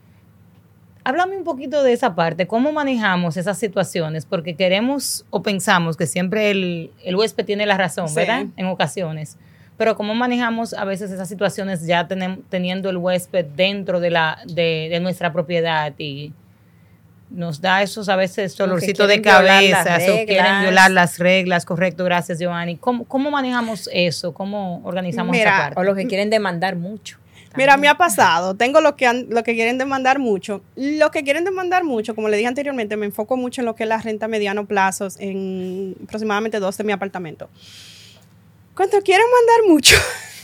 háblame 1.08 1.38
un 1.38 1.44
poquito 1.44 1.82
de 1.82 1.94
esa 1.94 2.14
parte, 2.14 2.46
cómo 2.46 2.70
manejamos 2.70 3.38
esas 3.38 3.56
situaciones, 3.58 4.26
porque 4.26 4.54
queremos 4.56 5.24
o 5.30 5.40
pensamos 5.42 5.96
que 5.96 6.06
siempre 6.06 6.50
el, 6.50 6.90
el 7.02 7.16
huésped 7.16 7.46
tiene 7.46 7.64
la 7.64 7.78
razón, 7.78 8.08
Sí. 8.08 8.16
¿verdad? 8.16 8.44
En 8.56 8.66
ocasiones. 8.66 9.38
Pero 9.78 9.96
cómo 9.96 10.14
manejamos 10.14 10.74
a 10.74 10.84
veces 10.84 11.10
esas 11.10 11.28
situaciones 11.28 11.86
ya 11.86 12.06
tenem- 12.08 12.42
teniendo 12.50 12.90
el 12.90 12.98
huésped 12.98 13.46
dentro 13.56 14.00
de, 14.00 14.10
la, 14.10 14.38
de, 14.46 14.88
de 14.90 15.00
nuestra 15.00 15.32
propiedad 15.32 15.94
y 15.98 16.32
nos 17.30 17.60
da 17.60 17.82
esos 17.82 18.08
a 18.08 18.16
veces 18.16 18.56
dolorcito 18.56 19.06
de 19.06 19.22
cabeza, 19.22 19.96
o 19.96 20.26
quieren 20.26 20.60
violar 20.62 20.90
las 20.90 21.18
reglas, 21.18 21.64
correcto, 21.64 22.04
gracias 22.04 22.38
Giovanni. 22.38 22.76
¿Cómo, 22.76 23.04
cómo 23.04 23.30
manejamos 23.30 23.88
eso? 23.92 24.34
¿Cómo 24.34 24.80
organizamos 24.84 25.32
Mira, 25.32 25.50
esa 25.50 25.58
parte? 25.64 25.80
O 25.80 25.84
los 25.84 25.96
que 25.96 26.06
quieren 26.06 26.28
demandar 26.28 26.76
mucho. 26.76 27.18
Mira, 27.58 27.76
me 27.76 27.88
ha 27.88 27.96
pasado. 27.96 28.54
Tengo 28.54 28.80
lo 28.80 28.94
que, 28.96 29.06
han- 29.06 29.26
lo 29.30 29.42
que 29.42 29.54
quieren 29.54 29.78
demandar 29.78 30.18
mucho. 30.18 30.62
Lo 30.76 31.10
que 31.10 31.24
quieren 31.24 31.44
demandar 31.44 31.82
mucho, 31.84 32.14
como 32.14 32.28
le 32.28 32.36
dije 32.36 32.46
anteriormente, 32.48 32.96
me 32.96 33.06
enfoco 33.06 33.36
mucho 33.36 33.60
en 33.60 33.66
lo 33.66 33.74
que 33.74 33.82
es 33.82 33.88
la 33.88 33.98
renta 33.98 34.26
a 34.26 34.28
mediano 34.28 34.66
plazo, 34.66 35.08
en 35.18 35.96
aproximadamente 36.04 36.60
dos 36.60 36.76
de 36.78 36.84
mi 36.84 36.92
apartamento. 36.92 37.48
Cuando 38.74 39.00
quieren 39.02 39.26
mandar 39.26 39.70
mucho, 39.72 39.96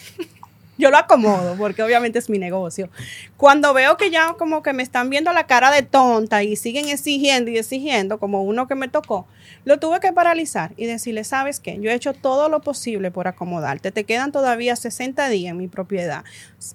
yo 0.79 0.91
lo 0.91 0.97
acomodo 0.99 1.57
porque 1.57 1.83
obviamente 1.83 2.19
es 2.19 2.29
mi 2.29 2.39
negocio. 2.39 2.91
Cuando 3.37 3.73
veo 3.75 3.97
que 3.97 4.11
ya 4.11 4.35
como 4.39 4.63
que 4.63 4.73
me 4.73 4.83
están 4.83 5.11
viendo 5.11 5.33
la 5.33 5.47
cara 5.47 5.71
de 5.71 5.83
tonta 5.83 6.43
y 6.43 6.57
siguen 6.57 6.89
exigiendo 6.89 7.51
y 7.51 7.59
exigiendo, 7.59 8.19
como 8.19 8.43
uno 8.43 8.67
que 8.67 8.75
me 8.75 8.89
tocó, 8.89 9.27
lo 9.65 9.79
tuve 9.79 10.01
que 10.01 10.13
paralizar 10.13 10.73
y 10.77 10.87
decirle, 10.87 11.25
¿sabes 11.25 11.61
qué? 11.61 11.79
Yo 11.81 11.91
he 11.91 11.95
hecho 11.95 12.13
todo 12.13 12.49
lo 12.49 12.61
posible 12.61 13.11
por 13.11 13.29
acomodarte. 13.29 13.93
Te 13.93 14.05
quedan 14.05 14.33
todavía 14.33 14.77
60 14.77 15.29
días 15.29 15.53
en 15.53 15.59
mi 15.59 15.69
propiedad. 15.69 16.25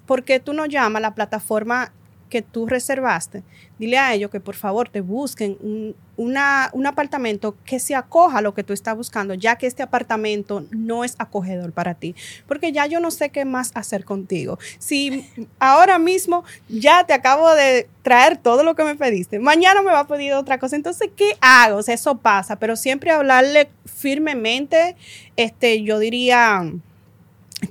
¿Por 0.06 0.24
qué 0.24 0.40
tú 0.40 0.52
no 0.52 0.66
llamas 0.66 1.00
a 1.00 1.00
la 1.00 1.14
plataforma 1.14 1.92
que 2.30 2.40
tú 2.40 2.66
reservaste, 2.66 3.42
dile 3.78 3.98
a 3.98 4.14
ellos 4.14 4.30
que 4.30 4.40
por 4.40 4.54
favor 4.54 4.88
te 4.88 5.02
busquen 5.02 5.58
un, 5.60 5.94
un 6.16 6.86
apartamento 6.86 7.56
que 7.64 7.78
se 7.78 7.94
acoja 7.94 8.38
a 8.38 8.40
lo 8.40 8.54
que 8.54 8.64
tú 8.64 8.72
estás 8.72 8.96
buscando, 8.96 9.34
ya 9.34 9.56
que 9.56 9.66
este 9.66 9.82
apartamento 9.82 10.64
no 10.70 11.04
es 11.04 11.16
acogedor 11.18 11.72
para 11.72 11.94
ti, 11.94 12.14
porque 12.46 12.72
ya 12.72 12.86
yo 12.86 13.00
no 13.00 13.10
sé 13.10 13.30
qué 13.30 13.44
más 13.44 13.72
hacer 13.74 14.04
contigo. 14.04 14.58
Si 14.78 15.26
ahora 15.58 15.98
mismo 15.98 16.44
ya 16.68 17.04
te 17.04 17.12
acabo 17.12 17.50
de 17.54 17.88
traer 18.02 18.36
todo 18.36 18.62
lo 18.62 18.74
que 18.74 18.84
me 18.84 18.94
pediste, 18.94 19.38
mañana 19.38 19.82
me 19.82 19.90
va 19.90 20.00
a 20.00 20.06
pedir 20.06 20.32
otra 20.32 20.58
cosa, 20.58 20.76
entonces, 20.76 21.10
¿qué 21.16 21.36
hago? 21.40 21.80
Eso 21.80 22.18
pasa, 22.18 22.56
pero 22.56 22.76
siempre 22.76 23.10
hablarle 23.10 23.68
firmemente, 23.84 24.96
este, 25.36 25.82
yo 25.82 25.98
diría, 25.98 26.62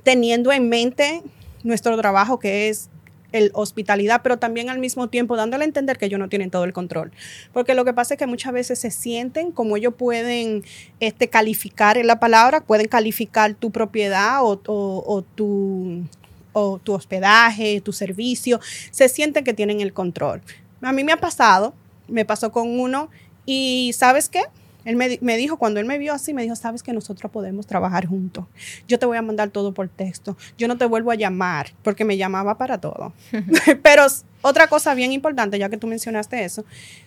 teniendo 0.02 0.52
en 0.52 0.68
mente 0.68 1.22
nuestro 1.62 1.96
trabajo 1.96 2.38
que 2.38 2.68
es 2.68 2.89
el 3.32 3.50
hospitalidad, 3.54 4.20
pero 4.22 4.38
también 4.38 4.70
al 4.70 4.78
mismo 4.78 5.08
tiempo 5.08 5.36
dándole 5.36 5.64
a 5.64 5.66
entender 5.66 5.98
que 5.98 6.06
ellos 6.06 6.18
no 6.18 6.28
tienen 6.28 6.50
todo 6.50 6.64
el 6.64 6.72
control. 6.72 7.12
Porque 7.52 7.74
lo 7.74 7.84
que 7.84 7.92
pasa 7.92 8.14
es 8.14 8.18
que 8.18 8.26
muchas 8.26 8.52
veces 8.52 8.78
se 8.78 8.90
sienten 8.90 9.52
como 9.52 9.76
ellos 9.76 9.94
pueden 9.94 10.64
este, 11.00 11.28
calificar 11.28 11.98
en 11.98 12.06
la 12.06 12.20
palabra, 12.20 12.60
pueden 12.60 12.88
calificar 12.88 13.54
tu 13.54 13.70
propiedad 13.70 14.42
o, 14.42 14.60
o, 14.66 15.22
tu, 15.22 16.04
o 16.52 16.78
tu 16.78 16.92
hospedaje, 16.92 17.80
tu 17.80 17.92
servicio, 17.92 18.60
se 18.90 19.08
sienten 19.08 19.44
que 19.44 19.54
tienen 19.54 19.80
el 19.80 19.92
control. 19.92 20.42
A 20.82 20.92
mí 20.92 21.04
me 21.04 21.12
ha 21.12 21.18
pasado, 21.18 21.74
me 22.08 22.24
pasó 22.24 22.52
con 22.52 22.80
uno 22.80 23.10
y 23.46 23.92
¿sabes 23.94 24.28
qué? 24.28 24.42
Él 24.84 24.96
me, 24.96 25.36
dijo, 25.36 25.56
cuando 25.56 25.80
él 25.80 25.86
me 25.86 25.98
vio 25.98 26.12
así, 26.12 26.34
me 26.34 26.42
dijo, 26.42 26.56
sabes 26.56 26.82
que 26.82 26.92
nosotros 26.92 27.30
podemos 27.30 27.66
trabajar 27.66 28.06
juntos. 28.06 28.46
Yo 28.88 28.98
te 28.98 29.06
voy 29.06 29.16
a 29.16 29.22
mandar 29.22 29.50
todo 29.50 29.72
por 29.72 29.88
texto. 29.88 30.36
Yo 30.58 30.68
no 30.68 30.78
te 30.78 30.86
vuelvo 30.86 31.10
a 31.10 31.14
llamar, 31.14 31.72
porque 31.82 32.04
me 32.04 32.16
llamaba 32.16 32.56
para 32.58 32.78
todo. 32.78 33.12
Pero 33.82 34.06
otra 34.42 34.68
cosa 34.68 34.94
bien 34.94 35.12
importante, 35.12 35.58
ya 35.58 35.68
que 35.68 35.76
tú 35.76 35.86
mencionaste 35.86 36.44
eso, 36.44 36.64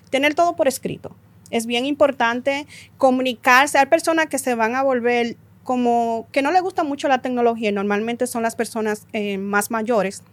tener 0.09 0.35
todo 0.35 0.55
por 0.55 0.67
escrito. 0.67 1.15
Es 1.49 1.65
bien 1.65 1.85
importante 1.85 2.67
comunicarse. 2.97 3.77
Hay 3.77 3.85
personas 3.85 4.27
que 4.27 4.39
se 4.39 4.55
van 4.55 4.75
a 4.75 4.83
volver 4.83 5.37
como 5.63 6.27
que 6.31 6.41
no 6.41 6.51
le 6.51 6.59
gusta 6.59 6.83
mucho 6.83 7.07
la 7.07 7.21
tecnología. 7.21 7.71
Normalmente 7.71 8.27
son 8.27 8.43
las 8.43 8.55
personas 8.55 9.07
eh, 9.13 9.37
más 9.37 9.71
mayores 9.71 10.23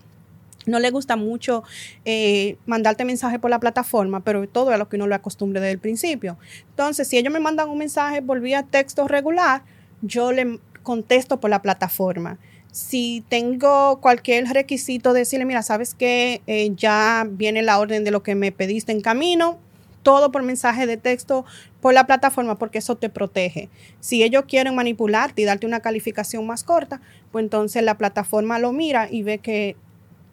no 0.67 0.79
le 0.79 0.91
gusta 0.91 1.17
mucho 1.17 1.63
eh, 2.05 2.57
mandarte 2.67 3.05
mensaje 3.05 3.39
por 3.39 3.51
la 3.51 3.61
plataforma, 3.61 4.21
pero 4.21 4.47
todo 4.49 4.73
es 4.73 4.79
lo 4.79 4.89
que 4.89 4.97
uno 4.97 5.07
le 5.07 5.15
acostumbre 5.15 5.61
desde 5.61 5.73
el 5.73 5.79
principio. 5.79 6.39
Entonces, 6.71 7.09
si 7.09 7.17
ellos 7.17 7.33
me 7.33 7.41
mandan 7.41 7.69
un 7.69 7.79
mensaje 7.79 8.23
por 8.23 8.41
vía 8.41 8.63
texto 8.63 9.09
regular, 9.09 9.63
yo 10.03 10.33
le 10.33 10.61
contesto 10.83 11.41
por 11.41 11.51
la 11.51 11.63
plataforma. 11.63 12.39
Si 12.73 13.25
tengo 13.29 14.01
cualquier 14.01 14.47
requisito, 14.47 15.13
decirle, 15.13 15.45
mira, 15.45 15.63
sabes 15.63 15.95
que 15.95 16.41
eh, 16.47 16.71
ya 16.77 17.27
viene 17.29 17.63
la 17.63 17.79
orden 17.79 18.05
de 18.05 18.11
lo 18.11 18.23
que 18.23 18.35
me 18.35 18.53
pediste 18.53 18.93
en 18.93 19.01
camino, 19.01 19.59
todo 20.03 20.31
por 20.31 20.43
mensaje 20.43 20.87
de 20.87 20.97
texto 20.97 21.45
por 21.81 21.95
la 21.95 22.07
plataforma 22.07 22.57
porque 22.57 22.79
eso 22.79 22.97
te 22.97 23.09
protege. 23.09 23.69
Si 24.01 24.23
ellos 24.23 24.45
quieren 24.47 24.75
manipularte 24.75 25.43
y 25.43 25.45
darte 25.45 25.67
una 25.67 25.81
calificación 25.81 26.47
más 26.47 26.65
corta, 26.65 27.01
pues 27.33 27.45
entonces 27.45 27.83
la 27.83 27.99
plataforma 27.99 28.59
lo 28.59 28.73
mira 28.73 29.09
y 29.11 29.23
ve 29.23 29.39
que 29.39 29.77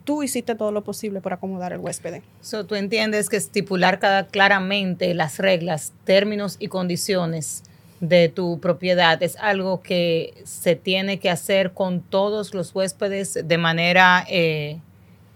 tú 0.08 0.24
hiciste 0.24 0.56
todo 0.56 0.72
lo 0.72 0.86
posible 0.86 1.20
por 1.20 1.34
acomodar 1.34 1.74
el 1.74 1.80
huésped. 1.80 2.22
So, 2.40 2.66
tú 2.66 2.76
entiendes 2.76 3.30
que 3.30 3.36
estipular 3.36 4.00
cada, 4.00 4.26
claramente 4.26 5.14
las 5.14 5.38
reglas, 5.38 5.92
términos 6.06 6.56
y 6.60 6.70
condiciones 6.70 7.64
de 8.00 8.30
tu 8.30 8.60
propiedad 8.62 9.22
es 9.22 9.36
algo 9.36 9.82
que 9.82 10.34
se 10.46 10.78
tiene 10.78 11.20
que 11.20 11.30
hacer 11.30 11.74
con 11.74 12.00
todos 12.00 12.54
los 12.54 12.74
huéspedes 12.74 13.38
de 13.44 13.58
manera, 13.58 14.26
eh, 14.30 14.80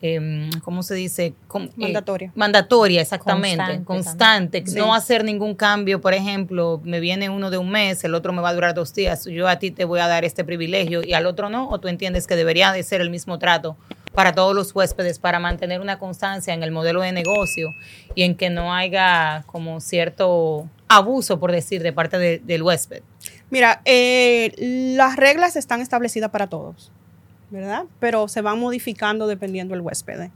em, 0.02 0.50
¿cómo 0.64 0.84
se 0.84 0.96
dice? 0.96 1.26
Eh, 1.26 1.34
mandatoria. 1.76 2.32
mandatoria, 2.34 3.02
exactamente, 3.02 3.84
constante. 3.84 4.64
No 4.74 4.94
hacer 4.94 5.26
ningún 5.26 5.54
cambio, 5.54 6.00
por 6.00 6.14
ejemplo, 6.14 6.80
me 6.86 7.02
viene 7.02 7.30
uno 7.30 7.50
de 7.50 7.58
un 7.58 7.72
mes, 7.72 8.06
el 8.06 8.16
otro 8.16 8.32
me 8.32 8.42
va 8.42 8.50
a 8.50 8.54
durar 8.54 8.74
dos 8.74 8.94
días, 8.94 9.26
yo 9.26 9.50
a 9.50 9.60
ti 9.60 9.72
te 9.72 9.84
voy 9.84 10.00
a 10.00 10.08
dar 10.08 10.24
este 10.24 10.46
privilegio 10.46 11.04
y 11.04 11.12
al 11.12 11.26
otro 11.26 11.50
no, 11.50 11.68
o 11.68 11.78
tú 11.80 11.90
entiendes 11.90 12.26
que 12.26 12.38
debería 12.38 12.72
de 12.72 12.84
ser 12.84 13.02
el 13.02 13.10
mismo 13.10 13.38
trato 13.38 13.76
para 14.14 14.34
todos 14.34 14.55
los 14.55 14.76
huéspedes 14.76 15.20
para 15.20 15.39
mantener 15.39 15.80
una 15.80 15.97
constancia 15.97 16.53
en 16.53 16.64
el 16.64 16.72
modelo 16.72 17.01
de 17.01 17.12
negocio 17.12 17.74
y 18.14 18.24
en 18.24 18.36
que 18.36 18.49
no 18.49 18.74
haya 18.74 19.43
como 19.47 19.80
cierto 19.80 20.70
abuso, 20.88 21.39
por 21.39 21.51
decir, 21.51 21.82
de 21.84 21.93
parte 21.93 22.41
del 22.43 22.64
huésped? 22.64 23.03
Mira, 23.49 23.82
eh, 23.86 24.53
las 24.95 25.16
reglas 25.16 25.55
están 25.55 25.82
establecidas 25.82 26.30
para 26.30 26.47
todos, 26.47 26.91
¿verdad? 27.49 27.86
Pero 27.99 28.28
se 28.28 28.41
van 28.41 28.59
modificando 28.59 29.28
dependiendo 29.28 29.74
del 29.74 29.82
huésped. 29.82 30.30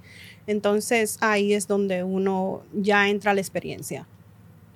Entonces 0.48 1.18
ahí 1.22 1.54
es 1.54 1.68
donde 1.68 2.04
uno 2.04 2.62
ya 2.74 3.10
entra 3.10 3.32
a 3.32 3.34
la 3.34 3.42
experiencia 3.42 4.08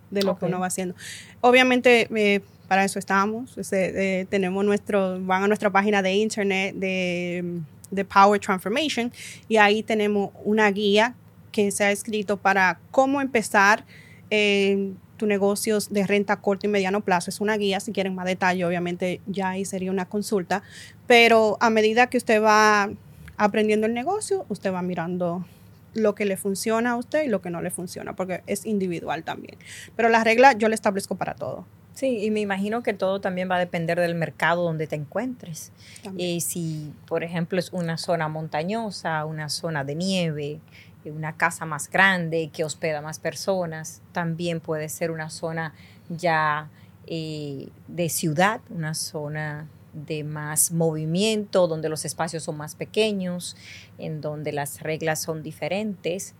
de 0.10 0.24
lo 0.24 0.38
que 0.38 0.46
uno 0.46 0.60
va 0.60 0.68
haciendo. 0.68 0.96
Obviamente, 1.42 2.08
eh, 2.16 2.42
para 2.68 2.84
eso 2.84 3.00
estamos. 3.00 3.56
Eh, 3.72 4.26
tenemos 4.30 4.66
nuestro, 4.66 5.20
van 5.22 5.44
a 5.44 5.48
nuestra 5.48 5.70
página 5.70 6.02
de 6.02 6.14
internet 6.14 6.76
de 6.76 7.62
de 7.92 8.06
Power 8.06 8.40
Transformation 8.40 9.12
y 9.48 9.58
ahí 9.58 9.84
tenemos 9.84 10.32
una 10.44 10.70
guía 10.72 11.16
que 11.52 11.72
se 11.72 11.84
ha 11.84 11.92
escrito 11.92 12.38
para 12.38 12.80
cómo 12.92 13.22
empezar 13.22 13.86
eh, 14.30 14.92
tu 15.18 15.26
negocios 15.26 15.92
de 15.92 16.08
renta 16.08 16.38
corto 16.38 16.66
y 16.66 16.70
mediano 16.70 17.02
plazo. 17.02 17.30
Es 17.30 17.42
una 17.42 17.58
guía, 17.58 17.80
si 17.80 17.92
quieren 17.92 18.16
más 18.16 18.26
detalle, 18.26 18.66
obviamente 18.66 19.22
ya 19.28 19.50
ahí 19.50 19.66
sería 19.66 19.92
una 19.92 20.06
consulta, 20.06 20.64
pero 21.08 21.58
a 21.60 21.70
medida 21.70 22.08
que 22.08 22.18
usted 22.18 22.42
va 22.42 22.90
aprendiendo 23.38 23.88
el 23.88 23.94
negocio, 23.94 24.46
usted 24.50 24.74
va 24.74 24.82
mirando 24.82 25.46
lo 25.94 26.16
que 26.16 26.26
le 26.26 26.38
funciona 26.38 26.92
a 26.92 26.96
usted 26.98 27.26
y 27.26 27.28
lo 27.28 27.42
que 27.42 27.50
no 27.50 27.62
le 27.62 27.72
funciona, 27.72 28.16
porque 28.16 28.44
es 28.48 28.66
individual 28.66 29.24
también. 29.24 29.58
Pero 29.96 30.10
la 30.10 30.24
regla 30.24 30.54
yo 30.54 30.70
le 30.70 30.76
establezco 30.76 31.16
para 31.16 31.36
todo. 31.36 31.66
Sí, 32.00 32.24
y 32.24 32.32
me 32.32 32.40
imagino 32.40 32.82
que 32.82 32.94
todo 32.94 33.20
también 33.20 33.52
va 33.52 33.58
a 33.58 33.60
depender 33.60 34.00
del 34.00 34.16
mercado 34.16 34.64
donde 34.64 34.88
te 34.88 34.96
encuentres. 34.96 35.74
Y 36.16 36.40
si, 36.40 36.94
por 37.06 37.26
ejemplo, 37.26 37.60
es 37.60 37.74
una 37.74 37.98
zona 37.98 38.30
montañosa, 38.30 39.26
una 39.26 39.50
zona 39.50 39.84
de 39.84 39.96
nieve, 39.96 40.62
una 41.04 41.36
casa 41.36 41.66
más 41.66 41.90
grande 41.90 42.52
que 42.54 42.64
hospeda 42.64 43.02
más 43.02 43.20
personas, 43.20 44.02
también 44.14 44.62
puede 44.62 44.88
ser 44.88 45.12
una 45.12 45.30
zona 45.30 45.74
ya 46.08 46.70
eh, 47.06 47.68
de 47.90 48.08
ciudad, 48.08 48.62
una 48.70 48.94
zona 48.94 49.68
de 49.92 50.24
más 50.24 50.72
movimiento, 50.72 51.68
donde 51.68 51.90
los 51.90 52.06
espacios 52.06 52.44
son 52.44 52.56
más 52.56 52.76
pequeños, 52.76 53.58
en 53.98 54.22
donde 54.22 54.54
las 54.54 54.80
reglas 54.84 55.22
son 55.22 55.44
diferentes. 55.44 56.34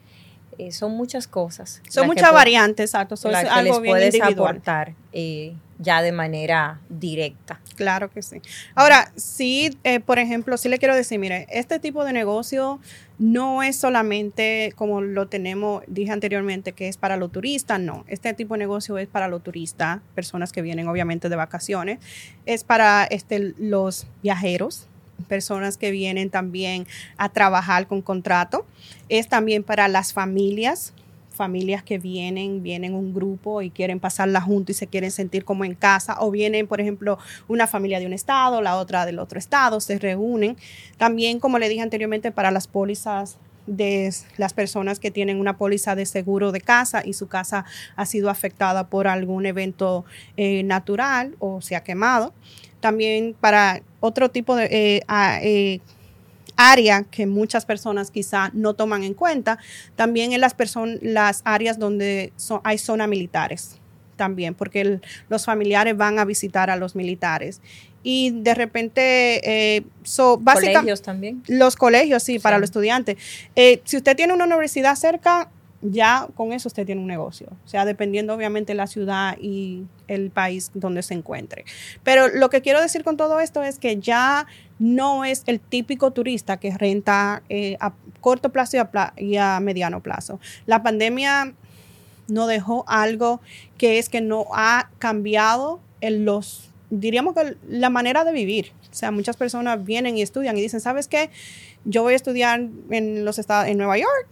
Eh, 0.60 0.74
son 0.74 0.92
muchas 0.92 1.26
cosas. 1.26 1.82
Son 1.88 2.06
muchas 2.06 2.34
variantes, 2.34 2.90
exacto. 2.90 3.16
Son 3.16 3.34
algo 3.34 3.80
les 3.80 3.90
puedes 3.90 4.22
aportar 4.22 4.94
eh, 5.14 5.56
ya 5.78 6.02
de 6.02 6.12
manera 6.12 6.82
directa. 6.90 7.62
Claro 7.78 8.12
que 8.12 8.22
sí. 8.22 8.42
Ahora, 8.76 9.10
sí, 9.16 9.78
eh, 9.86 10.02
por 10.02 10.20
ejemplo, 10.20 10.58
sí 10.58 10.68
le 10.68 10.78
quiero 10.78 10.98
decir, 10.98 11.18
mire, 11.18 11.48
este 11.50 11.80
tipo 11.80 12.04
de 12.04 12.12
negocio 12.12 12.82
no 13.20 13.64
es 13.64 13.78
solamente 13.78 14.74
como 14.76 15.00
lo 15.00 15.30
tenemos, 15.30 15.82
dije 15.88 16.12
anteriormente, 16.12 16.74
que 16.74 16.90
es 16.90 16.98
para 16.98 17.16
los 17.16 17.32
turistas, 17.32 17.80
no. 17.80 18.04
Este 18.10 18.34
tipo 18.34 18.56
de 18.56 18.58
negocio 18.58 18.98
es 18.98 19.08
para 19.08 19.30
los 19.30 19.42
turistas, 19.42 20.02
personas 20.14 20.52
que 20.52 20.62
vienen 20.62 20.90
obviamente 20.90 21.30
de 21.30 21.38
vacaciones, 21.38 22.00
es 22.46 22.66
para 22.66 23.06
este, 23.06 23.54
los 23.58 24.08
viajeros, 24.22 24.89
personas 25.28 25.78
que 25.78 25.92
vienen 25.92 26.30
también 26.30 26.88
a 27.18 27.30
trabajar 27.30 27.88
con 27.88 28.02
contrato. 28.02 28.66
Es 29.10 29.28
también 29.28 29.64
para 29.64 29.88
las 29.88 30.14
familias, 30.14 30.94
familias 31.32 31.84
que 31.84 32.00
vienen, 32.00 32.64
vienen 32.64 32.94
un 32.94 33.14
grupo 33.14 33.62
y 33.62 33.70
quieren 33.70 34.00
pasarla 34.00 34.42
junto 34.42 34.72
y 34.72 34.76
se 34.76 34.88
quieren 34.88 35.12
sentir 35.12 35.46
como 35.46 35.64
en 35.64 35.74
casa, 35.74 36.18
o 36.20 36.32
vienen, 36.32 36.68
por 36.68 36.82
ejemplo, 36.82 37.18
una 37.48 37.66
familia 37.66 38.00
de 38.00 38.06
un 38.06 38.14
estado, 38.14 38.62
la 38.62 38.78
otra 38.78 39.06
del 39.06 39.20
otro 39.20 39.40
estado, 39.40 39.80
se 39.80 39.98
reúnen. 40.00 40.58
También, 40.98 41.40
como 41.40 41.60
le 41.60 41.70
dije 41.70 41.82
anteriormente, 41.82 42.32
para 42.32 42.52
las 42.52 42.68
pólizas 42.68 43.38
de 43.68 44.12
las 44.38 44.54
personas 44.54 45.00
que 45.00 45.12
tienen 45.12 45.40
una 45.40 45.58
póliza 45.58 45.96
de 45.96 46.06
seguro 46.06 46.52
de 46.52 46.60
casa 46.60 47.04
y 47.06 47.14
su 47.14 47.28
casa 47.28 47.66
ha 47.96 48.06
sido 48.06 48.30
afectada 48.30 48.88
por 48.88 49.08
algún 49.08 49.46
evento 49.46 50.06
eh, 50.38 50.64
natural 50.64 51.36
o 51.40 51.62
se 51.62 51.76
ha 51.76 51.84
quemado 51.84 52.34
también 52.80 53.36
para 53.40 53.82
otro 54.00 54.30
tipo 54.30 54.56
de 54.56 54.66
eh, 54.66 55.02
eh, 55.42 55.80
área 56.56 57.04
que 57.04 57.26
muchas 57.26 57.66
personas 57.66 58.12
quizá 58.12 58.52
no 58.54 58.74
toman 58.74 59.04
en 59.04 59.14
cuenta, 59.14 59.60
también 59.96 60.34
en 60.34 60.42
las, 60.42 60.56
las 61.02 61.42
áreas 61.46 61.80
donde 61.80 62.34
hay 62.64 62.78
zona 62.78 63.08
militares 63.08 63.78
también, 64.16 64.54
porque 64.54 65.00
los 65.30 65.46
familiares 65.46 65.96
van 65.96 66.20
a 66.20 66.26
visitar 66.26 66.70
a 66.70 66.76
los 66.76 66.94
militares 66.94 67.62
y 68.04 68.32
de 68.32 68.54
repente, 68.54 69.42
eh, 69.78 69.84
so, 70.04 70.38
básicamente... 70.38 70.80
Colegios 70.80 71.02
también. 71.02 71.44
Los 71.48 71.76
colegios, 71.76 72.24
sí, 72.24 72.40
para 72.40 72.58
los 72.58 72.66
estudiantes. 72.66 73.18
Eh, 73.56 73.82
si 73.84 73.98
usted 73.98 74.16
tiene 74.16 74.34
una 74.34 74.46
universidad 74.46 74.96
cerca, 74.96 75.50
ya 75.82 76.28
con 76.36 76.52
eso 76.52 76.68
usted 76.68 76.86
tiene 76.86 77.02
un 77.02 77.08
negocio. 77.08 77.48
O 77.66 77.68
sea, 77.68 77.86
dependiendo 77.86 78.34
obviamente 78.34 78.74
la 78.74 78.88
ciudad 78.88 79.38
y 79.40 79.86
el 80.08 80.30
país 80.30 80.72
donde 80.74 81.04
se 81.04 81.14
encuentre. 81.14 81.66
Pero 82.04 82.28
lo 82.28 82.50
que 82.50 82.62
quiero 82.62 82.82
decir 82.82 83.04
con 83.04 83.18
todo 83.18 83.40
esto 83.40 83.64
es 83.64 83.80
que 83.80 83.98
ya 83.98 84.48
no 84.78 85.26
es 85.26 85.44
el 85.46 85.60
típico 85.60 86.12
turista 86.12 86.58
que 86.58 86.76
renta 86.78 87.44
eh, 87.50 87.78
a 87.80 87.94
corto 88.22 88.50
plazo 88.50 88.78
y 88.78 88.80
a, 88.80 89.14
y 89.18 89.36
a 89.38 89.60
mediano 89.60 90.02
plazo. 90.02 90.40
La 90.66 90.84
pandemia 90.84 91.54
no 92.28 92.48
dejó 92.48 92.86
algo 92.88 93.42
que 93.78 94.00
es 94.00 94.10
que 94.10 94.22
no 94.22 94.48
ha 94.54 94.90
cambiado 95.00 95.80
en 96.02 96.26
los, 96.26 96.70
diríamos 96.90 97.36
que 97.36 97.58
la 97.68 97.90
manera 97.90 98.24
de 98.24 98.32
vivir. 98.32 98.72
O 98.92 98.94
sea, 98.94 99.12
muchas 99.12 99.38
personas 99.38 99.84
vienen 99.84 100.18
y 100.18 100.22
estudian 100.22 100.58
y 100.58 100.62
dicen, 100.62 100.82
¿sabes 100.82 101.08
qué? 101.08 101.30
Yo 101.86 102.04
voy 102.04 102.14
a 102.14 102.16
estudiar 102.16 102.68
en 102.90 103.26
los 103.26 103.40
estados, 103.40 103.68
en 103.68 103.78
Nueva 103.78 103.98
York. 103.98 104.28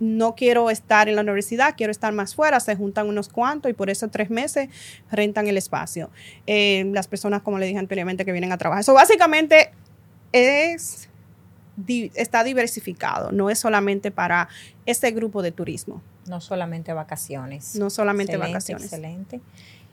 No 0.00 0.34
quiero 0.34 0.70
estar 0.70 1.08
en 1.08 1.14
la 1.16 1.22
universidad, 1.22 1.74
quiero 1.76 1.90
estar 1.92 2.12
más 2.12 2.34
fuera. 2.34 2.58
Se 2.58 2.74
juntan 2.74 3.06
unos 3.08 3.28
cuantos 3.28 3.70
y 3.70 3.74
por 3.74 3.90
eso 3.90 4.08
tres 4.08 4.30
meses 4.30 4.68
rentan 5.12 5.46
el 5.46 5.56
espacio. 5.56 6.10
Eh, 6.46 6.90
las 6.92 7.06
personas, 7.06 7.42
como 7.42 7.58
le 7.58 7.66
dije 7.66 7.78
anteriormente, 7.78 8.24
que 8.24 8.32
vienen 8.32 8.50
a 8.50 8.58
trabajar. 8.58 8.80
Eso 8.80 8.94
básicamente 8.94 9.70
es 10.32 11.08
di- 11.76 12.10
está 12.14 12.44
diversificado, 12.44 13.30
no 13.32 13.50
es 13.50 13.58
solamente 13.58 14.10
para 14.10 14.48
ese 14.86 15.10
grupo 15.12 15.42
de 15.42 15.52
turismo, 15.52 16.02
No 16.26 16.40
solamente 16.40 16.92
vacaciones. 16.92 17.74
no 17.76 17.90
solamente 17.90 18.32
Excelente, 18.32 18.52
vacaciones. 18.52 18.84
Excelente. 18.84 19.40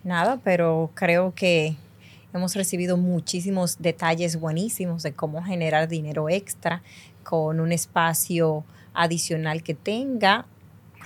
Nada, 0.03 0.39
pero 0.43 0.91
creo 0.93 1.33
que 1.35 1.75
hemos 2.33 2.55
recibido 2.55 2.97
muchísimos 2.97 3.77
detalles 3.79 4.39
buenísimos 4.39 5.03
de 5.03 5.13
cómo 5.13 5.43
generar 5.43 5.87
dinero 5.87 6.29
extra 6.29 6.81
con 7.23 7.59
un 7.59 7.71
espacio 7.71 8.63
adicional 8.97 9.63
que 9.63 9.73
tenga, 9.73 10.45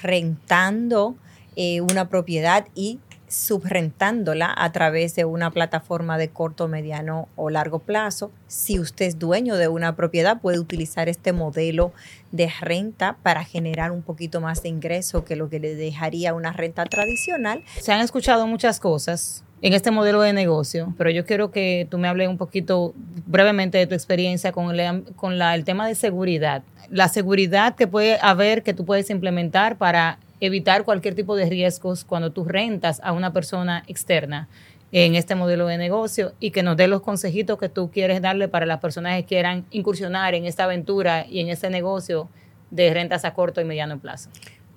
rentando 0.02 1.16
eh, 1.56 1.82
una 1.82 2.10
propiedad 2.10 2.66
y 2.74 3.00
subrentándola 3.28 4.54
a 4.56 4.72
través 4.72 5.16
de 5.16 5.24
una 5.26 5.52
plataforma 5.52 6.18
de 6.18 6.30
corto, 6.30 6.68
mediano 6.68 7.30
o 7.36 7.50
largo 7.50 7.80
plazo. 7.80 8.32
Si 8.48 8.78
usted 8.80 9.06
es 9.06 9.20
dueño 9.20 9.56
de 9.56 9.70
una 9.70 9.96
propiedad, 9.96 10.42
puede 10.42 10.60
utilizar 10.60 11.08
este 11.08 11.32
modelo 11.32 11.94
de 12.32 12.52
renta 12.60 13.18
para 13.24 13.46
generar 13.46 13.92
un 13.92 14.02
poquito 14.02 14.42
más 14.42 14.64
de 14.64 14.70
ingreso 14.70 15.24
que 15.24 15.38
lo 15.38 15.50
que 15.50 15.60
le 15.60 15.76
dejaría 15.76 16.34
una 16.34 16.52
renta 16.52 16.84
tradicional. 16.86 17.64
Se 17.80 17.94
han 17.94 18.02
escuchado 18.02 18.48
muchas 18.48 18.80
cosas 18.80 19.44
en 19.62 19.74
este 19.74 19.92
modelo 19.92 20.22
de 20.22 20.34
negocio, 20.34 20.94
pero 20.98 21.10
yo 21.10 21.26
quiero 21.26 21.52
que 21.52 21.88
tú 21.90 21.98
me 21.98 22.08
hables 22.08 22.28
un 22.28 22.38
poquito 22.38 22.94
brevemente 23.28 23.78
de 23.78 23.88
tu 23.88 23.94
experiencia 23.94 24.52
con, 24.52 24.76
el, 24.78 25.64
tema 25.64 25.88
de 25.88 25.96
seguridad. 25.96 26.64
La 26.92 27.08
seguridad 27.08 27.76
que 27.76 27.88
puede 27.88 28.20
haber, 28.22 28.64
que 28.64 28.74
tú 28.74 28.86
puedes 28.86 29.10
implementar 29.10 29.78
para 29.78 30.20
evitar 30.42 30.84
cualquier 30.84 31.16
tipo 31.16 31.36
de 31.36 31.50
riesgos 31.50 32.04
cuando 32.04 32.32
tú 32.32 32.44
rentas 32.44 33.00
a 33.04 33.14
una 33.14 33.32
persona 33.32 33.84
externa 33.88 34.50
en 34.92 35.16
este 35.16 35.36
modelo 35.36 35.68
de 35.68 35.78
negocio 35.78 36.34
y 36.40 36.52
que 36.52 36.64
nos 36.64 36.76
dé 36.76 36.88
los 36.88 37.02
consejitos 37.02 37.58
que 37.58 37.70
tú 37.70 37.92
quieres 37.92 38.22
darle 38.22 38.50
para 38.50 38.66
las 38.66 38.80
personas 38.80 39.16
que 39.16 39.24
quieran 39.24 39.66
incursionar 39.72 40.36
en 40.36 40.46
esta 40.46 40.66
aventura 40.66 41.26
y 41.30 41.40
en 41.40 41.50
este 41.50 41.70
negocio 41.70 42.28
de 42.72 42.94
rentas 42.94 43.24
a 43.24 43.34
corto 43.34 43.62
y 43.62 43.66
mediano 43.66 44.00
plazo. 44.00 44.30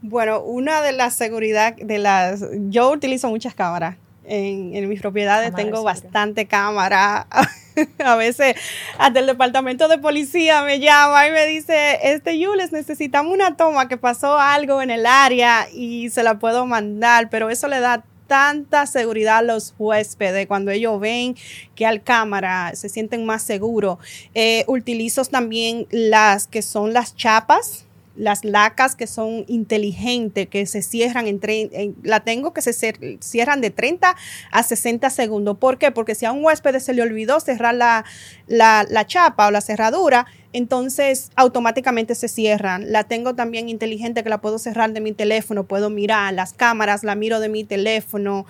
Bueno, 0.03 0.41
una 0.41 0.83
de 0.83 0.93
las 0.93 1.17
seguridad 1.17 1.75
de 1.75 1.99
las, 1.99 2.45
yo 2.69 2.93
utilizo 2.93 3.29
muchas 3.29 3.55
cámaras. 3.55 3.97
En, 4.27 4.75
en 4.75 4.89
mis 4.89 5.01
propiedades 5.01 5.51
Cámara 5.51 5.65
tengo 5.65 5.83
bastante 5.83 6.47
cámara. 6.47 7.27
A 8.05 8.16
veces 8.16 8.57
hasta 8.99 9.20
el 9.20 9.27
departamento 9.27 9.89
de 9.89 9.99
policía 9.99 10.62
me 10.62 10.81
llama 10.81 11.27
y 11.27 11.33
me 11.33 11.47
dice, 11.47 11.99
este 12.03 12.39
Yules, 12.39 12.72
necesitamos 12.72 13.33
una 13.33 13.57
toma 13.57 13.89
que 13.89 13.97
pasó 13.97 14.39
algo 14.39 14.83
en 14.83 14.91
el 14.91 15.07
área 15.07 15.66
y 15.72 16.11
se 16.11 16.22
la 16.22 16.39
puedo 16.39 16.66
mandar, 16.66 17.29
pero 17.31 17.51
eso 17.51 17.68
le 17.68 17.81
da 17.81 18.05
tanta 18.27 18.87
seguridad 18.87 19.39
a 19.39 19.43
los 19.43 19.75
huéspedes 19.79 20.47
cuando 20.47 20.70
ellos 20.70 20.99
ven 20.99 21.37
que 21.75 21.87
al 21.87 22.03
cámara 22.03 22.75
se 22.75 22.89
sienten 22.89 23.27
más 23.27 23.43
seguros. 23.43 23.99
Eh, 24.35 24.64
utilizo 24.66 25.25
también 25.25 25.87
las 25.91 26.47
que 26.47 26.62
son 26.62 26.93
las 26.93 27.14
chapas 27.16 27.87
las 28.17 28.45
lacas 28.45 28.97
que 28.97 29.07
son 29.07 29.45
inteligentes, 29.49 30.49
que 30.49 30.67
se 30.67 30.83
cierran 30.83 31.27
en, 31.27 31.97
la 32.03 32.21
tengo 32.21 32.53
que 32.53 32.62
se 32.62 32.73
cierran 33.21 33.61
de 33.61 33.71
30 33.71 34.17
a 34.51 34.62
60 34.62 35.11
segundos. 35.11 35.59
¿Por 35.59 35.79
qué? 35.79 35.91
Porque 35.91 36.15
si 36.15 36.27
a 36.27 36.33
un 36.33 36.45
huésped 36.45 36.79
se 36.79 36.95
le 36.95 37.03
olvidó 37.03 37.41
cerrar 37.41 37.75
la, 37.75 38.05
la, 38.47 38.87
la 38.89 39.07
chapa 39.07 39.49
o 39.49 39.51
la 39.51 39.61
cerradura, 39.61 40.27
entonces 40.53 41.31
automáticamente 41.35 42.15
se 42.15 42.29
cierran. 42.29 42.93
La 42.93 43.05
tengo 43.05 43.35
también 43.35 43.69
inteligente 43.69 44.23
que 44.23 44.31
la 44.31 44.41
puedo 44.41 44.59
cerrar 44.59 44.93
de 44.93 45.01
mi 45.01 45.12
teléfono, 45.12 45.65
puedo 45.65 45.91
mirar 45.91 46.33
las 46.33 46.53
cámaras, 46.53 47.03
la 47.03 47.17
miro 47.17 47.41
de 47.41 47.49
mi 47.49 47.65
teléfono. 47.65 48.47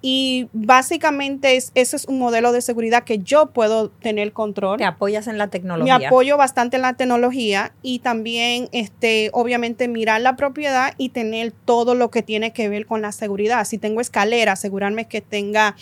Y 0.00 0.48
básicamente 0.52 1.56
es, 1.56 1.72
eso 1.74 1.96
es 1.96 2.04
un 2.04 2.18
modelo 2.18 2.52
de 2.52 2.62
seguridad 2.62 3.02
que 3.02 3.18
yo 3.18 3.46
puedo 3.46 3.90
tener 3.90 4.32
control 4.32 4.78
Te 4.78 4.84
apoyas 4.84 5.26
en 5.26 5.38
la 5.38 5.48
tecnología. 5.48 5.98
me 5.98 6.06
apoyo 6.06 6.36
bastante 6.36 6.76
en 6.76 6.82
la 6.82 6.94
tecnología 6.94 7.72
y 7.82 7.98
también, 7.98 8.68
este, 8.72 9.30
obviamente, 9.32 9.88
mirar 9.88 10.20
la 10.20 10.36
propiedad 10.36 10.94
y 10.98 11.08
tener 11.08 11.52
todo 11.64 11.94
lo 11.94 12.10
que 12.10 12.22
tiene 12.22 12.52
que 12.52 12.68
ver 12.68 12.86
con 12.86 13.02
la 13.02 13.12
seguridad. 13.12 13.64
Si 13.64 13.78
tengo 13.78 14.00
escalera, 14.00 14.52
asegurarme 14.52 15.08
que 15.08 15.20
tenga 15.20 15.74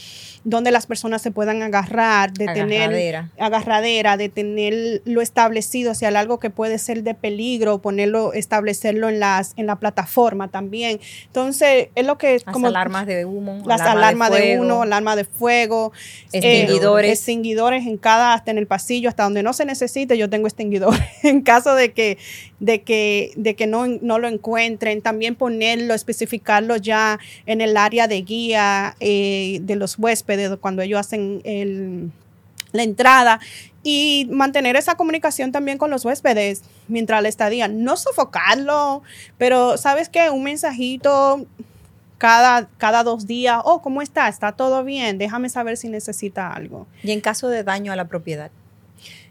donde 0.44 0.70
las 0.70 0.86
personas 0.86 1.22
se 1.22 1.30
puedan 1.32 1.62
agarrar, 1.62 2.32
de 2.32 2.46
tener 2.46 2.82
Agarradera. 2.82 3.30
agarradera, 3.38 4.16
de 4.16 4.28
tener 4.28 5.02
lo 5.04 5.20
establecido, 5.20 5.94
si 5.94 6.04
hay 6.04 6.14
algo 6.14 6.38
que 6.38 6.50
puede 6.50 6.78
ser 6.78 7.02
de 7.02 7.14
peligro, 7.14 7.78
ponerlo, 7.78 8.32
establecerlo 8.32 9.08
en 9.08 9.18
las, 9.18 9.54
en 9.56 9.66
la 9.66 9.76
plataforma 9.76 10.48
también. 10.48 11.00
Entonces, 11.26 11.88
es 11.94 12.06
lo 12.06 12.16
que 12.16 12.34
Las 12.34 12.44
como 12.44 12.68
alarmas 12.68 13.06
de 13.06 13.24
humo. 13.24 13.62
las 13.66 13.80
alarma 14.08 14.30
de, 14.30 14.38
fuego, 14.38 14.62
uno, 14.62 14.82
alarma 14.82 15.16
de 15.16 15.24
fuego, 15.24 15.92
Extinguidores. 16.32 17.08
eh, 17.08 17.12
extinguidores 17.12 17.86
en 17.86 17.96
cada, 17.96 18.34
hasta 18.34 18.50
en 18.50 18.58
el 18.58 18.66
pasillo, 18.66 19.08
hasta 19.08 19.24
donde 19.24 19.42
no 19.42 19.52
se 19.52 19.64
necesite, 19.64 20.16
yo 20.16 20.30
tengo 20.30 20.46
extinguidores. 20.46 21.00
en 21.22 21.42
caso 21.42 21.74
de 21.74 21.92
que, 21.92 22.18
de 22.60 22.82
que, 22.82 23.32
de 23.36 23.54
que 23.54 23.66
no, 23.66 23.86
no 23.86 24.18
lo 24.18 24.28
encuentren, 24.28 25.02
también 25.02 25.34
ponerlo, 25.34 25.94
especificarlo 25.94 26.76
ya 26.76 27.18
en 27.46 27.60
el 27.60 27.76
área 27.76 28.08
de 28.08 28.22
guía 28.22 28.96
eh, 29.00 29.58
de 29.62 29.76
los 29.76 29.98
huéspedes 29.98 30.50
cuando 30.60 30.82
ellos 30.82 31.00
hacen 31.00 31.40
el, 31.44 32.10
la 32.72 32.82
entrada 32.82 33.40
y 33.82 34.26
mantener 34.30 34.76
esa 34.76 34.96
comunicación 34.96 35.52
también 35.52 35.78
con 35.78 35.90
los 35.90 36.04
huéspedes 36.04 36.62
mientras 36.88 37.22
la 37.22 37.28
estadía. 37.28 37.68
No 37.68 37.96
sofocarlo, 37.96 39.02
pero 39.38 39.78
¿sabes 39.78 40.08
qué? 40.08 40.30
Un 40.30 40.42
mensajito 40.42 41.46
cada, 42.18 42.68
cada 42.78 43.02
dos 43.02 43.26
días. 43.26 43.60
Oh, 43.64 43.82
¿cómo 43.82 44.02
está? 44.02 44.28
¿Está 44.28 44.52
todo 44.52 44.84
bien? 44.84 45.18
Déjame 45.18 45.48
saber 45.48 45.76
si 45.76 45.88
necesita 45.88 46.52
algo. 46.52 46.86
Y 47.02 47.12
en 47.12 47.20
caso 47.20 47.48
de 47.48 47.62
daño 47.62 47.92
a 47.92 47.96
la 47.96 48.06
propiedad. 48.06 48.50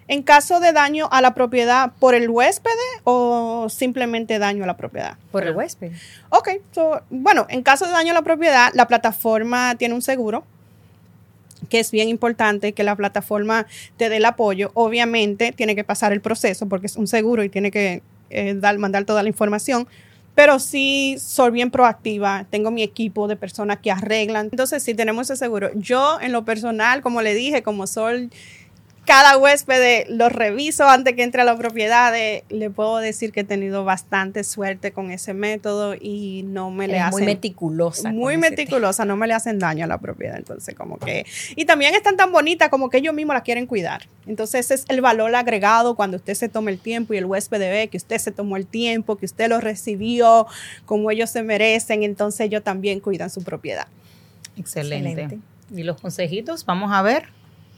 En 0.08 0.22
caso 0.22 0.60
de 0.60 0.72
daño 0.72 1.08
a 1.12 1.20
la 1.22 1.34
propiedad 1.34 1.94
por 2.00 2.14
el 2.14 2.30
huésped 2.30 2.70
o 3.06 3.68
simplemente 3.70 4.38
daño 4.38 4.64
a 4.64 4.68
la 4.68 4.78
propiedad. 4.78 5.18
Por 5.32 5.46
el 5.46 5.56
huésped. 5.56 5.92
Ok, 6.30 6.50
so, 6.72 7.02
bueno, 7.10 7.48
en 7.50 7.64
caso 7.64 7.86
de 7.86 7.92
daño 7.92 8.12
a 8.12 8.14
la 8.14 8.22
propiedad, 8.22 8.72
la 8.76 8.88
plataforma 8.88 9.76
tiene 9.76 9.96
un 9.96 10.04
seguro 10.04 10.44
que 11.70 11.80
es 11.80 11.90
bien 11.90 12.10
importante 12.10 12.74
que 12.74 12.84
la 12.84 12.96
plataforma 12.96 13.66
te 13.98 14.10
dé 14.10 14.18
el 14.18 14.26
apoyo. 14.26 14.70
Obviamente 14.76 15.52
tiene 15.52 15.76
que 15.76 15.84
pasar 15.84 16.14
el 16.14 16.22
proceso 16.22 16.68
porque 16.68 16.86
es 16.86 16.98
un 16.98 17.08
seguro 17.08 17.44
y 17.44 17.50
tiene 17.50 17.72
que 17.72 18.04
eh, 18.30 18.54
dar, 18.56 18.78
mandar 18.78 19.06
toda 19.06 19.24
la 19.24 19.30
información. 19.30 19.88
Pero 20.36 20.60
sí 20.60 21.16
soy 21.18 21.52
bien 21.52 21.72
proactiva, 21.72 22.46
tengo 22.50 22.70
mi 22.70 22.84
equipo 22.84 23.28
de 23.28 23.38
personas 23.38 23.80
que 23.80 23.90
arreglan. 23.90 24.50
Entonces 24.52 24.84
sí 24.84 24.94
tenemos 24.94 25.30
ese 25.30 25.38
seguro. 25.38 25.72
Yo 25.76 26.20
en 26.22 26.34
lo 26.34 26.44
personal, 26.44 27.02
como 27.02 27.22
le 27.22 27.34
dije, 27.34 27.64
como 27.64 27.88
soy 27.88 28.30
cada 29.06 29.38
huésped 29.38 30.08
lo 30.10 30.30
reviso 30.30 30.88
antes 30.88 31.16
que 31.16 31.24
entre 31.24 31.42
a 31.42 31.46
la 31.46 31.58
propiedad. 31.58 32.16
eh, 32.16 32.44
le 32.50 32.70
puedo 32.70 32.98
decir 32.98 33.32
que 33.32 33.42
he 33.42 33.44
tenido 33.44 33.86
bastante 33.86 34.44
suerte 34.44 34.92
con 34.92 35.12
ese 35.12 35.34
método 35.34 35.96
y 35.96 36.44
no 36.46 36.72
me 36.72 36.88
le 36.88 37.00
hacen 37.00 37.20
muy 37.20 37.26
meticulosa. 37.26 38.12
muy 38.12 38.38
meticulosa, 38.38 39.06
no 39.06 39.16
me 39.16 39.28
le 39.28 39.34
hacen 39.34 39.60
daño 39.60 39.86
a 39.86 39.88
la 39.88 40.00
propiedad, 40.00 40.38
entonces 40.38 40.76
como 40.76 40.98
que 40.98 41.26
y 41.56 41.66
también 41.66 41.94
están 41.96 42.18
tan 42.18 42.32
bonitas 42.32 42.70
como 42.70 42.90
que 42.90 42.98
ellos 42.98 43.14
mismos 43.14 43.36
la 43.36 43.42
quieren 43.42 43.68
cuidar. 43.68 44.08
Entonces 44.26 44.66
ese 44.66 44.74
es 44.74 44.86
el 44.90 45.02
valor 45.02 45.34
agregado 45.36 45.96
cuando 45.96 46.18
usted 46.18 46.34
se 46.34 46.50
toma 46.50 46.72
el 46.72 46.80
tiempo 46.80 47.14
y 47.14 47.18
el 47.18 47.26
huésped 47.26 47.60
ve 47.60 47.88
que 47.90 47.98
usted 47.98 48.18
se 48.18 48.32
tomó 48.32 48.58
el 48.58 48.66
tiempo, 48.66 49.18
que 49.18 49.26
usted 49.26 49.50
lo 49.50 49.62
recibió 49.62 50.48
como 50.86 51.12
ellos 51.12 51.30
se 51.30 51.44
merecen, 51.44 52.04
entonces 52.04 52.42
ellos 52.42 52.64
también 52.64 53.00
cuidan 53.00 53.30
su 53.30 53.44
propiedad. 53.44 53.88
Excelente. 54.58 55.10
Excelente. 55.10 55.40
Y 55.76 55.84
los 55.84 56.00
consejitos, 56.00 56.66
vamos 56.66 56.92
a 56.92 57.02
ver 57.02 57.30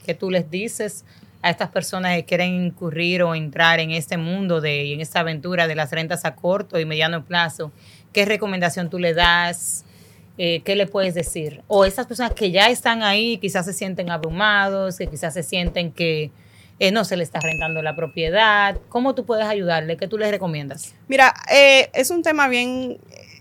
qué 0.08 0.14
tú 0.14 0.30
les 0.30 0.50
dices 0.50 1.04
a 1.42 1.50
estas 1.50 1.68
personas 1.68 2.16
que 2.16 2.24
quieren 2.24 2.64
incurrir 2.64 3.22
o 3.22 3.34
entrar 3.34 3.78
en 3.78 3.90
este 3.90 4.16
mundo 4.16 4.62
de 4.62 4.84
y 4.84 4.94
en 4.94 5.02
esta 5.02 5.20
aventura 5.20 5.68
de 5.68 5.74
las 5.74 5.90
rentas 5.90 6.24
a 6.24 6.34
corto 6.34 6.80
y 6.80 6.86
mediano 6.86 7.26
plazo. 7.26 7.72
¿Qué 8.14 8.24
recomendación 8.24 8.88
tú 8.88 8.98
le 8.98 9.12
das? 9.12 9.84
eh, 10.38 10.62
¿qué 10.64 10.76
le 10.76 10.86
puedes 10.86 11.14
decir? 11.14 11.62
O 11.66 11.84
esas 11.84 12.06
personas 12.06 12.32
que 12.32 12.50
ya 12.50 12.70
están 12.70 13.02
ahí, 13.02 13.36
quizás 13.38 13.66
se 13.66 13.74
sienten 13.74 14.10
abrumados, 14.10 14.96
que 14.96 15.08
quizás 15.08 15.34
se 15.34 15.42
sienten 15.42 15.92
que 15.92 16.30
eh, 16.78 16.92
no 16.92 17.04
se 17.04 17.16
le 17.16 17.24
está 17.24 17.40
rentando 17.40 17.82
la 17.82 17.94
propiedad. 17.96 18.78
¿Cómo 18.88 19.14
tú 19.14 19.26
puedes 19.26 19.46
ayudarle? 19.46 19.96
¿Qué 19.96 20.06
tú 20.08 20.16
les 20.16 20.30
recomiendas? 20.30 20.94
Mira, 21.08 21.34
eh, 21.52 21.90
es 21.92 22.10
un 22.10 22.22
tema 22.22 22.48
bien, 22.48 22.98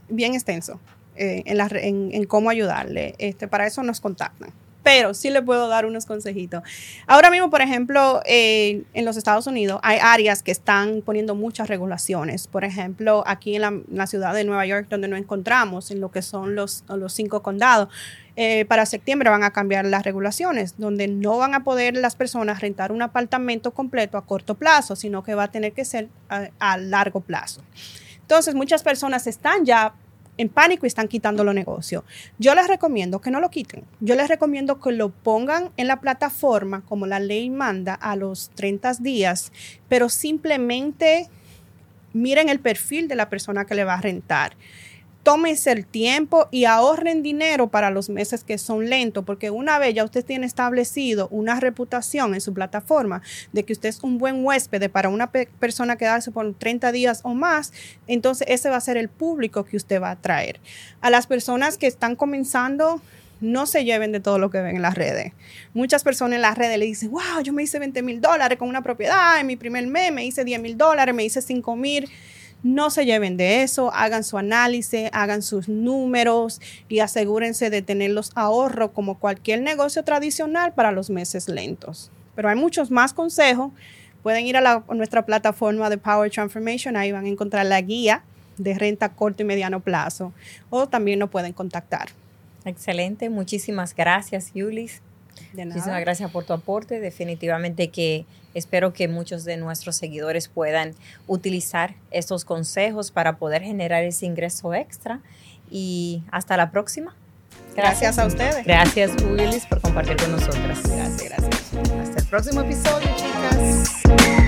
bien 0.09 0.33
extenso 0.33 0.79
en, 1.15 2.11
en, 2.11 2.25
cómo 2.25 2.49
ayudarle. 2.49 3.13
Este, 3.19 3.47
para 3.47 3.67
eso 3.67 3.83
nos 3.83 4.01
contactan 4.01 4.51
pero 4.87 5.13
sí 5.13 5.29
le 5.29 5.41
puedo 5.41 5.67
dar 5.67 5.85
unos 5.85 6.05
consejitos. 6.05 6.63
Ahora 7.07 7.29
mismo, 7.29 7.49
por 7.49 7.61
ejemplo, 7.61 8.21
en 8.25 8.85
los 9.03 9.17
Estados 9.17 9.45
Unidos 9.45 9.81
hay 9.83 9.99
áreas 10.01 10.43
que 10.43 10.51
están 10.51 11.01
poniendo 11.01 11.35
muchas 11.35 11.67
regulaciones. 11.67 12.47
Por 12.47 12.63
ejemplo, 12.63 13.21
aquí 13.27 13.57
en 13.57 13.83
la, 13.89 14.07
ciudad 14.07 14.33
de 14.33 14.45
Nueva 14.45 14.65
York, 14.65 14.87
donde 14.89 15.09
nos 15.09 15.19
encontramos, 15.19 15.91
en 15.91 15.99
lo 15.99 16.09
que 16.09 16.21
son 16.21 16.55
los, 16.55 16.85
los 16.87 17.11
cinco 17.11 17.43
condados, 17.43 17.89
eh, 18.37 18.63
para 18.63 18.85
septiembre 18.85 19.29
van 19.29 19.43
a 19.43 19.51
cambiar 19.51 19.83
las 19.83 20.03
regulaciones, 20.03 20.75
donde 20.77 21.09
no 21.09 21.37
van 21.37 21.53
a 21.53 21.65
poder 21.65 21.97
las 21.97 22.15
personas 22.15 22.61
rentar 22.61 22.93
un 22.93 23.01
apartamento 23.01 23.71
completo 23.71 24.17
a 24.17 24.25
corto 24.25 24.55
plazo, 24.55 24.95
sino 24.95 25.21
que 25.21 25.35
va 25.35 25.43
a 25.43 25.51
tener 25.51 25.73
que 25.73 25.83
ser 25.83 26.07
a 26.29 26.77
largo 26.77 27.19
plazo. 27.19 27.61
Entonces, 28.21 28.55
muchas 28.55 28.83
personas 28.83 29.27
están 29.27 29.65
ya 29.65 29.95
en 30.37 30.49
pánico 30.49 30.85
y 30.85 30.87
están 30.87 31.07
quitando 31.07 31.43
los 31.43 31.55
negocios. 31.55 32.03
Yo 32.37 32.55
les 32.55 32.67
recomiendo 32.67 33.19
que 33.21 33.31
no 33.31 33.39
lo 33.39 33.49
quiten. 33.49 33.83
Yo 33.99 34.15
les 34.15 34.27
recomiendo 34.27 34.79
que 34.79 34.91
lo 34.91 35.09
pongan 35.09 35.71
en 35.77 35.87
la 35.87 35.99
plataforma 35.99 36.81
como 36.81 37.07
la 37.07 37.19
ley 37.19 37.49
manda 37.49 37.93
a 37.93 38.15
los 38.15 38.49
30 38.55 38.93
días, 38.99 39.51
pero 39.87 40.09
simplemente 40.09 41.29
miren 42.13 42.49
el 42.49 42.59
perfil 42.59 43.07
de 43.07 43.15
la 43.15 43.29
persona 43.29 43.65
que 43.65 43.75
le 43.75 43.83
va 43.83 43.95
a 43.95 44.01
rentar 44.01 44.55
tómense 45.27 45.73
el 45.73 45.85
tiempo 45.85 46.47
y 46.51 46.63
ahorren 46.63 47.21
dinero 47.21 47.67
para 47.67 47.91
los 47.91 48.07
meses 48.07 48.45
que 48.45 48.57
son 48.57 48.89
lentos, 48.89 49.25
porque 49.25 49.49
una 49.49 49.77
vez 49.77 49.93
ya 49.93 50.05
usted 50.05 50.23
tiene 50.23 50.45
establecido 50.45 51.27
una 51.31 51.59
reputación 51.59 52.33
en 52.33 52.39
su 52.39 52.53
plataforma 52.53 53.21
de 53.51 53.63
que 53.63 53.73
usted 53.73 53.89
es 53.89 54.01
un 54.03 54.19
buen 54.19 54.45
huésped 54.45 54.89
para 54.89 55.09
una 55.09 55.29
persona 55.29 55.97
quedarse 55.97 56.31
por 56.31 56.53
30 56.53 56.93
días 56.93 57.19
o 57.23 57.33
más, 57.33 57.73
entonces 58.07 58.47
ese 58.49 58.69
va 58.69 58.77
a 58.77 58.79
ser 58.79 58.95
el 58.95 59.09
público 59.09 59.65
que 59.65 59.75
usted 59.75 60.01
va 60.01 60.07
a 60.07 60.11
atraer. 60.11 60.61
A 61.01 61.09
las 61.09 61.27
personas 61.27 61.77
que 61.77 61.87
están 61.87 62.15
comenzando, 62.15 63.01
no 63.41 63.65
se 63.65 63.83
lleven 63.83 64.13
de 64.13 64.21
todo 64.21 64.39
lo 64.39 64.49
que 64.49 64.61
ven 64.61 64.77
en 64.77 64.81
las 64.81 64.95
redes. 64.95 65.33
Muchas 65.73 66.05
personas 66.05 66.37
en 66.37 66.41
las 66.41 66.57
redes 66.57 66.79
le 66.79 66.85
dicen, 66.85 67.11
wow, 67.11 67.41
yo 67.43 67.51
me 67.51 67.63
hice 67.63 67.79
20 67.79 68.01
mil 68.01 68.21
dólares 68.21 68.57
con 68.57 68.69
una 68.69 68.81
propiedad, 68.81 69.41
en 69.41 69.47
mi 69.47 69.57
primer 69.57 69.85
mes 69.87 70.09
me 70.13 70.25
hice 70.25 70.45
10 70.45 70.61
mil 70.61 70.77
dólares, 70.77 71.13
me 71.13 71.25
hice 71.25 71.41
5 71.41 71.75
mil. 71.75 72.09
No 72.67 72.89
se 72.89 73.05
lleven 73.05 73.37
de 73.37 73.63
eso, 73.63 73.93
hagan 73.93 74.25
su 74.25 74.37
análisis, 74.37 75.09
hagan 75.13 75.41
sus 75.41 75.69
números 75.69 76.59
y 76.89 76.99
asegúrense 76.99 77.69
de 77.69 77.81
tener 77.81 78.11
los 78.11 78.31
ahorros 78.35 78.91
como 78.91 79.19
cualquier 79.19 79.61
negocio 79.61 80.03
tradicional 80.03 80.73
para 80.73 80.91
los 80.91 81.09
meses 81.09 81.47
lentos. 81.47 82.11
Pero 82.35 82.49
hay 82.49 82.57
muchos 82.57 82.91
más 82.91 83.13
consejos. 83.13 83.71
Pueden 84.21 84.45
ir 84.45 84.57
a, 84.57 84.83
nuestra 84.89 85.25
plataforma 85.25 85.89
de 85.89 85.97
Power 85.97 86.29
Transformation, 86.29 86.97
ahí 86.97 87.13
van 87.13 87.23
a 87.23 87.29
encontrar 87.29 87.65
la 87.65 87.79
guía 87.79 88.23
de 88.57 88.73
renta 88.73 89.13
corto 89.13 89.43
y 89.43 89.45
mediano 89.45 89.79
plazo 89.79 90.33
o 90.69 90.89
también 90.89 91.19
nos 91.19 91.29
pueden 91.29 91.53
contactar. 91.53 92.09
Excelente, 92.65 93.29
muchísimas 93.29 93.95
gracias, 93.95 94.51
Yulis. 94.53 95.01
Muchísimas 95.65 95.99
gracias 96.01 96.31
por 96.31 96.43
tu 96.45 96.53
aporte. 96.53 96.99
Definitivamente 96.99 97.89
que 97.89 98.25
espero 98.53 98.93
que 98.93 99.07
muchos 99.07 99.43
de 99.43 99.57
nuestros 99.57 99.95
seguidores 99.95 100.47
puedan 100.47 100.93
utilizar 101.27 101.95
estos 102.11 102.45
consejos 102.45 103.11
para 103.11 103.37
poder 103.37 103.61
generar 103.61 104.03
ese 104.03 104.25
ingreso 104.25 104.73
extra. 104.73 105.19
Y 105.69 106.23
hasta 106.31 106.57
la 106.57 106.71
próxima. 106.71 107.15
Gracias, 107.75 108.17
a 108.17 108.25
ustedes. 108.25 108.65
Gracias, 108.65 109.11
Willis, 109.23 109.65
por 109.67 109.79
compartir 109.81 110.17
con 110.17 110.31
nosotras. 110.31 110.81
Gracias, 110.83 111.23
gracias. 111.23 111.73
Hasta 112.01 112.19
el 112.19 112.25
próximo 112.27 112.61
episodio, 112.61 113.07
chicas. 113.15 114.46